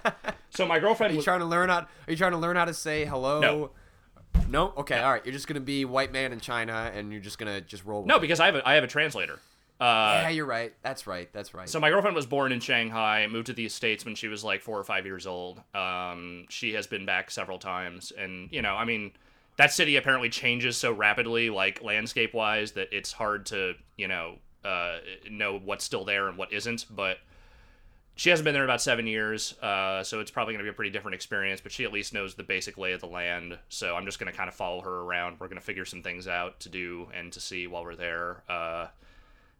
so 0.52 0.66
my 0.66 0.80
girlfriend 0.80 1.12
Are 1.12 1.14
you 1.14 1.18
was, 1.18 1.26
trying 1.26 1.40
to 1.40 1.46
learn 1.46 1.70
how? 1.70 1.80
Are 1.80 1.88
you 2.08 2.16
trying 2.16 2.32
to 2.32 2.38
learn 2.38 2.56
how 2.56 2.66
to 2.66 2.74
say 2.74 3.06
hello? 3.06 3.40
No. 3.40 3.72
No. 4.48 4.74
Okay. 4.78 5.00
All 5.00 5.12
right. 5.12 5.26
You're 5.26 5.34
just 5.34 5.48
gonna 5.48 5.60
be 5.60 5.86
white 5.86 6.12
man 6.12 6.34
in 6.34 6.40
China, 6.40 6.92
and 6.94 7.12
you're 7.12 7.22
just 7.22 7.38
gonna 7.38 7.62
just 7.62 7.86
roll. 7.86 8.02
With 8.02 8.08
no 8.08 8.18
it. 8.18 8.22
because 8.22 8.40
I 8.40 8.48
have 8.48 8.56
a, 8.56 8.68
I 8.68 8.76
have 8.76 8.84
a 8.84 8.88
translator. 8.88 9.40
Uh, 9.80 10.20
yeah, 10.24 10.30
you're 10.30 10.46
right. 10.46 10.74
That's 10.82 11.08
right. 11.08 11.32
That's 11.32 11.54
right. 11.54 11.70
So 11.70 11.80
my 11.80 11.90
girlfriend 11.90 12.16
was 12.16 12.26
born 12.26 12.52
in 12.52 12.60
Shanghai, 12.60 13.26
moved 13.28 13.48
to 13.48 13.54
the 13.54 13.70
States 13.70 14.04
when 14.04 14.14
she 14.14 14.28
was 14.28 14.44
like 14.44 14.62
four 14.62 14.78
or 14.78 14.84
five 14.84 15.06
years 15.06 15.26
old. 15.26 15.62
Um, 15.74 16.46
she 16.50 16.74
has 16.74 16.86
been 16.86 17.06
back 17.06 17.32
several 17.32 17.60
times, 17.60 18.12
and 18.18 18.50
you 18.52 18.62
know, 18.62 18.76
I 18.76 18.84
mean, 18.84 19.14
that 19.56 19.72
city 19.72 19.96
apparently 19.96 20.30
changes 20.30 20.76
so 20.76 20.92
rapidly, 20.92 21.50
like 21.50 21.82
landscape 21.82 22.34
wise, 22.34 22.74
that 22.74 22.90
it's 22.92 23.14
hard 23.14 23.46
to 23.48 23.76
you 23.98 24.10
know 24.10 24.36
uh, 24.66 24.98
know 25.30 25.58
what's 25.58 25.86
still 25.86 26.04
there 26.04 26.28
and 26.28 26.38
what 26.38 26.52
isn't. 26.52 26.86
But 26.94 27.20
she 28.20 28.30
hasn't 28.30 28.44
been 28.44 28.54
there 28.54 28.64
in 28.64 28.70
about 28.70 28.82
seven 28.82 29.08
years, 29.08 29.58
uh, 29.62 30.04
so 30.04 30.20
it's 30.20 30.30
probably 30.30 30.54
going 30.54 30.60
to 30.60 30.70
be 30.70 30.70
a 30.70 30.74
pretty 30.74 30.92
different 30.92 31.16
experience. 31.16 31.62
But 31.62 31.72
she 31.72 31.86
at 31.86 31.94
least 31.94 32.14
knows 32.14 32.36
the 32.36 32.44
basic 32.44 32.78
lay 32.78 32.92
of 32.92 33.00
the 33.00 33.08
land, 33.08 33.58
so 33.70 33.96
I'm 33.96 34.04
just 34.04 34.20
going 34.20 34.30
to 34.30 34.38
kind 34.38 34.50
of 34.50 34.56
follow 34.56 34.82
her 34.82 35.04
around. 35.04 35.38
We're 35.40 35.48
going 35.48 35.58
to 35.58 35.66
figure 35.66 35.86
some 35.86 36.04
things 36.04 36.28
out 36.28 36.60
to 36.60 36.70
do 36.70 37.08
and 37.16 37.32
to 37.32 37.40
see 37.40 37.66
while 37.66 37.86
we're 37.86 37.96
there. 37.96 38.44
Uh, 38.50 38.88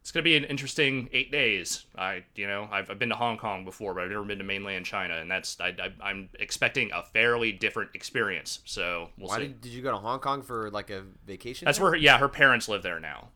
it's 0.02 0.12
going 0.12 0.22
to 0.22 0.28
be 0.28 0.36
an 0.36 0.44
interesting 0.44 1.08
eight 1.10 1.32
days. 1.32 1.86
I, 1.96 2.24
you 2.34 2.46
know, 2.46 2.68
I've, 2.70 2.90
I've 2.90 2.98
been 2.98 3.08
to 3.08 3.14
Hong 3.14 3.38
Kong 3.38 3.64
before, 3.64 3.94
but 3.94 4.04
I've 4.04 4.10
never 4.10 4.24
been 4.24 4.36
to 4.36 4.44
mainland 4.44 4.84
China, 4.84 5.16
and 5.16 5.30
that's 5.30 5.58
I, 5.58 5.74
I, 6.02 6.10
am 6.10 6.28
expecting 6.38 6.90
a 6.92 7.02
fairly 7.02 7.52
different 7.52 7.92
experience. 7.94 8.58
So 8.66 9.08
we'll 9.16 9.28
Why 9.28 9.38
see. 9.38 9.42
did, 9.44 9.60
did 9.62 9.72
you 9.72 9.80
go 9.80 9.90
to 9.90 9.96
Hong 9.96 10.18
Kong 10.18 10.42
for 10.42 10.70
like 10.70 10.90
a 10.90 11.04
vacation? 11.26 11.64
That's 11.64 11.80
where, 11.80 11.96
yeah, 11.96 12.18
her 12.18 12.28
parents 12.28 12.68
live 12.68 12.82
there 12.82 13.00
now. 13.00 13.28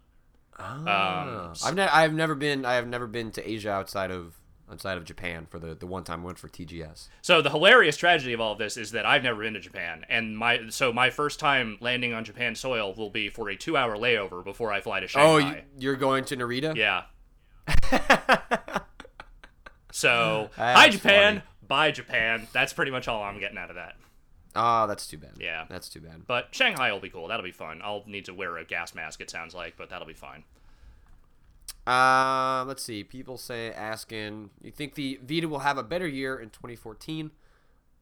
Ah. 0.58 1.46
Um, 1.46 1.54
I've 1.64 1.74
ne- 1.74 1.82
I've 1.88 2.12
never 2.12 2.34
been 2.34 2.66
I 2.66 2.74
have 2.74 2.86
never 2.86 3.06
been 3.06 3.30
to 3.32 3.50
Asia 3.50 3.70
outside 3.70 4.10
of 4.10 4.34
outside 4.70 4.96
of 4.96 5.04
Japan 5.04 5.46
for 5.50 5.58
the 5.58 5.74
the 5.74 5.86
one 5.86 6.04
time 6.04 6.22
I 6.22 6.24
went 6.26 6.38
for 6.38 6.48
TGS. 6.48 7.08
So 7.22 7.42
the 7.42 7.50
hilarious 7.50 7.96
tragedy 7.96 8.32
of 8.32 8.40
all 8.40 8.52
of 8.52 8.58
this 8.58 8.76
is 8.76 8.92
that 8.92 9.04
I've 9.06 9.22
never 9.22 9.42
been 9.42 9.54
to 9.54 9.60
Japan, 9.60 10.04
and 10.08 10.36
my 10.38 10.68
so 10.70 10.92
my 10.92 11.10
first 11.10 11.38
time 11.40 11.76
landing 11.80 12.12
on 12.14 12.24
Japan 12.24 12.54
soil 12.54 12.94
will 12.94 13.10
be 13.10 13.28
for 13.28 13.48
a 13.50 13.56
two-hour 13.56 13.96
layover 13.96 14.42
before 14.44 14.72
I 14.72 14.80
fly 14.80 15.00
to 15.00 15.06
Oh, 15.06 15.38
Shanghai. 15.40 15.64
Oh, 15.66 15.70
you're 15.78 15.96
going 15.96 16.24
to 16.26 16.36
Narita? 16.36 16.74
Yeah. 16.76 17.02
so 19.92 20.50
That's 20.56 20.78
hi 20.80 20.88
Japan, 20.88 21.34
funny. 21.36 21.42
bye 21.66 21.90
Japan. 21.90 22.48
That's 22.52 22.72
pretty 22.72 22.90
much 22.90 23.08
all 23.08 23.22
I'm 23.22 23.38
getting 23.40 23.58
out 23.58 23.70
of 23.70 23.76
that. 23.76 23.94
Oh, 24.56 24.86
that's 24.86 25.06
too 25.08 25.18
bad. 25.18 25.32
Yeah. 25.40 25.64
That's 25.68 25.88
too 25.88 26.00
bad. 26.00 26.26
But 26.28 26.48
Shanghai 26.54 26.92
will 26.92 27.00
be 27.00 27.10
cool. 27.10 27.26
That'll 27.26 27.42
be 27.44 27.50
fun. 27.50 27.80
I'll 27.82 28.04
need 28.06 28.26
to 28.26 28.34
wear 28.34 28.56
a 28.56 28.64
gas 28.64 28.94
mask. 28.94 29.20
It 29.20 29.28
sounds 29.28 29.52
like, 29.52 29.76
but 29.76 29.90
that'll 29.90 30.06
be 30.06 30.14
fine. 30.14 30.44
Uh, 31.87 32.64
let's 32.66 32.82
see. 32.82 33.05
People 33.05 33.37
say 33.37 33.70
asking, 33.72 34.51
you 34.62 34.70
think 34.70 34.95
the 34.95 35.18
Vita 35.22 35.49
will 35.49 35.61
have 35.61 35.78
a 35.78 35.82
better 35.82 36.09
year 36.09 36.37
in 36.37 36.51
2014? 36.51 37.30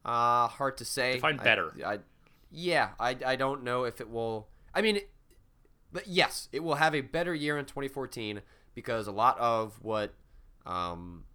Uh, 0.05 0.47
hard 0.47 0.77
to 0.77 0.85
say. 0.85 1.13
Define 1.15 1.39
I- 1.39 1.43
better. 1.43 1.73
I, 1.85 1.99
yeah, 2.51 2.89
I, 2.99 3.17
I 3.25 3.35
don't 3.35 3.63
know 3.63 3.83
if 3.83 3.99
it 3.99 4.09
will. 4.09 4.47
I 4.73 4.81
mean, 4.81 4.99
but 5.91 6.07
yes, 6.07 6.49
it 6.51 6.63
will 6.63 6.75
have 6.75 6.95
a 6.95 7.01
better 7.01 7.33
year 7.33 7.57
in 7.57 7.65
2014 7.65 8.41
because 8.73 9.07
a 9.07 9.11
lot 9.11 9.37
of 9.39 9.79
what 9.81 10.13
um, 10.65 11.25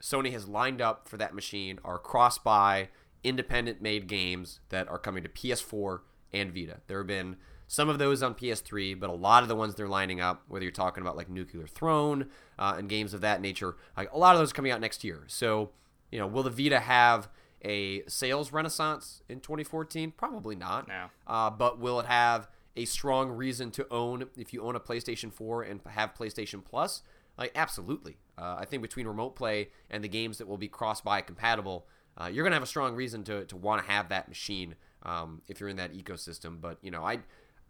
Sony 0.00 0.32
has 0.32 0.48
lined 0.48 0.80
up 0.80 1.08
for 1.08 1.16
that 1.16 1.34
machine 1.34 1.78
are 1.84 1.98
cross-buy, 1.98 2.88
independent-made 3.24 4.06
games 4.06 4.60
that 4.68 4.88
are 4.88 4.98
coming 4.98 5.22
to 5.22 5.28
PS4 5.28 6.00
and 6.32 6.52
Vita. 6.52 6.80
There 6.86 6.98
have 6.98 7.06
been 7.06 7.36
some 7.68 7.90
of 7.90 7.98
those 7.98 8.22
on 8.22 8.34
PS3, 8.34 8.98
but 8.98 9.10
a 9.10 9.12
lot 9.12 9.42
of 9.42 9.48
the 9.48 9.54
ones 9.54 9.74
they're 9.74 9.86
lining 9.86 10.20
up, 10.20 10.42
whether 10.48 10.64
you're 10.64 10.72
talking 10.72 11.02
about 11.02 11.16
like 11.16 11.28
Nuclear 11.28 11.66
Throne 11.66 12.30
uh, 12.58 12.74
and 12.78 12.88
games 12.88 13.12
of 13.14 13.20
that 13.20 13.40
nature, 13.42 13.76
like 13.96 14.10
a 14.12 14.18
lot 14.18 14.34
of 14.34 14.40
those 14.40 14.50
are 14.50 14.54
coming 14.54 14.72
out 14.72 14.80
next 14.80 15.04
year. 15.04 15.24
So, 15.26 15.70
you 16.10 16.18
know, 16.18 16.26
will 16.26 16.42
the 16.42 16.50
Vita 16.50 16.80
have 16.80 17.28
a 17.62 18.02
sales 18.08 18.52
renaissance 18.52 19.22
in 19.28 19.40
2014? 19.40 20.12
Probably 20.12 20.56
not. 20.56 20.88
No. 20.88 21.06
Uh, 21.26 21.50
but 21.50 21.78
will 21.78 22.00
it 22.00 22.06
have 22.06 22.48
a 22.74 22.86
strong 22.86 23.30
reason 23.30 23.70
to 23.72 23.86
own 23.92 24.24
if 24.36 24.54
you 24.54 24.62
own 24.62 24.74
a 24.74 24.80
PlayStation 24.80 25.30
4 25.30 25.62
and 25.64 25.80
have 25.90 26.14
PlayStation 26.14 26.64
Plus? 26.64 27.02
Like, 27.36 27.52
absolutely. 27.54 28.16
Uh, 28.38 28.56
I 28.58 28.64
think 28.64 28.82
between 28.82 29.06
remote 29.06 29.36
play 29.36 29.68
and 29.90 30.02
the 30.02 30.08
games 30.08 30.38
that 30.38 30.48
will 30.48 30.56
be 30.56 30.68
cross-buy 30.68 31.20
compatible, 31.20 31.86
uh, 32.16 32.26
you're 32.26 32.44
gonna 32.44 32.56
have 32.56 32.62
a 32.62 32.66
strong 32.66 32.94
reason 32.94 33.24
to, 33.24 33.44
to 33.44 33.56
want 33.56 33.84
to 33.84 33.90
have 33.90 34.08
that 34.08 34.28
machine 34.28 34.74
um, 35.02 35.42
if 35.48 35.60
you're 35.60 35.68
in 35.68 35.76
that 35.76 35.92
ecosystem. 35.92 36.60
But 36.60 36.78
you 36.82 36.90
know, 36.90 37.04
I 37.04 37.20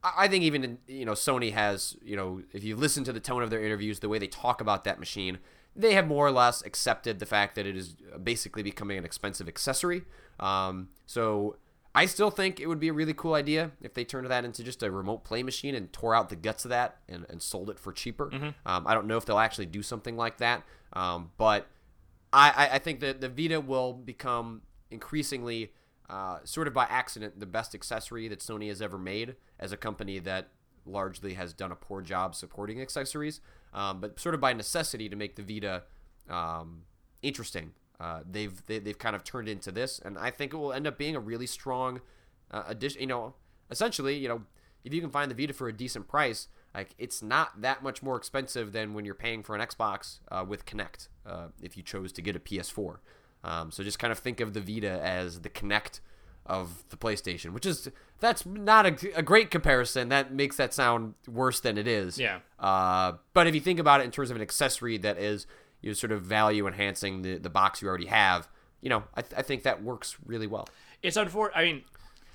I 0.03 0.29
think 0.29 0.45
even 0.45 0.79
you 0.87 1.05
know 1.05 1.13
Sony 1.13 1.53
has 1.53 1.97
you 2.03 2.17
know 2.17 2.43
if 2.53 2.63
you 2.65 2.77
listen 2.77 3.05
to 3.05 3.13
the 3.13 3.21
tone 3.21 3.43
of 3.43 3.51
their 3.51 3.63
interviews, 3.63 4.01
the 4.01 4.09
way 4.09 4.19
they 4.19 4.29
talk 4.29 4.61
about 4.61 4.85
that 4.85 4.99
machine, 4.99 5.39
they 5.75 5.95
have 5.95 6.07
more 6.07 6.27
or 6.27 6.31
less 6.31 6.63
accepted 6.63 7.19
the 7.19 7.27
fact 7.27 7.55
that 7.57 7.67
it 7.67 7.77
is 7.77 7.97
basically 8.23 8.63
becoming 8.63 8.99
an 8.99 9.05
expensive 9.05 9.49
accessory. 9.49 10.03
Um, 10.41 10.89
so 11.07 11.57
I 11.95 12.07
still 12.07 12.31
think 12.31 12.61
it 12.61 12.67
would 12.69 12.79
be 12.79 12.89
a 12.89 12.93
really 12.93 13.15
cool 13.15 13.35
idea 13.35 13.73
if 13.81 13.95
they 13.95 14.05
turned 14.05 14.29
that 14.29 14.45
into 14.45 14.63
just 14.63 14.83
a 14.83 14.91
remote 14.91 15.25
play 15.25 15.43
machine 15.43 15.75
and 15.75 15.93
tore 15.93 16.15
out 16.15 16.29
the 16.29 16.37
guts 16.37 16.65
of 16.65 16.69
that 16.69 16.99
and, 17.09 17.27
and 17.29 17.43
sold 17.43 17.71
it 17.71 17.79
for 17.79 17.93
cheaper. 17.93 18.31
Um, 18.67 18.87
I 18.87 18.95
don't 18.95 19.07
know 19.07 19.17
if 19.17 19.25
they'll 19.25 19.39
actually 19.39 19.67
do 19.67 19.83
something 19.83 20.17
like 20.17 20.39
that, 20.39 20.63
um, 20.93 21.31
but 21.39 21.67
I, 22.33 22.51
I, 22.51 22.75
I 22.75 22.79
think 22.79 23.01
that 23.01 23.21
the 23.21 23.29
Vita 23.29 23.61
will 23.61 23.95
become 23.95 24.63
increasingly, 24.91 25.73
uh, 26.09 26.39
sort 26.45 26.67
of 26.67 26.75
by 26.75 26.85
accident, 26.85 27.39
the 27.39 27.47
best 27.47 27.75
accessory 27.75 28.29
that 28.29 28.41
Sony 28.41 28.69
has 28.69 28.81
ever 28.81 28.99
made 28.99 29.37
as 29.59 29.73
a 29.73 29.77
company 29.77 30.19
that 30.21 30.49
largely 30.87 31.35
has 31.35 31.53
done 31.53 31.71
a 31.71 31.77
poor 31.77 32.01
job 32.01 32.35
supporting 32.35 32.81
accessories, 32.81 33.41
um, 33.75 34.01
but 34.01 34.19
sort 34.19 34.35
of 34.35 34.41
by 34.41 34.53
necessity 34.53 35.09
to 35.09 35.17
make 35.17 35.37
the 35.37 35.43
Vita 35.43 35.83
um, 36.31 36.83
interesting. 37.23 37.73
Uh, 38.01 38.21
they've 38.29 38.65
they, 38.67 38.79
they've 38.79 38.99
kind 38.99 39.17
of 39.17 39.25
turned 39.25 39.49
into 39.49 39.73
this, 39.73 40.01
and 40.05 40.17
I 40.17 40.31
think 40.31 40.55
it 40.55 40.57
will 40.57 40.73
end 40.73 40.87
up 40.87 40.99
being 40.99 41.17
a 41.17 41.21
really 41.21 41.47
strong 41.47 42.01
uh, 42.51 42.63
addition. 42.67 43.01
You 43.01 43.09
know, 43.09 43.35
essentially, 43.71 44.17
you 44.17 44.29
know, 44.29 44.43
if 44.85 44.95
you 44.95 45.01
can 45.01 45.11
find 45.11 45.31
the 45.31 45.35
Vita 45.35 45.53
for 45.53 45.69
a 45.69 45.73
decent 45.73 46.07
price, 46.07 46.49
like 46.75 46.95
it's 46.97 47.23
not 47.23 47.61
that 47.61 47.83
much 47.83 48.03
more 48.03 48.17
expensive 48.17 48.73
than 48.73 48.95
when 48.95 49.05
you're 49.05 49.15
paying 49.15 49.43
for 49.43 49.55
an 49.57 49.61
Xbox 49.61 50.21
uh, 50.31 50.45
with 50.47 50.65
Kinect. 50.65 51.09
Uh, 51.27 51.49
if 51.61 51.77
you 51.77 51.83
chose 51.83 52.13
to 52.13 52.23
get 52.23 52.37
a 52.37 52.41
PS4, 52.41 52.99
um, 53.49 53.71
so 53.71 53.83
just 53.83 53.99
kind 53.99 54.13
of 54.13 54.19
think 54.19 54.41
of 54.41 54.53
the 54.53 54.61
Vita 54.61 55.01
as 55.03 55.41
the 55.41 55.49
Kinect 55.49 56.01
of 56.45 56.85
the 56.91 56.97
PlayStation, 56.97 57.53
which 57.53 57.65
is 57.65 57.89
that's 58.21 58.45
not 58.45 58.85
a, 58.87 59.17
a 59.17 59.23
great 59.23 59.51
comparison. 59.51 60.11
That 60.11 60.33
makes 60.33 60.57
that 60.57 60.75
sound 60.75 61.15
worse 61.27 61.61
than 61.61 61.79
it 61.79 61.87
is. 61.87 62.19
Yeah. 62.19 62.41
Uh, 62.59 63.13
but 63.33 63.47
if 63.47 63.55
you 63.55 63.61
think 63.61 63.79
about 63.79 64.01
it 64.01 64.05
in 64.05 64.11
terms 64.11 64.31
of 64.31 64.37
an 64.37 64.43
accessory 64.43 64.99
that 64.99 65.19
is 65.19 65.47
you 65.81 65.91
know, 65.91 65.95
sort 65.95 66.13
of 66.13 66.23
value 66.23 66.67
enhancing 66.67 67.23
the, 67.23 67.39
the 67.39 67.51
box 67.51 67.81
you 67.81 67.89
already 67.89 68.07
have, 68.07 68.49
you 68.81 68.91
know, 68.91 69.05
I, 69.15 69.23
th- 69.23 69.35
I 69.37 69.43
think 69.43 69.63
that 69.63 69.83
works 69.83 70.17
really 70.27 70.47
well. 70.47 70.69
It's 71.03 71.17
unfortunate. 71.17 71.59
I 71.59 71.65
mean, 71.65 71.85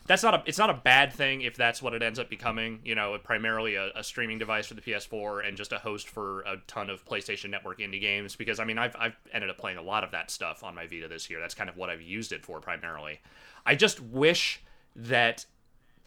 that's 0.06 0.24
not 0.24 0.34
a 0.34 0.44
it's 0.46 0.58
not 0.58 0.70
a 0.70 0.74
bad 0.74 1.14
thing 1.14 1.42
if 1.42 1.56
that's 1.56 1.82
what 1.82 1.94
it 1.94 2.04
ends 2.04 2.20
up 2.20 2.30
becoming. 2.30 2.80
You 2.84 2.96
know, 2.96 3.18
primarily 3.24 3.76
a, 3.76 3.92
a 3.96 4.04
streaming 4.04 4.38
device 4.38 4.68
for 4.68 4.74
the 4.74 4.82
PS4 4.82 5.48
and 5.48 5.56
just 5.56 5.72
a 5.72 5.80
host 5.80 6.10
for 6.10 6.42
a 6.42 6.58
ton 6.68 6.90
of 6.90 7.06
PlayStation 7.06 7.50
Network 7.50 7.80
indie 7.80 8.02
games. 8.02 8.36
Because 8.36 8.60
I 8.60 8.66
mean, 8.66 8.78
I've 8.78 8.96
I've 9.00 9.16
ended 9.32 9.50
up 9.50 9.58
playing 9.58 9.78
a 9.78 9.82
lot 9.82 10.04
of 10.04 10.12
that 10.12 10.30
stuff 10.30 10.64
on 10.64 10.76
my 10.76 10.88
Vita 10.88 11.08
this 11.08 11.30
year. 11.30 11.40
That's 11.40 11.56
kind 11.56 11.70
of 11.70 11.78
what 11.78 11.90
I've 11.90 12.02
used 12.02 12.32
it 12.32 12.44
for 12.44 12.60
primarily. 12.60 13.22
I 13.66 13.76
just 13.76 14.02
wish 14.02 14.62
that 14.96 15.46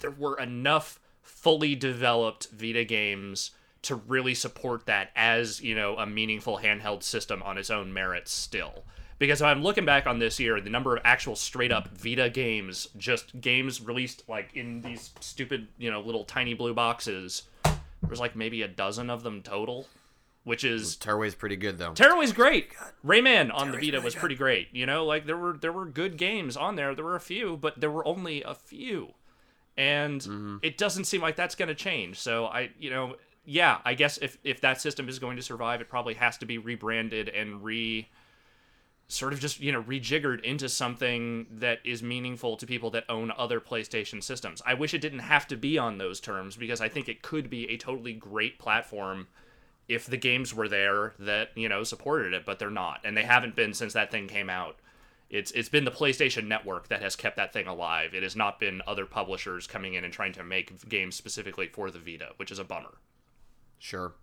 there 0.00 0.10
were 0.10 0.38
enough 0.38 1.00
fully 1.22 1.74
developed 1.74 2.48
Vita 2.52 2.84
games 2.84 3.52
to 3.82 3.96
really 3.96 4.34
support 4.34 4.86
that 4.86 5.10
as, 5.14 5.60
you 5.60 5.74
know, 5.74 5.96
a 5.96 6.06
meaningful 6.06 6.58
handheld 6.58 7.02
system 7.02 7.42
on 7.42 7.56
its 7.56 7.70
own 7.70 7.92
merits 7.92 8.32
still. 8.32 8.84
Because 9.18 9.40
if 9.40 9.46
I'm 9.46 9.62
looking 9.62 9.84
back 9.86 10.06
on 10.06 10.18
this 10.18 10.38
year, 10.38 10.60
the 10.60 10.68
number 10.70 10.94
of 10.96 11.02
actual 11.04 11.36
straight 11.36 11.72
up 11.72 11.88
Vita 11.96 12.28
games, 12.28 12.88
just 12.98 13.40
games 13.40 13.80
released 13.80 14.22
like 14.28 14.50
in 14.54 14.82
these 14.82 15.10
stupid, 15.20 15.68
you 15.78 15.90
know, 15.90 16.00
little 16.00 16.24
tiny 16.24 16.52
blue 16.54 16.74
boxes, 16.74 17.44
there's 18.02 18.20
like 18.20 18.36
maybe 18.36 18.60
a 18.62 18.68
dozen 18.68 19.08
of 19.08 19.22
them 19.22 19.40
total, 19.40 19.86
which 20.44 20.64
is 20.64 20.96
Tearaway's 20.96 21.34
pretty 21.34 21.56
good 21.56 21.78
though. 21.78 21.92
Tearaway's 21.92 22.32
great. 22.34 22.68
Rayman 23.04 23.50
on 23.54 23.70
the 23.72 23.78
Vita 23.78 24.00
was 24.02 24.14
pretty 24.14 24.34
great. 24.34 24.68
You 24.72 24.84
know, 24.84 25.04
like 25.06 25.24
there 25.26 25.36
were 25.38 25.54
there 25.56 25.72
were 25.72 25.86
good 25.86 26.18
games 26.18 26.56
on 26.56 26.76
there. 26.76 26.94
There 26.94 27.04
were 27.04 27.16
a 27.16 27.20
few, 27.20 27.56
but 27.56 27.80
there 27.80 27.90
were 27.90 28.06
only 28.06 28.42
a 28.42 28.54
few, 28.54 29.14
and 29.78 30.20
Mm-hmm. 30.20 30.56
it 30.62 30.76
doesn't 30.78 31.04
seem 31.04 31.20
like 31.22 31.36
that's 31.36 31.54
going 31.54 31.68
to 31.68 31.74
change. 31.74 32.18
So 32.18 32.46
I, 32.46 32.70
you 32.78 32.90
know, 32.90 33.16
yeah, 33.46 33.78
I 33.84 33.94
guess 33.94 34.18
if 34.18 34.36
if 34.44 34.60
that 34.60 34.80
system 34.80 35.08
is 35.08 35.18
going 35.18 35.36
to 35.36 35.42
survive, 35.42 35.80
it 35.80 35.88
probably 35.88 36.14
has 36.14 36.36
to 36.38 36.46
be 36.46 36.58
rebranded 36.58 37.28
and 37.30 37.64
re 37.64 38.08
sort 39.08 39.32
of 39.32 39.40
just 39.40 39.60
you 39.60 39.70
know 39.70 39.82
rejiggered 39.82 40.40
into 40.42 40.68
something 40.68 41.46
that 41.50 41.78
is 41.84 42.02
meaningful 42.02 42.56
to 42.56 42.66
people 42.66 42.90
that 42.90 43.04
own 43.08 43.32
other 43.36 43.60
PlayStation 43.60 44.22
systems. 44.22 44.60
I 44.66 44.74
wish 44.74 44.94
it 44.94 45.00
didn't 45.00 45.20
have 45.20 45.46
to 45.48 45.56
be 45.56 45.78
on 45.78 45.98
those 45.98 46.20
terms 46.20 46.56
because 46.56 46.80
I 46.80 46.88
think 46.88 47.08
it 47.08 47.22
could 47.22 47.48
be 47.48 47.68
a 47.70 47.76
totally 47.76 48.12
great 48.12 48.58
platform 48.58 49.28
if 49.88 50.06
the 50.06 50.16
games 50.16 50.52
were 50.52 50.68
there 50.68 51.14
that 51.18 51.50
you 51.54 51.68
know 51.68 51.84
supported 51.84 52.32
it, 52.32 52.44
but 52.44 52.58
they're 52.58 52.70
not, 52.70 53.00
and 53.04 53.16
they 53.16 53.22
haven't 53.22 53.54
been 53.54 53.74
since 53.74 53.92
that 53.92 54.10
thing 54.10 54.26
came 54.26 54.50
out. 54.50 54.76
It's 55.30 55.50
it's 55.52 55.68
been 55.68 55.84
the 55.84 55.90
PlayStation 55.90 56.46
Network 56.46 56.88
that 56.88 57.02
has 57.02 57.14
kept 57.14 57.36
that 57.36 57.52
thing 57.52 57.66
alive. 57.66 58.14
It 58.14 58.22
has 58.22 58.36
not 58.36 58.58
been 58.58 58.82
other 58.86 59.06
publishers 59.06 59.66
coming 59.66 59.94
in 59.94 60.04
and 60.04 60.12
trying 60.12 60.32
to 60.34 60.44
make 60.44 60.88
games 60.88 61.14
specifically 61.16 61.68
for 61.68 61.90
the 61.90 61.98
Vita, 61.98 62.30
which 62.36 62.50
is 62.50 62.58
a 62.58 62.64
bummer. 62.64 62.98
Sure. 63.78 64.14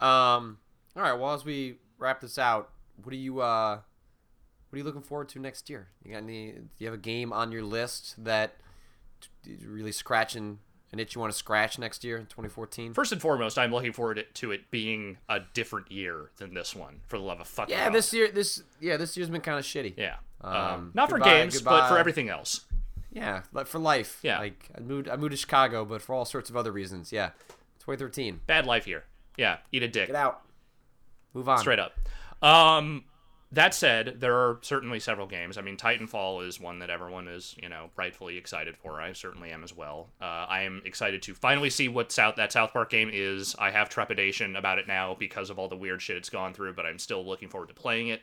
Um. 0.00 0.58
All 0.96 1.02
right. 1.02 1.14
Well, 1.14 1.34
as 1.34 1.44
we 1.44 1.78
wrap 1.98 2.20
this 2.20 2.38
out, 2.38 2.70
what 3.02 3.10
do 3.10 3.16
you 3.16 3.40
uh, 3.40 3.80
what 4.72 4.76
are 4.76 4.78
you 4.78 4.84
looking 4.84 5.02
forward 5.02 5.28
to 5.28 5.38
next 5.38 5.68
year? 5.68 5.88
You 6.02 6.12
got 6.12 6.22
any? 6.22 6.52
Do 6.52 6.62
you 6.78 6.86
have 6.86 6.94
a 6.94 6.96
game 6.96 7.30
on 7.30 7.52
your 7.52 7.62
list 7.62 8.14
that 8.24 8.54
really 9.66 9.92
scratching 9.92 10.60
an 10.92 10.98
itch 10.98 11.14
you 11.14 11.20
want 11.20 11.30
to 11.30 11.36
scratch 11.38 11.78
next 11.78 12.02
year 12.04 12.16
in 12.16 12.24
2014? 12.24 12.94
First 12.94 13.12
and 13.12 13.20
foremost, 13.20 13.58
I'm 13.58 13.70
looking 13.70 13.92
forward 13.92 14.24
to 14.32 14.50
it 14.50 14.70
being 14.70 15.18
a 15.28 15.40
different 15.52 15.92
year 15.92 16.30
than 16.38 16.54
this 16.54 16.74
one. 16.74 17.00
For 17.06 17.18
the 17.18 17.22
love 17.22 17.38
of 17.38 17.48
fucking 17.48 17.74
yeah, 17.74 17.84
God. 17.84 17.94
this 17.94 18.14
year, 18.14 18.30
this 18.32 18.62
yeah, 18.80 18.96
this 18.96 19.14
year's 19.14 19.28
been 19.28 19.42
kind 19.42 19.58
of 19.58 19.66
shitty. 19.66 19.92
Yeah. 19.98 20.16
Um, 20.40 20.56
Um, 20.56 20.90
not 20.94 21.10
for 21.10 21.18
goodbye, 21.18 21.34
games, 21.34 21.60
but 21.60 21.90
for 21.90 21.98
everything 21.98 22.30
else. 22.30 22.64
Yeah, 23.12 23.42
like 23.52 23.66
for 23.66 23.78
life. 23.78 24.20
Yeah. 24.22 24.38
Like 24.38 24.70
I 24.74 24.80
moved, 24.80 25.06
I 25.06 25.16
moved 25.16 25.32
to 25.32 25.36
Chicago, 25.36 25.84
but 25.84 26.00
for 26.00 26.14
all 26.14 26.24
sorts 26.24 26.48
of 26.48 26.56
other 26.56 26.72
reasons. 26.72 27.12
Yeah, 27.12 27.32
2013. 27.80 28.40
Bad 28.46 28.64
life 28.64 28.86
here. 28.86 29.04
Yeah. 29.36 29.58
Eat 29.70 29.82
a 29.82 29.88
dick. 29.88 30.06
Get 30.06 30.16
out. 30.16 30.40
Move 31.34 31.46
on. 31.46 31.58
Straight 31.58 31.78
up. 31.78 31.92
Um, 32.42 33.04
that 33.52 33.74
said, 33.74 34.16
there 34.20 34.34
are 34.34 34.58
certainly 34.62 34.98
several 34.98 35.26
games. 35.26 35.58
I 35.58 35.60
mean, 35.60 35.76
Titanfall 35.76 36.46
is 36.46 36.58
one 36.58 36.78
that 36.78 36.88
everyone 36.90 37.28
is, 37.28 37.54
you 37.62 37.68
know, 37.68 37.90
rightfully 37.96 38.38
excited 38.38 38.76
for. 38.76 39.00
I 39.00 39.12
certainly 39.12 39.50
am 39.50 39.62
as 39.62 39.76
well. 39.76 40.08
Uh, 40.20 40.24
I 40.24 40.62
am 40.62 40.80
excited 40.84 41.20
to 41.22 41.34
finally 41.34 41.68
see 41.70 41.86
what 41.88 42.10
South 42.10 42.36
that 42.36 42.50
South 42.52 42.72
Park 42.72 42.90
game 42.90 43.10
is. 43.12 43.54
I 43.58 43.70
have 43.70 43.88
trepidation 43.90 44.56
about 44.56 44.78
it 44.78 44.88
now 44.88 45.14
because 45.18 45.50
of 45.50 45.58
all 45.58 45.68
the 45.68 45.76
weird 45.76 46.00
shit 46.00 46.16
it's 46.16 46.30
gone 46.30 46.54
through, 46.54 46.72
but 46.74 46.86
I'm 46.86 46.98
still 46.98 47.24
looking 47.26 47.48
forward 47.48 47.68
to 47.68 47.74
playing 47.74 48.08
it. 48.08 48.22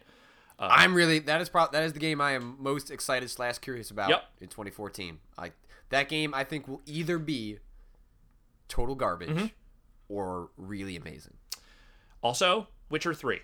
I'm 0.62 0.94
really 0.94 1.20
that 1.20 1.40
is 1.40 1.48
pro- 1.48 1.70
that 1.72 1.84
is 1.84 1.94
the 1.94 2.00
game 2.00 2.20
I 2.20 2.32
am 2.34 2.58
most 2.60 2.92
excited 2.92 3.30
slash 3.30 3.60
curious 3.60 3.92
about 3.92 4.10
Yep. 4.10 4.24
in 4.42 4.48
2014. 4.50 5.20
Like 5.38 5.54
that 5.90 6.10
game, 6.10 6.34
I 6.34 6.44
think 6.44 6.68
will 6.68 6.82
either 6.86 7.18
be 7.18 7.60
total 8.68 8.96
garbage 8.96 9.30
Mm-hmm. 9.30 9.46
or 10.10 10.50
really 10.58 10.96
amazing. 10.98 11.36
Also, 12.22 12.68
Witcher 12.90 13.14
Three. 13.14 13.40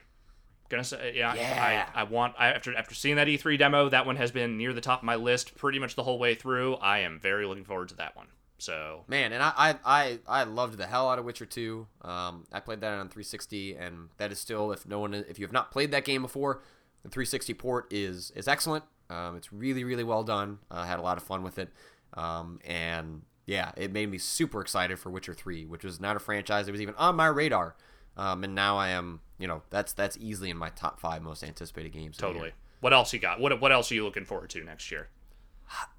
Gonna 0.69 0.83
say, 0.83 1.13
yeah, 1.15 1.35
Yeah. 1.35 1.87
I, 1.95 2.01
I 2.01 2.03
want 2.03 2.33
I, 2.39 2.47
after 2.47 2.75
after 2.75 2.95
seeing 2.95 3.17
that 3.17 3.27
E3 3.27 3.57
demo, 3.57 3.89
that 3.89 4.05
one 4.05 4.15
has 4.15 4.31
been 4.31 4.57
near 4.57 4.73
the 4.73 4.81
top 4.81 4.99
of 4.99 5.03
my 5.03 5.15
list 5.15 5.55
pretty 5.55 5.77
much 5.77 5.95
the 5.95 6.03
whole 6.03 6.17
way 6.17 6.33
through. 6.33 6.75
I 6.75 6.99
am 6.99 7.19
very 7.19 7.45
looking 7.45 7.65
forward 7.65 7.89
to 7.89 7.95
that 7.97 8.15
one. 8.15 8.27
So 8.57 9.03
Man, 9.07 9.31
and 9.31 9.43
I 9.43 9.53
I 9.55 9.75
I, 9.85 10.19
I 10.27 10.43
loved 10.43 10.77
the 10.77 10.87
hell 10.87 11.09
out 11.09 11.19
of 11.19 11.25
Witcher 11.25 11.45
2. 11.45 11.85
Um, 12.01 12.45
I 12.51 12.59
played 12.59 12.81
that 12.81 12.93
on 12.93 13.09
360, 13.09 13.75
and 13.75 14.09
that 14.17 14.31
is 14.31 14.39
still 14.39 14.71
if 14.71 14.87
no 14.87 14.99
one 14.99 15.13
if 15.13 15.37
you 15.37 15.45
have 15.45 15.53
not 15.53 15.71
played 15.71 15.91
that 15.91 16.05
game 16.05 16.21
before, 16.23 16.61
the 17.03 17.09
360 17.09 17.53
port 17.53 17.87
is 17.91 18.31
is 18.35 18.47
excellent. 18.47 18.85
Um, 19.09 19.35
it's 19.35 19.53
really 19.53 19.83
really 19.83 20.03
well 20.03 20.23
done. 20.23 20.59
I 20.71 20.81
uh, 20.81 20.85
had 20.85 20.97
a 20.97 21.03
lot 21.03 21.17
of 21.17 21.23
fun 21.23 21.43
with 21.43 21.59
it, 21.59 21.69
um, 22.15 22.59
and 22.65 23.21
yeah, 23.45 23.71
it 23.77 23.91
made 23.91 24.09
me 24.09 24.17
super 24.17 24.61
excited 24.61 24.97
for 24.97 25.11
Witcher 25.11 25.33
3, 25.33 25.65
which 25.65 25.83
was 25.83 25.99
not 25.99 26.15
a 26.15 26.19
franchise 26.19 26.65
that 26.65 26.71
was 26.71 26.81
even 26.81 26.95
on 26.95 27.15
my 27.15 27.27
radar. 27.27 27.75
Um, 28.17 28.43
and 28.43 28.55
now 28.55 28.77
I 28.77 28.89
am, 28.89 29.19
you 29.37 29.47
know, 29.47 29.61
that's 29.69 29.93
that's 29.93 30.17
easily 30.17 30.49
in 30.49 30.57
my 30.57 30.69
top 30.69 30.99
five 30.99 31.21
most 31.21 31.43
anticipated 31.43 31.91
games. 31.91 32.17
totally. 32.17 32.53
What 32.81 32.93
else 32.93 33.11
you 33.13 33.19
got? 33.19 33.39
What 33.39 33.59
what 33.59 33.71
else 33.71 33.91
are 33.91 33.95
you 33.95 34.03
looking 34.03 34.25
forward 34.25 34.49
to 34.51 34.63
next 34.63 34.91
year? 34.91 35.09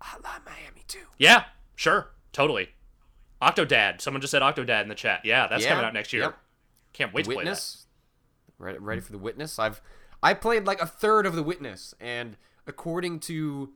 Hotline 0.03 0.45
Miami 0.45 0.85
too. 0.87 1.07
Yeah, 1.19 1.45
sure, 1.75 2.11
totally. 2.33 2.71
Octodad. 3.43 4.01
Someone 4.01 4.21
just 4.21 4.31
said 4.31 4.43
Octodad 4.43 4.83
in 4.83 4.89
the 4.89 4.95
chat. 4.95 5.21
Yeah, 5.25 5.47
that's 5.47 5.64
Yeah, 5.64 5.71
coming 5.71 5.85
out 5.85 5.93
next 5.93 6.12
year. 6.12 6.23
yep. 6.23 6.39
Can't 6.93 7.12
wait 7.12 7.25
to 7.25 7.29
play 7.29 7.35
that. 7.37 7.41
Witness. 7.51 7.87
Ready 8.59 9.01
for 9.01 9.12
the 9.12 9.19
Witness? 9.19 9.59
I've 9.59 9.83
I 10.23 10.33
played 10.33 10.64
like 10.64 10.81
a 10.81 10.87
third 10.87 11.27
of 11.27 11.35
the 11.35 11.43
Witness, 11.43 11.95
and 12.01 12.37
according 12.67 13.21
to 13.21 13.73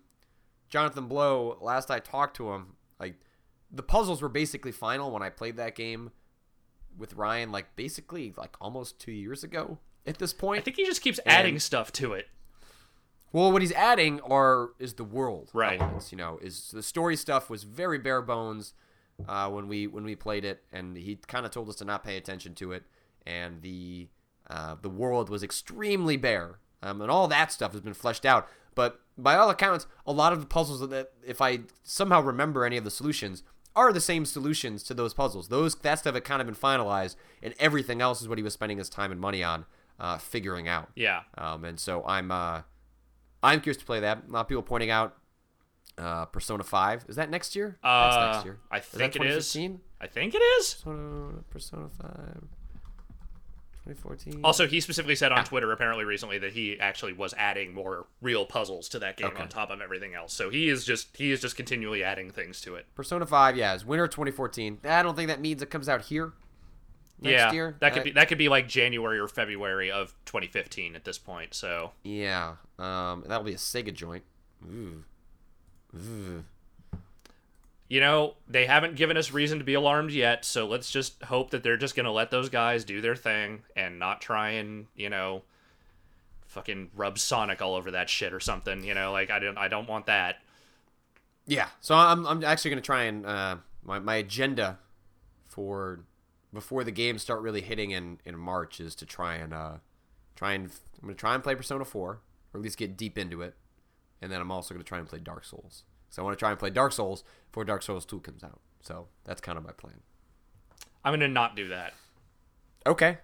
Jonathan 0.71 1.07
Blow, 1.07 1.59
last 1.61 1.91
I 1.91 1.99
talked 1.99 2.37
to 2.37 2.53
him, 2.53 2.77
like 2.99 3.17
the 3.71 3.83
puzzles 3.83 4.23
were 4.23 4.29
basically 4.31 4.73
final 4.73 5.11
when 5.11 5.23
I 5.23 5.29
played 5.29 5.57
that 5.59 5.75
game 5.75 6.13
with 6.99 7.15
Ryan, 7.15 7.51
like 7.53 7.75
basically 7.77 8.33
like 8.37 8.57
almost 8.61 8.99
two 8.99 9.13
years 9.13 9.43
ago 9.45 9.79
at 10.07 10.19
this 10.19 10.33
point. 10.33 10.61
I 10.61 10.63
think 10.63 10.77
he 10.77 10.85
just 10.85 11.03
keeps 11.03 11.21
adding 11.27 11.59
stuff 11.59 11.93
to 11.93 12.13
it. 12.15 12.29
Well, 13.33 13.53
what 13.53 13.63
he's 13.63 13.73
adding 13.73 14.21
are 14.23 14.71
is 14.79 14.95
the 14.95 15.05
world 15.05 15.51
Right. 15.53 15.81
elements. 15.81 16.11
You 16.11 16.19
know, 16.19 16.39
is 16.43 16.71
the 16.73 16.83
story 16.83 17.17
stuff 17.17 17.49
was 17.49 17.63
very 17.63 17.99
bare 17.99 18.23
bones 18.23 18.75
uh, 19.29 19.49
when 19.51 19.69
we 19.69 19.87
when 19.87 20.05
we 20.05 20.17
played 20.17 20.45
it, 20.45 20.63
and 20.73 20.97
he 20.97 21.17
kind 21.29 21.47
of 21.47 21.53
told 21.53 21.69
us 21.69 21.77
to 21.77 21.85
not 21.85 22.03
pay 22.03 22.17
attention 22.17 22.55
to 22.57 22.73
it, 22.73 22.85
and 23.27 23.63
the 23.63 24.09
uh, 24.49 24.75
the 24.83 24.89
world 24.91 25.29
was 25.31 25.45
extremely 25.45 26.17
bare, 26.17 26.59
um, 26.83 27.01
and 27.01 27.11
all 27.11 27.29
that 27.29 27.53
stuff 27.53 27.71
has 27.73 27.81
been 27.81 27.95
fleshed 27.95 28.27
out. 28.27 28.49
But 28.75 29.01
by 29.17 29.37
all 29.37 29.51
accounts, 29.51 29.87
a 30.07 30.13
lot 30.13 30.33
of 30.33 30.41
the 30.41 30.47
puzzles 30.47 30.81
that 30.89 31.13
if 31.25 31.41
I 31.41 31.61
somehow 31.85 32.21
remember 32.23 32.65
any 32.65 32.77
of 32.77 32.85
the 32.85 32.91
solutions 32.91 33.43
are 33.77 33.93
the 33.93 34.01
same 34.01 34.25
solutions 34.25 34.83
to 34.85 34.95
those 34.95 35.15
puzzles. 35.15 35.49
Those 35.49 35.75
that 35.77 35.99
stuff 36.01 36.15
had 36.15 36.25
kind 36.25 36.41
of 36.41 36.47
been 36.47 36.57
finalized, 36.57 37.17
and 37.43 37.55
everything 37.59 38.01
else 38.01 38.21
is 38.21 38.29
what 38.29 38.39
he 38.39 38.45
was 38.45 38.53
spending 38.53 38.79
his 38.79 38.89
time 38.89 39.13
and 39.13 39.21
money 39.21 39.43
on 39.43 39.65
uh, 39.99 40.19
figuring 40.19 40.69
out. 40.69 40.91
Yeah. 40.95 41.23
Um, 41.39 41.65
and 41.65 41.79
so 41.79 42.05
I'm 42.07 42.31
uh, 42.31 42.63
I'm 43.43 43.61
curious 43.61 43.79
to 43.79 43.85
play 43.87 44.01
that. 44.01 44.25
A 44.29 44.33
lot 44.33 44.41
of 44.43 44.49
people 44.49 44.63
pointing 44.63 44.91
out 44.91 45.17
uh, 45.99 46.25
Persona 46.27 46.65
Five. 46.65 47.05
Is 47.09 47.17
that 47.17 47.31
next 47.31 47.55
year? 47.55 47.79
Uh, 47.83 48.11
That's 48.11 48.35
next 48.37 48.45
year. 48.47 48.59
I 48.71 48.79
Is 48.79 48.85
think 48.85 49.17
it 49.17 49.23
is. 49.23 49.53
2015? 49.53 49.81
I 50.01 50.07
think 50.07 50.35
it 50.35 50.39
is. 50.39 50.75
Persona, 50.75 51.43
Persona 51.51 51.89
Five. 52.01 52.45
2014. 53.95 54.41
Also, 54.45 54.67
he 54.67 54.81
specifically 54.81 55.15
said 55.17 55.33
on 55.33 55.45
Twitter 55.45 55.71
apparently 55.73 56.05
recently 56.05 56.39
that 56.39 56.53
he 56.53 56.79
actually 56.81 57.13
was 57.13 57.35
adding 57.37 57.75
more 57.75 58.07
real 58.21 58.45
puzzles 58.47 58.89
to 58.91 58.99
that 59.01 59.17
game 59.17 59.29
Okay. 59.29 59.43
on 59.43 59.49
top 59.49 59.71
of 59.71 59.81
everything 59.81 60.15
else. 60.15 60.33
So 60.33 60.51
he 60.51 60.69
is 60.69 60.85
just 60.85 61.17
he 61.17 61.31
is 61.33 61.41
just 61.41 61.57
continually 61.57 62.03
adding 62.05 62.31
things 62.31 62.61
to 62.63 62.75
it. 62.77 62.87
Persona 62.95 63.27
Five, 63.27 63.57
yeah, 63.57 63.75
is 63.75 63.85
winter 63.85 64.07
2014. 64.09 64.79
I 64.85 65.03
don't 65.03 65.15
think 65.17 65.29
that 65.29 65.41
means 65.41 65.63
it 65.63 65.71
comes 65.71 65.89
out 65.89 66.03
here 66.03 66.33
next 67.21 67.33
yeah, 67.33 67.53
year. 67.53 67.77
that 67.81 67.93
could 67.93 68.01
Uh, 68.01 68.05
be 68.05 68.11
that 68.13 68.29
could 68.29 68.39
be 68.39 68.49
like 68.49 68.69
January 68.69 69.19
or 69.19 69.29
February 69.29 69.91
of 69.91 70.15
2015 70.25 70.95
at 70.97 71.05
this 71.05 71.19
point. 71.19 71.53
So 71.55 71.93
Yeah, 72.03 72.57
um, 72.79 73.25
that'll 73.27 73.45
be 73.45 73.53
a 73.53 73.57
Sega 73.57 73.93
joint. 73.93 74.25
Ooh. 74.65 75.05
Ooh. 75.97 76.45
You 77.91 78.01
know 78.01 78.37
they 78.49 78.65
haven't 78.65 78.95
given 78.95 79.19
us 79.19 79.33
reason 79.33 79.59
to 79.59 79.65
be 79.65 79.75
alarmed 79.75 80.13
yet. 80.13 80.47
So 80.47 80.67
let's 80.67 80.91
just 80.91 81.23
hope 81.25 81.51
that 81.51 81.63
they're 81.63 81.77
just 81.77 81.97
gonna 81.97 82.13
let 82.13 82.31
those 82.31 82.49
guys 82.49 82.85
do 82.85 83.03
their 83.03 83.17
thing 83.17 83.65
and 83.77 83.99
not 83.99 84.23
try 84.23 84.51
and 84.51 84.87
you 84.95 85.11
know 85.11 85.43
fucking 86.47 86.91
rub 86.95 87.19
Sonic 87.19 87.61
all 87.61 87.75
over 87.75 87.91
that 87.91 88.09
shit 88.09 88.33
or 88.33 88.41
something. 88.41 88.85
You 88.85 88.95
know, 88.95 89.13
like 89.13 89.31
I 89.31 89.41
don't 89.41 89.59
I 89.59 89.69
don't 89.69 89.89
want 89.89 90.07
that. 90.07 90.37
Yeah, 91.47 91.69
so 91.81 91.97
I'm, 91.97 92.27
I'm 92.27 92.45
actually 92.45 92.71
going 92.71 92.83
to 92.83 92.87
try 92.87 93.03
and 93.05 93.27
uh, 93.27 93.57
my 93.83 93.99
my 93.99 94.15
agenda 94.15 94.79
for 95.49 96.05
before 96.55 96.85
the 96.85 96.93
games 96.93 97.23
start 97.23 97.41
really 97.41 97.61
hitting 97.61 97.91
in, 97.91 98.21
in 98.25 98.39
March 98.39 98.79
is 98.79 98.95
to 98.97 99.07
try 99.07 99.35
and 99.35 99.53
uh, 99.53 99.75
try 100.37 100.53
and 100.53 100.67
I'm 101.01 101.07
going 101.09 101.15
to 101.15 101.19
try 101.19 101.35
and 101.35 101.43
play 101.43 101.57
Persona 101.57 101.85
4 101.85 102.09
or 102.11 102.21
at 102.55 102.61
least 102.61 102.79
get 102.79 102.97
deep 102.97 103.19
into 103.19 103.43
it, 103.43 103.55
and 104.23 104.31
then 104.31 104.41
I'm 104.41 104.53
also 104.53 104.75
going 104.75 104.85
to 104.85 104.89
try 104.89 104.99
and 104.99 105.09
play 105.09 105.19
Dark 105.19 105.45
Souls. 105.45 105.83
So 106.11 106.23
I 106.23 106.25
want 106.25 106.37
to 106.37 106.39
try 106.39 106.51
and 106.51 106.59
play 106.59 106.71
Dark 106.71 106.93
Souls 106.93 107.25
before 107.51 107.65
Dark 107.65 107.83
Souls 107.83 108.05
2 108.05 108.21
comes 108.21 108.43
out. 108.45 108.61
So 108.83 109.09
that's 109.25 109.41
kind 109.41 109.57
of 109.57 109.65
my 109.65 109.73
plan. 109.73 110.01
I'm 111.05 111.13
gonna 111.13 111.29
not 111.29 111.57
do 111.57 111.69
that. 111.69 111.95
Okay, 112.87 113.19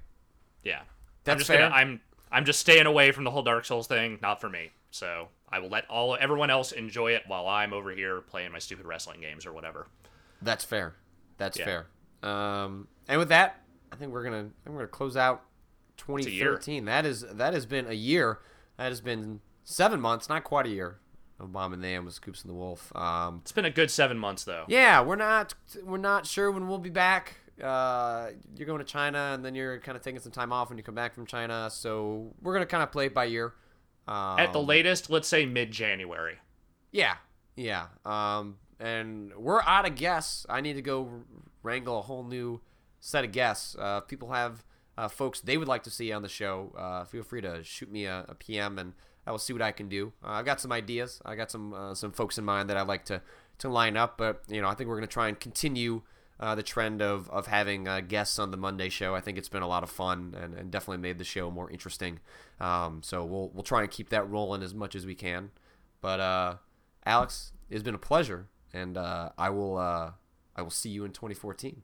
Yeah, 0.63 0.81
I'm 0.81 0.85
That's 1.25 1.39
just 1.41 1.49
fair. 1.49 1.59
Gonna, 1.69 1.75
I'm 1.75 2.01
I'm 2.31 2.45
just 2.45 2.61
staying 2.61 2.87
away 2.87 3.13
from 3.13 3.25
the 3.25 3.31
whole 3.31 3.43
Dark 3.43 3.65
Souls 3.65 3.87
thing. 3.87 4.19
Not 4.23 4.41
for 4.41 4.49
me. 4.49 4.71
So 4.91 5.29
I 5.51 5.59
will 5.59 5.69
let 5.69 5.89
all 5.89 6.17
everyone 6.19 6.51
else 6.51 6.73
enjoy 6.73 7.13
it 7.13 7.23
while 7.27 7.47
I'm 7.47 7.73
over 7.73 7.91
here 7.91 8.21
playing 8.23 8.53
my 8.53 8.59
stupid 8.59 8.87
wrestling 8.87 9.21
games 9.21 9.45
or 9.47 9.53
whatever. 9.53 9.89
that's 10.43 10.65
fair. 10.65 10.95
That's 11.39 11.59
Yeah. 11.59 11.65
fair. 11.65 12.29
Um, 12.31 12.89
and 13.09 13.19
with 13.19 13.29
that, 13.29 13.61
I 13.93 13.97
think 13.97 14.13
we're 14.13 14.25
gonna 14.25 14.37
I 14.37 14.41
think 14.43 14.53
we're 14.67 14.77
gonna 14.79 14.89
close 14.89 15.17
out 15.17 15.43
year. 15.99 16.19
2013. 16.19 16.85
That 16.85 17.05
is 17.07 17.23
that 17.23 17.53
has 17.55 17.67
been 17.67 17.87
a 17.87 17.93
year. 17.95 18.41
That 18.77 18.89
has 18.89 19.01
been 19.01 19.41
seven 19.65 20.01
months, 20.01 20.29
not 20.29 20.45
quite 20.45 20.67
a 20.67 20.71
year. 20.71 20.99
Of 21.39 21.51
Mom 21.51 21.73
and 21.75 21.83
Nam 21.83 22.05
with 22.07 22.15
Scoops 22.15 22.43
and 22.43 22.51
the 22.51 22.55
Wolf. 22.55 22.95
Um, 22.97 23.41
It's 23.43 23.53
been 23.53 23.65
a 23.67 23.71
good 23.71 23.91
seven 23.91 24.19
months 24.19 24.45
though. 24.45 24.65
yeah, 24.69 25.03
we're 25.03 25.17
not 25.17 25.55
we're 25.85 25.99
not 25.99 26.27
sure 26.27 26.51
when 26.51 26.67
we'll 26.69 26.79
be 26.79 26.91
back. 26.91 27.35
Uh, 27.63 28.31
you're 28.55 28.67
going 28.67 28.79
to 28.79 28.85
China, 28.85 29.33
and 29.35 29.45
then 29.45 29.55
you're 29.55 29.79
kind 29.81 29.97
of 29.97 30.03
taking 30.03 30.21
some 30.21 30.33
time 30.33 30.53
off 30.53 30.69
when 30.69 30.77
you 30.79 30.85
come 30.85 30.95
back 30.95 31.15
from 31.15 31.27
China. 31.27 31.69
So 31.71 32.35
we're 32.43 32.53
gonna 32.53 32.67
kind 32.67 32.83
of 32.83 32.91
play 32.93 33.07
it 33.07 33.15
by 33.15 33.27
ear. 33.27 33.55
Um, 34.09 34.39
At 34.39 34.53
the 34.53 34.63
latest, 34.63 35.11
let's 35.11 35.27
say 35.29 35.45
mid 35.47 35.71
January. 35.73 36.37
Yeah, 36.93 37.17
yeah. 37.57 37.87
Um, 38.05 38.59
and 38.79 39.35
we're 39.37 39.63
out 39.63 39.87
of 39.87 39.95
guests. 39.95 40.47
I 40.49 40.61
need 40.61 40.75
to 40.75 40.83
go 40.83 41.11
wrangle 41.63 41.99
a 41.99 42.03
whole 42.03 42.23
new 42.25 42.61
set 43.01 43.25
of 43.25 43.33
guests. 43.33 43.75
Uh, 43.77 44.01
if 44.03 44.09
people 44.09 44.33
have 44.33 44.65
uh, 44.99 45.09
folks 45.09 45.41
they 45.41 45.57
would 45.59 45.69
like 45.69 45.83
to 45.85 45.91
see 45.91 46.13
on 46.13 46.23
the 46.23 46.29
show, 46.29 46.73
uh, 46.79 47.05
feel 47.05 47.23
free 47.23 47.41
to 47.43 47.63
shoot 47.65 47.91
me 47.91 48.05
a, 48.07 48.25
a 48.29 48.35
PM, 48.35 48.79
and 48.79 48.93
I 49.27 49.31
will 49.31 49.39
see 49.39 49.53
what 49.53 49.63
I 49.63 49.73
can 49.73 49.89
do. 49.89 50.13
Uh, 50.25 50.31
I 50.31 50.43
got 50.43 50.61
some 50.61 50.73
ideas. 50.73 51.21
I 51.25 51.35
got 51.35 51.51
some 51.51 51.75
uh, 51.75 51.95
some 51.95 52.13
folks 52.13 52.39
in 52.39 52.45
mind 52.45 52.71
that 52.71 52.77
I'd 52.77 52.87
like 52.87 53.05
to 53.07 53.23
to 53.59 53.69
line 53.69 53.97
up. 53.97 54.19
But 54.19 54.43
you 54.49 54.61
know, 54.61 54.69
I 54.69 54.75
think 54.75 54.89
we're 54.89 54.97
gonna 54.97 55.07
try 55.07 55.29
and 55.29 55.39
continue. 55.39 56.03
Uh, 56.39 56.55
the 56.55 56.63
trend 56.63 57.01
of, 57.01 57.31
of 57.31 57.47
having 57.47 57.89
uh, 57.89 57.99
guests 58.03 58.39
on 58.39 58.51
the 58.51 58.59
Monday 58.59 58.91
show, 58.91 59.15
I 59.15 59.23
think 59.23 59.39
it's 59.39 59.49
been 59.49 59.63
a 59.63 59.67
lot 59.67 59.83
of 59.83 59.89
fun 59.89 60.37
and, 60.39 60.53
and 60.53 60.71
definitely 60.71 60.99
made 60.99 61.17
the 61.17 61.25
show 61.25 61.51
more 61.51 61.71
interesting. 61.71 62.21
Um, 62.61 63.01
so 63.03 63.25
we'll 63.25 63.49
we'll 63.55 63.63
try 63.63 63.81
and 63.81 63.91
keep 63.91 64.11
that 64.11 64.29
rolling 64.29 64.63
as 64.63 64.75
much 64.75 64.95
as 64.95 65.07
we 65.07 65.15
can. 65.15 65.49
But 66.03 66.21
uh, 66.21 66.57
Alex, 67.07 67.53
it's 67.71 67.83
been 67.83 67.95
a 67.95 67.99
pleasure, 67.99 68.49
and 68.75 68.99
uh, 68.99 69.31
I 69.39 69.49
will 69.49 69.79
uh, 69.79 70.11
I 70.55 70.61
will 70.63 70.71
see 70.71 70.91
you 70.91 71.07
in 71.07 71.13
2014. 71.13 71.83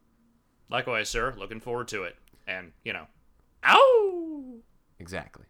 Likewise, 0.68 1.08
sir. 1.08 1.34
Looking 1.38 1.60
forward 1.60 1.88
to 1.88 2.02
it. 2.04 2.16
And 2.46 2.72
you 2.84 2.92
know, 2.92 3.06
ow. 3.64 4.56
Exactly. 4.98 5.44